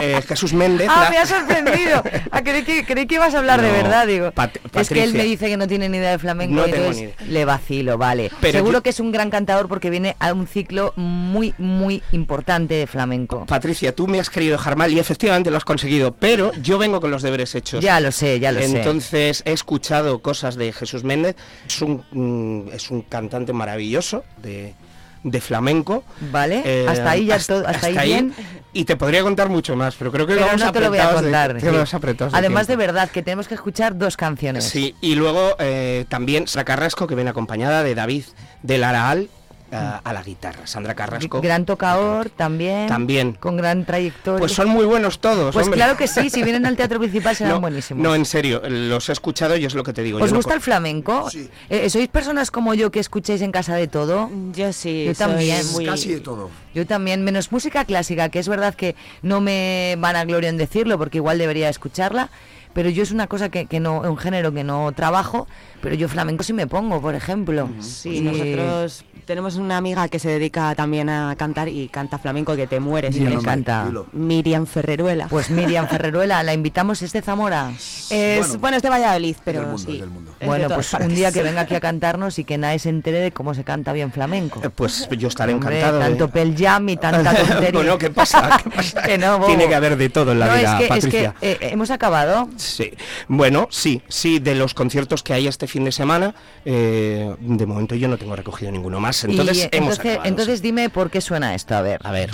Eh, 0.00 0.22
Jesús 0.26 0.52
Méndez. 0.52 0.88
Ah, 0.90 1.02
la- 1.04 1.10
me 1.10 1.18
ha 1.18 1.26
sorprendido. 1.26 2.02
Ah, 2.30 2.42
creí, 2.42 2.62
que, 2.62 2.84
creí 2.86 3.06
que 3.06 3.16
ibas 3.16 3.34
a 3.34 3.38
hablar 3.38 3.60
de 3.60 3.70
verdad, 3.72 4.06
digo. 4.06 4.30
Pat- 4.30 4.56
es 4.72 4.88
que 4.88 5.02
él 5.02 5.12
me 5.14 5.24
dice 5.24 5.48
que 5.48 5.56
no 5.56 5.66
tiene 5.66 5.88
ni 5.88 5.98
idea 5.98 6.12
de 6.12 6.18
flamenco, 6.18 6.54
No 6.54 6.64
tengo 6.64 6.90
le 7.26 7.44
vacilo, 7.44 7.98
vale. 7.98 8.30
Pero 8.40 8.58
Seguro 8.58 8.78
yo- 8.78 8.82
que 8.82 8.90
es 8.90 9.00
un 9.00 9.10
gran 9.10 9.30
cantador 9.30 9.68
porque 9.68 9.90
viene 9.90 10.16
a 10.20 10.32
un 10.32 10.46
ciclo 10.46 10.92
muy, 10.96 11.54
muy 11.58 12.02
importante 12.12 12.74
de 12.74 12.86
flamenco. 12.86 13.46
Patricia, 13.46 13.94
tú 13.94 14.06
me 14.06 14.20
has 14.20 14.30
querido 14.30 14.56
dejar 14.56 14.76
mal 14.76 14.92
y 14.92 15.00
efectivamente 15.00 15.50
lo 15.50 15.56
has 15.56 15.64
conseguido, 15.64 16.12
pero 16.12 16.52
yo 16.62 16.78
vengo 16.78 17.00
con 17.00 17.10
los 17.10 17.22
deberes 17.22 17.54
hechos. 17.54 17.82
Ya 17.82 18.00
lo 18.00 18.12
sé, 18.12 18.38
ya 18.40 18.52
lo 18.52 18.60
sé. 18.60 18.78
Entonces 18.78 19.42
he 19.44 19.52
escuchado 19.52 20.20
cosas 20.20 20.56
de 20.56 20.72
Jesús 20.72 21.04
Méndez, 21.04 21.36
es 21.66 21.82
un, 21.82 22.04
mm, 22.12 22.68
es 22.72 22.90
un 22.90 23.02
cantante 23.02 23.52
maravilloso 23.52 24.24
de, 24.38 24.74
de 25.22 25.40
flamenco. 25.40 26.04
Vale, 26.32 26.62
Eh, 26.64 26.86
hasta 26.88 27.10
ahí 27.10 27.26
ya 27.26 27.38
todo, 27.38 27.66
hasta, 27.66 27.86
ahí 27.88 28.08
bien. 28.08 28.34
Y 28.72 28.84
te 28.84 28.96
podría 28.96 29.22
contar 29.22 29.48
mucho 29.48 29.74
más, 29.74 29.96
pero 29.96 30.12
creo 30.12 30.26
que 30.26 30.34
Pero 30.34 30.46
vamos 30.46 30.60
no 30.62 30.72
te 30.72 30.80
lo 30.80 30.90
voy 30.90 30.98
a 30.98 31.08
de- 31.08 31.14
contar. 31.14 31.54
que 31.54 31.60
sí. 31.60 31.66
de 31.66 32.28
Además 32.32 32.66
de 32.68 32.76
verdad 32.76 33.10
que 33.10 33.22
tenemos 33.22 33.48
que 33.48 33.54
escuchar 33.54 33.98
dos 33.98 34.16
canciones. 34.16 34.64
Sí, 34.64 34.94
y 35.00 35.16
luego 35.16 35.56
eh, 35.58 36.04
también 36.08 36.46
Sandra 36.46 36.64
Carrasco, 36.66 37.06
que 37.08 37.14
viene 37.16 37.30
acompañada 37.30 37.82
de 37.82 37.94
David 37.96 38.24
del 38.62 38.84
Araal 38.84 39.28
a 39.72 40.12
la 40.12 40.22
guitarra. 40.22 40.66
Sandra 40.66 40.94
Carrasco. 40.94 41.40
Gran 41.40 41.64
tocador 41.64 42.30
también. 42.30 42.86
También. 42.88 43.32
Con 43.34 43.56
gran 43.56 43.84
trayectoria. 43.84 44.38
Pues 44.40 44.52
son 44.52 44.68
muy 44.68 44.84
buenos 44.84 45.20
todos. 45.20 45.52
Pues 45.54 45.66
hombre. 45.66 45.78
claro 45.78 45.96
que 45.96 46.06
sí, 46.08 46.30
si 46.30 46.42
vienen 46.42 46.66
al 46.66 46.76
teatro 46.76 46.98
principal 46.98 47.36
serán 47.36 47.54
no, 47.54 47.60
buenísimos. 47.60 48.02
No, 48.02 48.14
en 48.14 48.24
serio, 48.24 48.62
los 48.68 49.08
he 49.08 49.12
escuchado 49.12 49.56
y 49.56 49.64
es 49.64 49.74
lo 49.74 49.82
que 49.84 49.92
te 49.92 50.02
digo. 50.02 50.18
¿Os 50.18 50.30
yo 50.30 50.36
gusta 50.36 50.54
el 50.54 50.60
flamenco? 50.60 51.28
Eh, 51.68 51.88
¿Sois 51.90 52.08
personas 52.08 52.50
como 52.50 52.74
yo 52.74 52.90
que 52.90 53.00
escucháis 53.00 53.42
en 53.42 53.52
casa 53.52 53.74
de 53.76 53.86
todo? 53.88 54.30
Yo 54.52 54.72
sí, 54.72 55.04
Yo 55.06 55.14
soy 55.14 55.26
también. 55.26 55.64
muy- 55.72 55.86
Casi 55.86 56.14
de 56.14 56.20
todo. 56.20 56.50
Yo 56.74 56.86
también, 56.86 57.22
menos 57.24 57.50
música 57.52 57.84
clásica, 57.84 58.28
que 58.28 58.38
es 58.38 58.48
verdad 58.48 58.74
que 58.74 58.94
no 59.22 59.40
me 59.40 59.96
van 59.98 60.16
a 60.16 60.24
gloria 60.24 60.48
en 60.50 60.56
decirlo 60.56 60.98
porque 60.98 61.18
igual 61.18 61.38
debería 61.38 61.68
escucharla, 61.68 62.30
pero 62.72 62.88
yo 62.90 63.02
es 63.02 63.10
una 63.10 63.26
cosa 63.26 63.48
que, 63.48 63.66
que 63.66 63.80
no, 63.80 64.00
un 64.00 64.16
género 64.16 64.52
que 64.52 64.64
no 64.64 64.92
trabajo, 64.92 65.46
pero 65.82 65.94
yo 65.94 66.08
flamenco 66.08 66.42
sí 66.44 66.52
me 66.52 66.66
pongo, 66.66 67.00
por 67.00 67.14
ejemplo. 67.14 67.68
Sí, 67.80 68.18
Y- 68.18 68.20
nosotros 68.20 69.04
tenemos 69.26 69.56
una 69.56 69.76
amiga 69.76 70.08
que 70.08 70.18
se 70.18 70.28
dedica 70.28 70.74
también 70.74 71.08
a 71.08 71.34
cantar 71.36 71.68
y 71.68 71.88
canta 71.88 72.18
flamenco 72.18 72.56
que 72.56 72.66
te 72.66 72.80
mueres. 72.80 73.14
Me 73.16 73.30
Y 73.30 73.34
encanta. 73.34 73.88
Miriam 74.12 74.66
Ferreruela. 74.66 75.28
Pues 75.28 75.50
Miriam 75.50 75.86
Ferreruela, 75.90 76.42
la 76.42 76.52
invitamos, 76.52 77.00
es 77.02 77.12
de 77.12 77.22
Zamora. 77.22 77.70
Es, 78.10 78.58
bueno, 78.58 78.76
es 78.76 78.82
de 78.82 78.88
Valladolid, 78.90 79.36
pero 79.44 79.78
sí. 79.78 80.02
Bueno, 80.44 80.68
pues 80.74 80.92
un 80.94 81.14
día 81.14 81.30
que 81.30 81.42
venga 81.42 81.60
aquí 81.62 81.74
a 81.76 81.80
cantarnos 81.80 82.38
y 82.40 82.44
que 82.44 82.58
nadie 82.58 82.78
se 82.80 82.88
entere 82.88 83.18
de 83.20 83.30
cómo 83.30 83.54
se 83.54 83.62
canta 83.62 83.92
bien 83.92 84.10
flamenco. 84.10 84.60
Pues 84.74 85.08
yo 85.16 85.28
estaré 85.28 85.54
Hombre, 85.54 85.78
encantado. 85.78 85.98
de- 86.00 86.04
Tanto 86.08 86.28
pel 86.28 86.56
jam 86.56 86.88
y 86.88 86.96
tanta 86.96 87.32
tontería. 87.34 87.70
bueno, 87.72 87.98
¿qué 87.98 88.10
pasa? 88.10 88.58
¿Qué 88.64 88.70
pasa? 88.76 89.02
Que 89.02 89.16
no. 89.18 89.38
Tiene 89.46 89.68
que 89.68 89.74
haber 89.74 89.96
de 89.96 90.08
todo 90.08 90.32
en 90.32 90.40
la 90.40 90.46
No, 90.46 90.54
vida, 90.54 90.72
es 90.72 90.76
que, 90.78 90.82
es 90.84 90.88
Patricia. 90.88 91.34
que, 91.40 91.52
eh, 91.52 91.58
hemos 91.72 91.90
acabado. 91.90 92.48
Sí, 92.62 92.92
bueno, 93.28 93.68
sí, 93.70 94.02
sí, 94.08 94.38
de 94.38 94.54
los 94.54 94.74
conciertos 94.74 95.22
que 95.22 95.32
hay 95.32 95.46
este 95.46 95.66
fin 95.66 95.84
de 95.84 95.92
semana, 95.92 96.34
eh, 96.64 97.34
de 97.38 97.66
momento 97.66 97.94
yo 97.94 98.08
no 98.08 98.18
tengo 98.18 98.36
recogido 98.36 98.70
ninguno 98.70 99.00
más, 99.00 99.24
entonces 99.24 99.56
y, 99.56 99.60
hemos 99.60 99.74
entonces, 99.74 99.98
acabado, 100.00 100.28
entonces 100.28 100.62
dime 100.62 100.90
por 100.90 101.10
qué 101.10 101.20
suena 101.20 101.54
esto, 101.54 101.74
a 101.74 101.82
ver. 101.82 102.00
A 102.04 102.12
ver. 102.12 102.30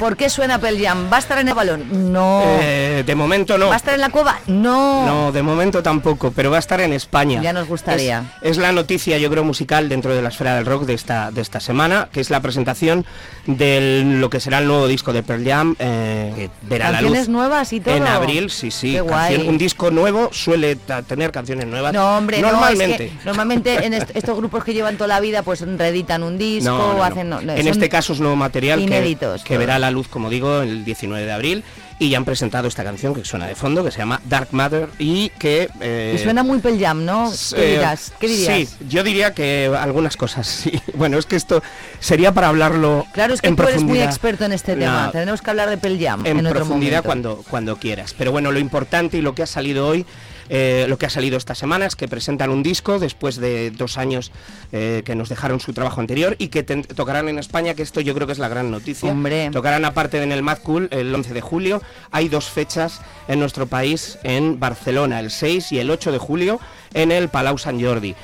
¿Por 0.00 0.16
qué 0.16 0.30
suena 0.30 0.58
Pel 0.58 0.82
Jam? 0.82 1.12
¿Va 1.12 1.16
a 1.16 1.20
estar 1.20 1.36
en 1.38 1.48
el 1.48 1.54
balón? 1.54 2.10
No. 2.10 2.42
Eh, 2.62 3.04
de 3.06 3.14
momento 3.14 3.58
no. 3.58 3.68
¿Va 3.68 3.74
a 3.74 3.76
estar 3.76 3.92
en 3.92 4.00
la 4.00 4.08
cueva? 4.08 4.38
No. 4.46 5.04
No, 5.04 5.30
de 5.30 5.42
momento 5.42 5.82
tampoco, 5.82 6.32
pero 6.34 6.50
va 6.50 6.56
a 6.56 6.60
estar 6.60 6.80
en 6.80 6.94
España. 6.94 7.42
Ya 7.42 7.52
nos 7.52 7.68
gustaría. 7.68 8.24
Es, 8.40 8.52
es 8.52 8.56
la 8.56 8.72
noticia, 8.72 9.18
yo 9.18 9.28
creo, 9.30 9.44
musical 9.44 9.90
dentro 9.90 10.14
de 10.14 10.22
la 10.22 10.30
esfera 10.30 10.54
del 10.56 10.64
rock 10.64 10.84
de 10.86 10.94
esta, 10.94 11.30
de 11.30 11.42
esta 11.42 11.60
semana, 11.60 12.08
que 12.10 12.20
es 12.20 12.30
la 12.30 12.40
presentación 12.40 13.04
de 13.46 14.02
lo 14.18 14.30
que 14.30 14.40
será 14.40 14.58
el 14.60 14.66
nuevo 14.68 14.86
disco 14.88 15.12
de 15.12 15.22
Pearl 15.22 15.44
Jam, 15.46 15.76
eh, 15.78 16.32
que 16.34 16.50
verá 16.62 16.86
la 16.90 17.02
luz 17.02 17.10
Canciones 17.10 17.28
nuevas 17.28 17.72
y 17.74 17.80
todo. 17.80 17.94
en 17.94 18.06
abril, 18.06 18.50
sí, 18.50 18.70
sí. 18.70 18.92
Qué 18.92 19.04
canción- 19.04 19.36
guay. 19.40 19.48
un 19.48 19.58
disco 19.58 19.90
nuevo 19.90 20.30
suele 20.32 20.76
tener 21.06 21.30
canciones 21.30 21.66
nuevas. 21.66 21.92
No, 21.92 22.16
hombre, 22.16 22.40
normalmente. 22.40 22.98
no, 22.98 23.04
es 23.04 23.10
que 23.20 23.24
normalmente 23.26 23.84
en 23.84 23.92
est- 23.94 24.16
estos 24.16 24.34
grupos 24.36 24.64
que 24.64 24.72
llevan 24.72 24.96
toda 24.96 25.08
la 25.08 25.20
vida 25.20 25.42
pues 25.42 25.60
reeditan 25.60 26.22
un 26.22 26.38
disco, 26.38 26.70
No, 26.70 26.94
no, 26.94 27.04
hacen... 27.04 27.30
en 27.50 27.68
este 27.68 27.90
caso 27.90 28.14
es 28.14 28.20
nuevo 28.20 28.36
material 28.36 28.80
inéditos, 28.80 29.44
que 29.44 29.58
verá 29.58 29.78
la 29.78 29.89
luz, 29.90 30.08
como 30.08 30.30
digo, 30.30 30.60
el 30.62 30.84
19 30.84 31.24
de 31.24 31.32
abril. 31.32 31.64
Y 31.98 32.08
ya 32.08 32.16
han 32.16 32.24
presentado 32.24 32.66
esta 32.66 32.82
canción 32.82 33.14
que 33.14 33.22
suena 33.26 33.46
de 33.46 33.54
fondo, 33.54 33.84
que 33.84 33.90
se 33.90 33.98
llama 33.98 34.22
Dark 34.24 34.48
Matter 34.52 34.88
y 34.98 35.28
que... 35.38 35.68
eh, 35.82 36.14
Y 36.18 36.22
suena 36.22 36.42
muy 36.42 36.58
Pel 36.60 36.80
Jam, 36.80 37.04
¿no? 37.04 37.30
¿Qué 37.54 37.74
eh, 37.74 37.76
dirás? 37.76 38.12
¿Qué 38.18 38.26
dirías? 38.26 38.68
Sí, 38.70 38.86
yo 38.88 39.04
diría 39.04 39.34
que 39.34 39.70
algunas 39.78 40.16
cosas, 40.16 40.46
sí. 40.46 40.72
Bueno, 40.94 41.18
es 41.18 41.26
que 41.26 41.36
esto 41.36 41.62
sería 41.98 42.32
para 42.32 42.48
hablarlo 42.48 43.04
Claro, 43.12 43.34
es 43.34 43.42
que 43.42 43.48
en 43.48 43.56
tú 43.56 43.64
eres 43.64 43.82
muy 43.82 44.00
experto 44.00 44.46
en 44.46 44.52
este 44.52 44.76
tema. 44.76 45.06
No, 45.06 45.10
Tenemos 45.12 45.42
que 45.42 45.50
hablar 45.50 45.68
de 45.68 45.76
Pel 45.76 45.98
Jam 46.02 46.24
en, 46.24 46.38
en, 46.38 46.46
otro 46.46 46.60
profundidad 46.60 47.04
momento. 47.04 47.34
cuando, 47.36 47.44
cuando 47.50 47.76
quieras. 47.76 48.14
Pero 48.16 48.32
bueno, 48.32 48.50
lo 48.50 48.58
importante 48.60 49.18
y 49.18 49.20
lo 49.20 49.34
que 49.34 49.42
ha 49.42 49.46
salido 49.46 49.86
hoy, 49.86 50.06
eh, 50.52 50.86
lo 50.88 50.98
que 50.98 51.06
ha 51.06 51.10
salido 51.10 51.38
esta 51.38 51.54
semana 51.54 51.86
es 51.86 51.94
que 51.94 52.08
presentan 52.08 52.50
un 52.50 52.64
disco 52.64 52.98
después 52.98 53.36
de 53.36 53.70
dos 53.70 53.96
años 53.96 54.32
eh, 54.72 55.02
que 55.04 55.14
nos 55.14 55.28
dejaron 55.28 55.60
su 55.60 55.72
trabajo 55.72 56.00
anterior 56.00 56.34
y 56.38 56.48
que 56.48 56.64
tocarán 56.64 57.28
en 57.28 57.38
España, 57.38 57.74
que 57.74 57.82
esto 57.82 58.00
yo 58.00 58.14
creo 58.14 58.26
que 58.26 58.32
es 58.32 58.40
la 58.40 58.48
gran 58.48 58.68
noticia. 58.68 59.08
Hombre. 59.08 59.50
Tocarán 59.52 59.84
aparte 59.84 60.20
en 60.20 60.32
el 60.32 60.42
Mad 60.42 60.58
Cool 60.58 60.88
el 60.90 61.14
11 61.14 61.34
de 61.34 61.40
julio. 61.40 61.80
Hay 62.10 62.28
dos 62.28 62.50
fechas 62.50 63.00
en 63.28 63.38
nuestro 63.38 63.68
país, 63.68 64.18
en 64.24 64.58
Barcelona, 64.58 65.20
el 65.20 65.30
6 65.30 65.70
y 65.70 65.78
el 65.78 65.88
8 65.88 66.10
de 66.10 66.18
julio, 66.18 66.58
en 66.94 67.12
el 67.12 67.28
Palau 67.28 67.56
Sant 67.56 67.80
Jordi. 67.80 68.16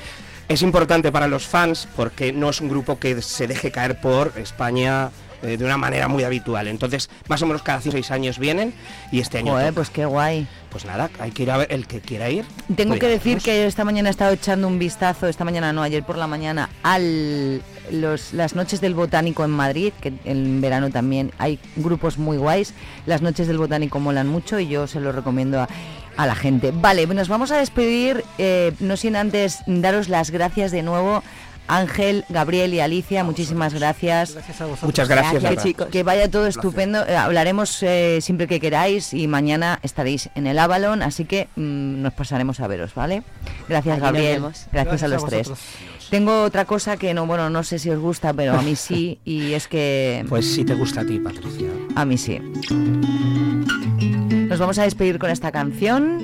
Es 0.49 0.61
importante 0.61 1.13
para 1.13 1.29
los 1.29 1.47
fans 1.47 1.87
porque 1.95 2.33
no 2.33 2.49
es 2.49 2.59
un 2.59 2.67
grupo 2.67 2.99
que 2.99 3.21
se 3.21 3.47
deje 3.47 3.71
caer 3.71 4.01
por 4.01 4.33
España 4.35 5.11
eh, 5.43 5.57
de 5.57 5.65
una 5.65 5.77
manera 5.77 6.07
muy 6.07 6.23
habitual. 6.23 6.67
Entonces, 6.67 7.09
más 7.27 7.41
o 7.41 7.45
menos 7.45 7.61
cada 7.61 7.81
5 7.81 7.89
o 7.89 7.97
6 7.97 8.11
años 8.11 8.39
vienen 8.39 8.73
y 9.11 9.19
este 9.19 9.39
año... 9.39 9.53
Joder, 9.53 9.73
pues 9.73 9.89
qué 9.89 10.05
guay. 10.05 10.47
Pues 10.69 10.85
nada, 10.85 11.09
hay 11.19 11.31
que 11.31 11.43
ir 11.43 11.51
a 11.51 11.57
ver 11.57 11.67
el 11.71 11.87
que 11.87 12.01
quiera 12.01 12.29
ir. 12.29 12.45
Tengo 12.75 12.89
pues 12.89 12.99
que 12.99 13.07
decir 13.07 13.39
que 13.39 13.65
esta 13.65 13.83
mañana 13.83 14.09
he 14.09 14.11
estado 14.11 14.33
echando 14.33 14.67
un 14.67 14.77
vistazo, 14.79 15.27
esta 15.27 15.45
mañana 15.45 15.73
no, 15.73 15.81
ayer 15.81 16.03
por 16.03 16.17
la 16.17 16.27
mañana, 16.27 16.69
al 16.83 17.61
los, 17.91 18.33
las 18.33 18.55
noches 18.55 18.81
del 18.81 18.93
botánico 18.93 19.43
en 19.43 19.51
Madrid, 19.51 19.93
que 20.01 20.13
en 20.25 20.61
verano 20.61 20.89
también 20.89 21.31
hay 21.37 21.59
grupos 21.75 22.17
muy 22.17 22.37
guays. 22.37 22.73
Las 23.05 23.21
noches 23.21 23.47
del 23.47 23.57
botánico 23.57 23.99
molan 23.99 24.27
mucho 24.27 24.59
y 24.59 24.67
yo 24.67 24.87
se 24.87 24.99
lo 24.99 25.11
recomiendo 25.11 25.61
a, 25.61 25.69
a 26.17 26.25
la 26.25 26.35
gente. 26.35 26.71
Vale, 26.73 27.07
nos 27.07 27.29
vamos 27.29 27.51
a 27.51 27.57
despedir, 27.57 28.23
eh, 28.37 28.73
no 28.79 28.97
sin 28.97 29.15
antes 29.15 29.59
daros 29.67 30.09
las 30.09 30.31
gracias 30.31 30.71
de 30.71 30.83
nuevo. 30.83 31.23
Ángel, 31.67 32.25
Gabriel 32.29 32.73
y 32.73 32.79
Alicia, 32.79 33.23
muchísimas 33.23 33.73
gracias. 33.73 34.37
Muchas 34.81 35.07
gracias, 35.09 35.33
Que- 35.35 35.41
Laura. 35.41 35.61
chicos. 35.63 35.87
Que 35.87 36.03
vaya 36.03 36.29
todo 36.31 36.47
estupendo. 36.47 37.05
Eh, 37.05 37.15
hablaremos 37.15 37.81
eh, 37.83 38.19
siempre 38.21 38.47
que 38.47 38.59
queráis 38.59 39.13
y 39.13 39.27
mañana 39.27 39.79
estaréis 39.83 40.29
en 40.35 40.47
el 40.47 40.59
Avalon, 40.59 41.01
así 41.01 41.25
que 41.25 41.47
mm, 41.55 42.01
nos 42.01 42.13
pasaremos 42.13 42.59
a 42.59 42.67
veros, 42.67 42.93
¿vale? 42.95 43.23
Gracias, 43.67 43.99
Gabriel. 43.99 44.41
Gracias, 44.41 44.69
Gracias 44.71 45.03
a 45.03 45.05
a 45.05 45.09
los 45.09 45.25
tres. 45.25 45.49
vosotros. 45.49 45.67
Tengo 46.09 46.43
otra 46.43 46.63
cosa 46.63 46.95
que 46.95 47.13
no, 47.13 47.25
bueno, 47.25 47.49
no 47.49 47.63
sé 47.63 47.79
si 47.79 47.89
os 47.89 47.99
gusta, 47.99 48.33
pero 48.33 48.53
a 48.57 48.61
mí 48.61 48.77
sí, 48.77 49.19
y 49.25 49.51
es 49.51 49.67
que 49.67 50.25
Pues 50.29 50.45
sí 50.53 50.63
te 50.63 50.73
gusta 50.73 51.01
a 51.01 51.05
ti, 51.05 51.19
Patricia. 51.19 51.67
a 51.95 52.05
mí 52.05 52.17
sí. 52.17 52.39
Nos 54.47 54.57
vamos 54.59 54.77
a 54.79 54.83
despedir 54.83 55.19
con 55.19 55.29
esta 55.29 55.51
canción. 55.51 56.23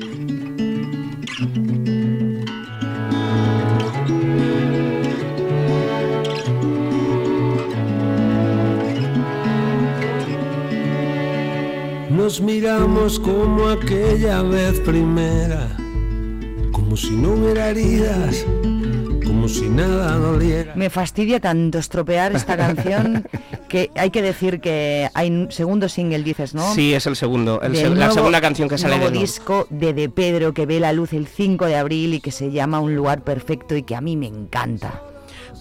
Nos 12.23 12.39
miramos 12.39 13.19
como 13.19 13.67
aquella 13.67 14.41
vez 14.43 14.79
primera, 14.79 15.67
como 16.71 16.95
si 16.95 17.09
no 17.09 17.33
hubiera 17.33 17.71
heridas, 17.71 18.45
como 19.25 19.49
si 19.49 19.67
nada 19.67 20.15
doliera. 20.15 20.73
Me 20.73 20.89
fastidia 20.89 21.41
tanto 21.41 21.79
estropear 21.79 22.33
esta 22.33 22.55
canción 22.55 23.27
que 23.67 23.91
hay 23.95 24.09
que 24.09 24.21
decir 24.21 24.61
que 24.61 25.09
hay 25.13 25.29
un 25.29 25.51
segundo 25.51 25.89
single, 25.89 26.23
dices, 26.23 26.53
¿no? 26.53 26.73
Sí, 26.73 26.93
es 26.93 27.07
el 27.07 27.17
segundo, 27.17 27.59
el 27.61 27.99
la 27.99 28.09
segunda 28.11 28.39
canción 28.39 28.69
que 28.69 28.77
sale 28.77 28.95
nuevo 28.95 29.07
del 29.07 29.15
nuevo. 29.15 29.21
disco 29.21 29.67
de 29.69 29.93
De 29.93 30.07
Pedro 30.07 30.53
que 30.53 30.65
ve 30.65 30.79
la 30.79 30.93
luz 30.93 31.11
el 31.11 31.27
5 31.27 31.65
de 31.65 31.75
abril 31.75 32.13
y 32.13 32.21
que 32.21 32.31
se 32.31 32.51
llama 32.51 32.79
Un 32.79 32.95
lugar 32.95 33.25
perfecto 33.25 33.75
y 33.75 33.83
que 33.83 33.97
a 33.97 34.01
mí 34.01 34.15
me 34.15 34.27
encanta. 34.27 35.01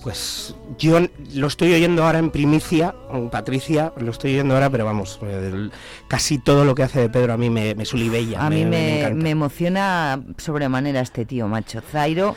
Pues 0.02 0.54
yo 0.78 0.98
lo 1.34 1.46
estoy 1.46 1.72
oyendo 1.74 2.04
ahora 2.04 2.18
en 2.18 2.30
primicia, 2.30 2.94
Patricia, 3.30 3.92
lo 3.98 4.10
estoy 4.10 4.32
oyendo 4.34 4.54
ahora, 4.54 4.68
pero 4.68 4.84
vamos, 4.84 5.20
el- 5.22 5.70
casi 6.08 6.38
todo 6.38 6.64
lo 6.64 6.74
que 6.74 6.82
hace 6.82 7.00
de 7.00 7.08
Pedro 7.08 7.34
a 7.34 7.36
mí 7.36 7.50
me, 7.50 7.74
me 7.76 7.84
sulibella. 7.84 8.44
A 8.44 8.50
mí 8.50 8.64
me, 8.64 8.70
me, 8.70 8.98
encanta. 9.00 9.22
me 9.22 9.30
emociona 9.30 10.22
sobremanera 10.38 11.00
este 11.00 11.24
tío, 11.24 11.46
macho. 11.46 11.80
Zairo, 11.80 12.34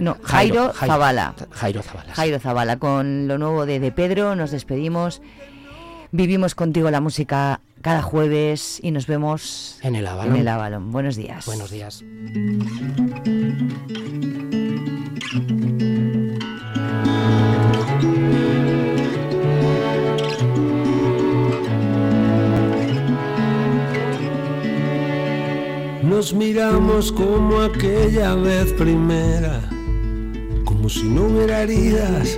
no, 0.00 0.16
Jairo, 0.22 0.72
Jairo, 0.72 0.72
Jairo, 0.72 0.92
Zavala. 0.92 1.34
Jairo 1.52 1.82
Zavala. 1.82 2.14
Jairo 2.14 2.38
Zavala, 2.40 2.78
con 2.78 3.28
lo 3.28 3.38
nuevo 3.38 3.66
de 3.66 3.78
De 3.78 3.92
Pedro, 3.92 4.34
nos 4.34 4.50
despedimos. 4.50 5.22
Vivimos 6.12 6.56
contigo 6.56 6.90
la 6.90 7.00
música 7.00 7.60
cada 7.82 8.02
jueves 8.02 8.80
y 8.82 8.90
nos 8.90 9.06
vemos 9.06 9.78
En 9.82 9.94
el 9.94 10.08
Avalon. 10.08 10.34
En 10.34 10.40
el 10.40 10.48
Avalon. 10.48 10.90
Buenos 10.90 11.14
días. 11.14 11.46
Buenos 11.46 11.70
días. 11.70 12.02
Nos 26.10 26.34
miramos 26.34 27.12
como 27.12 27.60
aquella 27.60 28.34
vez 28.34 28.72
primera, 28.72 29.60
como 30.64 30.88
si 30.88 31.04
no 31.04 31.26
hubiera 31.26 31.62
heridas, 31.62 32.36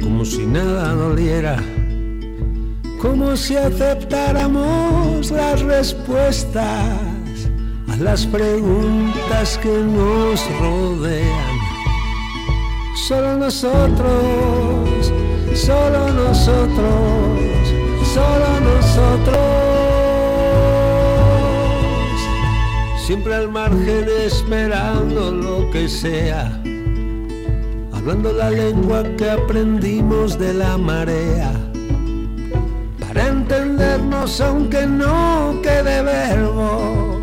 como 0.00 0.24
si 0.24 0.46
nada 0.46 0.94
doliera, 0.94 1.56
como 3.02 3.36
si 3.36 3.56
aceptáramos 3.56 5.28
las 5.32 5.60
respuestas 5.62 7.50
a 7.88 7.96
las 7.98 8.26
preguntas 8.26 9.58
que 9.58 9.76
nos 9.76 10.40
rodean. 10.60 11.58
Solo 13.08 13.38
nosotros, 13.38 14.83
siempre 23.14 23.34
al 23.36 23.48
margen 23.48 24.06
esperando 24.26 25.30
lo 25.30 25.70
que 25.70 25.88
sea, 25.88 26.60
hablando 27.92 28.32
la 28.32 28.50
lengua 28.50 29.04
que 29.16 29.30
aprendimos 29.30 30.36
de 30.36 30.52
la 30.52 30.76
marea, 30.76 31.52
para 32.98 33.28
entendernos 33.28 34.40
aunque 34.40 34.84
no 34.84 35.60
quede 35.62 36.02
verbo, 36.02 37.20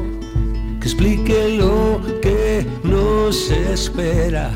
que 0.80 0.88
explique 0.88 1.58
lo 1.58 2.00
que 2.22 2.66
nos 2.86 3.52
espera. 3.52 4.50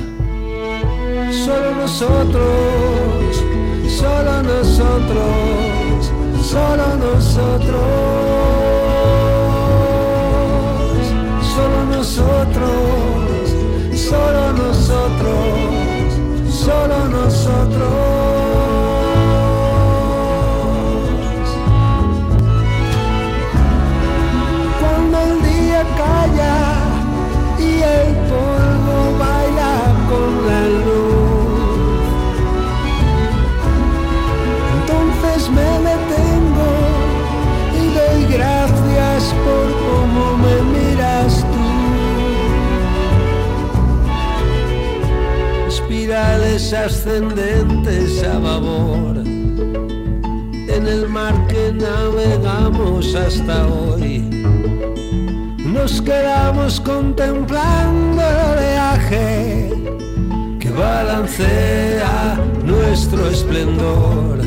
Solo 1.43 1.75
nosotros, 1.81 3.43
solo 3.89 4.41
nosotros, 4.41 6.13
solo 6.41 6.95
nosotros, 6.95 8.74
nosotros, 12.05 13.49
solo 13.95 14.53
nosotros, 14.53 16.13
solo 16.53 17.07
nosotros. 17.09 18.24
Ascendentes 46.55 48.23
a 48.23 48.39
babor 48.39 49.17
en 49.17 50.87
el 50.87 51.09
mar 51.09 51.35
que 51.47 51.73
navegamos 51.73 53.13
hasta 53.13 53.67
hoy. 53.67 54.19
Nos 55.59 56.01
quedamos 56.01 56.79
contemplando 56.79 58.21
el 58.21 58.37
oleaje 58.53 59.69
que 60.57 60.69
balancea 60.69 62.39
nuestro 62.63 63.27
esplendor. 63.27 64.39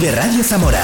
Vive 0.09 0.21
Radio 0.23 0.43
Zamora. 0.43 0.83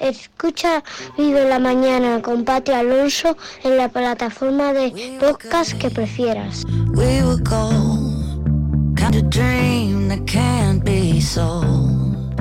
Escucha 0.00 0.82
Vive 1.18 1.46
la 1.46 1.58
Mañana 1.58 2.22
con 2.22 2.44
Pati 2.44 2.72
Alonso 2.72 3.36
en 3.64 3.76
la 3.76 3.90
plataforma 3.90 4.72
de 4.72 5.18
podcast 5.20 5.74
que 5.74 5.90
prefieras. 5.90 6.64
We 6.94 7.22
were 7.22 7.36
gold, 7.42 8.96
kind 8.96 9.14
of 9.14 9.28
dream 9.28 10.08
that 10.08 10.24
can't 10.26 10.82
be 10.82 11.20
sold. 11.20 12.40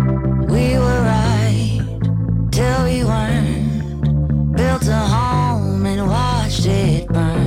We 0.49 0.79
were 0.79 1.01
right 1.01 1.81
till 2.49 2.83
we 2.85 3.03
weren't. 3.03 4.55
Built 4.55 4.87
a 4.87 4.99
home 4.99 5.85
and 5.85 6.07
watched 6.07 6.65
it 6.65 7.07
burn. 7.09 7.40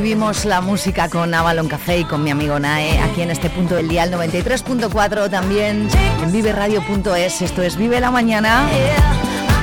Vivimos 0.00 0.44
la 0.44 0.60
música 0.60 1.08
con 1.08 1.32
Avalon 1.32 1.68
Café 1.68 2.00
y 2.00 2.04
con 2.04 2.22
mi 2.22 2.30
amigo 2.30 2.58
Nae, 2.58 2.98
aquí 3.00 3.22
en 3.22 3.30
este 3.30 3.48
punto 3.48 3.76
del 3.76 3.88
día, 3.88 4.04
el 4.04 4.12
93.4, 4.12 5.30
también 5.30 5.88
en 6.22 6.32
viveradio.es. 6.32 7.40
Esto 7.40 7.62
es 7.62 7.76
Vive 7.78 7.98
la 8.00 8.10
Mañana. 8.10 8.68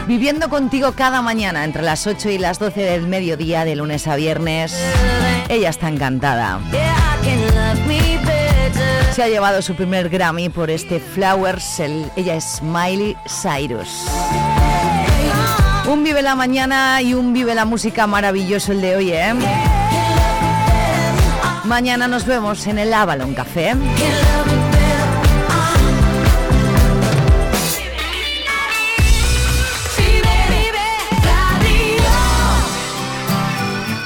Viviendo 0.08 0.50
contigo 0.50 0.94
cada 0.94 1.22
mañana 1.22 1.64
entre 1.64 1.84
las 1.84 2.08
8 2.08 2.30
y 2.32 2.40
las 2.40 2.58
12 2.58 2.82
del 2.82 3.08
mediodía, 3.08 3.64
de 3.64 3.76
lunes 3.76 4.08
a 4.08 4.16
viernes. 4.16 4.76
Ella 5.50 5.70
está 5.70 5.88
encantada. 5.88 6.60
Se 9.14 9.22
ha 9.22 9.28
llevado 9.28 9.62
su 9.62 9.76
primer 9.76 10.10
Grammy 10.10 10.50
por 10.50 10.72
este 10.72 11.00
Flowers. 11.00 11.80
el- 11.80 12.10
ella 12.16 12.34
es 12.36 12.60
Miley 12.64 13.16
Cyrus. 13.28 14.08
Un 15.88 16.04
Vive 16.04 16.24
la 16.24 16.34
Mañana 16.34 17.00
y 17.04 17.14
un 17.14 17.34
Vive 17.34 17.54
la 17.54 17.66
Música 17.66 18.08
maravilloso 18.08 18.72
el 18.72 18.82
de 18.82 18.96
hoy, 18.96 19.12
¿eh? 19.12 19.34
Mañana 21.74 22.08
nos 22.08 22.28
vemos 22.28 22.68
en 22.68 22.78
el 22.78 22.94
Avalon 22.94 23.34
Café. 23.34 23.72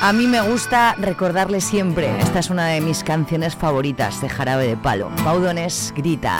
A 0.01 0.13
mí 0.13 0.27
me 0.27 0.39
gusta 0.39 0.95
recordarle 0.97 1.59
siempre, 1.59 2.17
esta 2.21 2.39
es 2.39 2.49
una 2.49 2.67
de 2.67 2.79
mis 2.79 3.03
canciones 3.03 3.57
favoritas 3.57 4.21
de 4.21 4.29
Jarabe 4.29 4.65
de 4.65 4.77
Palo. 4.77 5.11
Paudones 5.25 5.93
grita. 5.93 6.39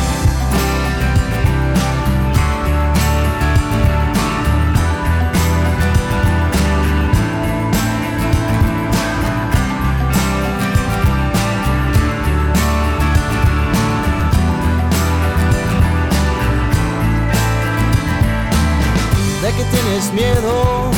Tienes 19.91 20.13
miedo? 20.13 20.91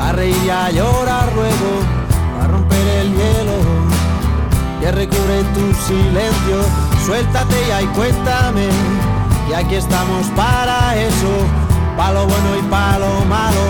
A 0.00 0.12
reír 0.12 0.36
y 0.44 0.50
a 0.50 0.70
llorar 0.70 1.30
luego, 1.34 1.70
a 2.42 2.46
romper 2.48 2.88
el 2.88 3.12
hielo 3.12 3.58
que 4.80 4.90
recubre 4.92 5.42
tu 5.54 5.74
silencio. 5.86 6.64
Suéltate 7.04 7.56
ya 7.68 7.82
y 7.82 7.86
cuéntame, 7.88 8.68
y 9.48 9.52
aquí 9.52 9.74
estamos 9.76 10.26
para 10.36 10.96
eso, 10.96 11.32
pa' 11.96 12.12
lo 12.12 12.26
bueno 12.26 12.56
y 12.58 12.62
pa' 12.62 12.98
lo 12.98 13.24
malo. 13.26 13.64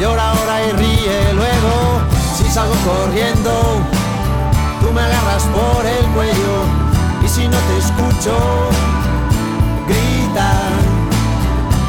Llora 0.00 0.30
ahora 0.30 0.66
y 0.66 0.72
ríe 0.72 1.32
luego, 1.34 2.00
si 2.36 2.44
salgo 2.50 2.74
corriendo, 2.84 3.80
tú 4.80 4.92
me 4.92 5.00
agarras 5.00 5.44
por 5.44 5.86
el 5.86 6.04
cuello, 6.12 6.56
y 7.24 7.28
si 7.28 7.48
no 7.48 7.56
te 7.56 7.78
escucho, 7.78 8.36
grita 9.88 10.50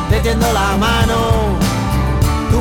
te 0.09 0.19
tiendo 0.19 0.51
la 0.53 0.77
mano, 0.77 1.64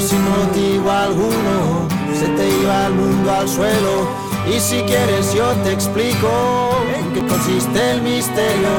Sin 0.00 0.22
motivo 0.28 0.90
alguno 0.90 1.86
se 2.18 2.26
te 2.26 2.48
iba 2.48 2.86
el 2.86 2.94
mundo 2.94 3.32
al 3.32 3.48
suelo. 3.48 4.08
Y 4.52 4.58
si 4.58 4.82
quieres 4.82 5.32
yo 5.32 5.52
te 5.62 5.72
explico 5.72 6.84
en 6.96 7.12
qué 7.12 7.26
consiste 7.26 7.92
el 7.92 8.02
misterio, 8.02 8.74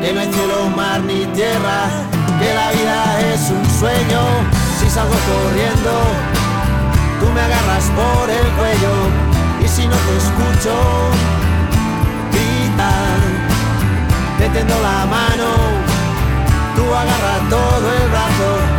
que 0.00 0.12
no 0.12 0.20
hay 0.20 0.32
cielo, 0.32 0.68
mar 0.76 1.00
ni 1.00 1.24
tierra, 1.26 1.88
que 2.40 2.52
la 2.54 2.72
vida 2.72 3.32
es 3.32 3.50
un 3.50 3.64
sueño. 3.78 4.20
Si 4.80 4.90
salgo 4.90 5.14
corriendo, 5.30 5.92
tú 7.20 7.32
me 7.32 7.40
agarras 7.40 7.84
por 7.94 8.28
el 8.28 8.46
cuello 8.58 8.94
y 9.64 9.68
si 9.68 9.86
no 9.86 9.96
te 9.96 10.16
escucho, 10.16 10.74
grita 12.32 12.90
te 14.38 14.64
la 14.64 15.06
mano, 15.06 15.50
tú 16.74 16.82
agarra 16.94 17.48
todo 17.48 17.92
el 17.92 18.08
brazo 18.08 18.77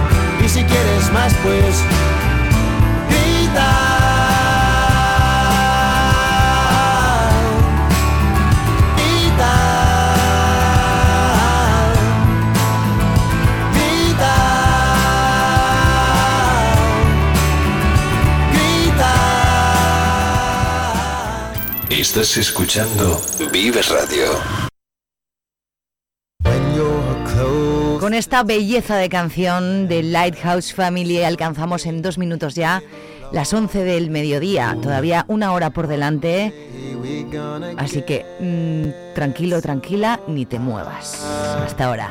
si 0.49 0.63
quieres 0.63 1.11
más 1.11 1.31
pues 1.43 1.75
grita. 3.07 3.69
Estás 21.89 22.37
escuchando 22.37 23.21
Vive 23.51 23.81
Radio. 23.83 24.58
esta 28.19 28.43
belleza 28.43 28.97
de 28.97 29.07
canción 29.07 29.87
de 29.87 30.03
Lighthouse 30.03 30.73
Family 30.73 31.23
alcanzamos 31.23 31.85
en 31.85 32.01
dos 32.01 32.17
minutos 32.17 32.53
ya 32.53 32.83
las 33.31 33.53
11 33.53 33.85
del 33.85 34.09
mediodía, 34.09 34.77
todavía 34.81 35.23
una 35.29 35.53
hora 35.53 35.69
por 35.69 35.87
delante, 35.87 36.53
así 37.77 38.01
que 38.01 38.25
mm, 38.41 39.15
tranquilo, 39.15 39.61
tranquila, 39.61 40.19
ni 40.27 40.45
te 40.45 40.59
muevas. 40.59 41.25
Hasta 41.63 41.85
ahora. 41.85 42.09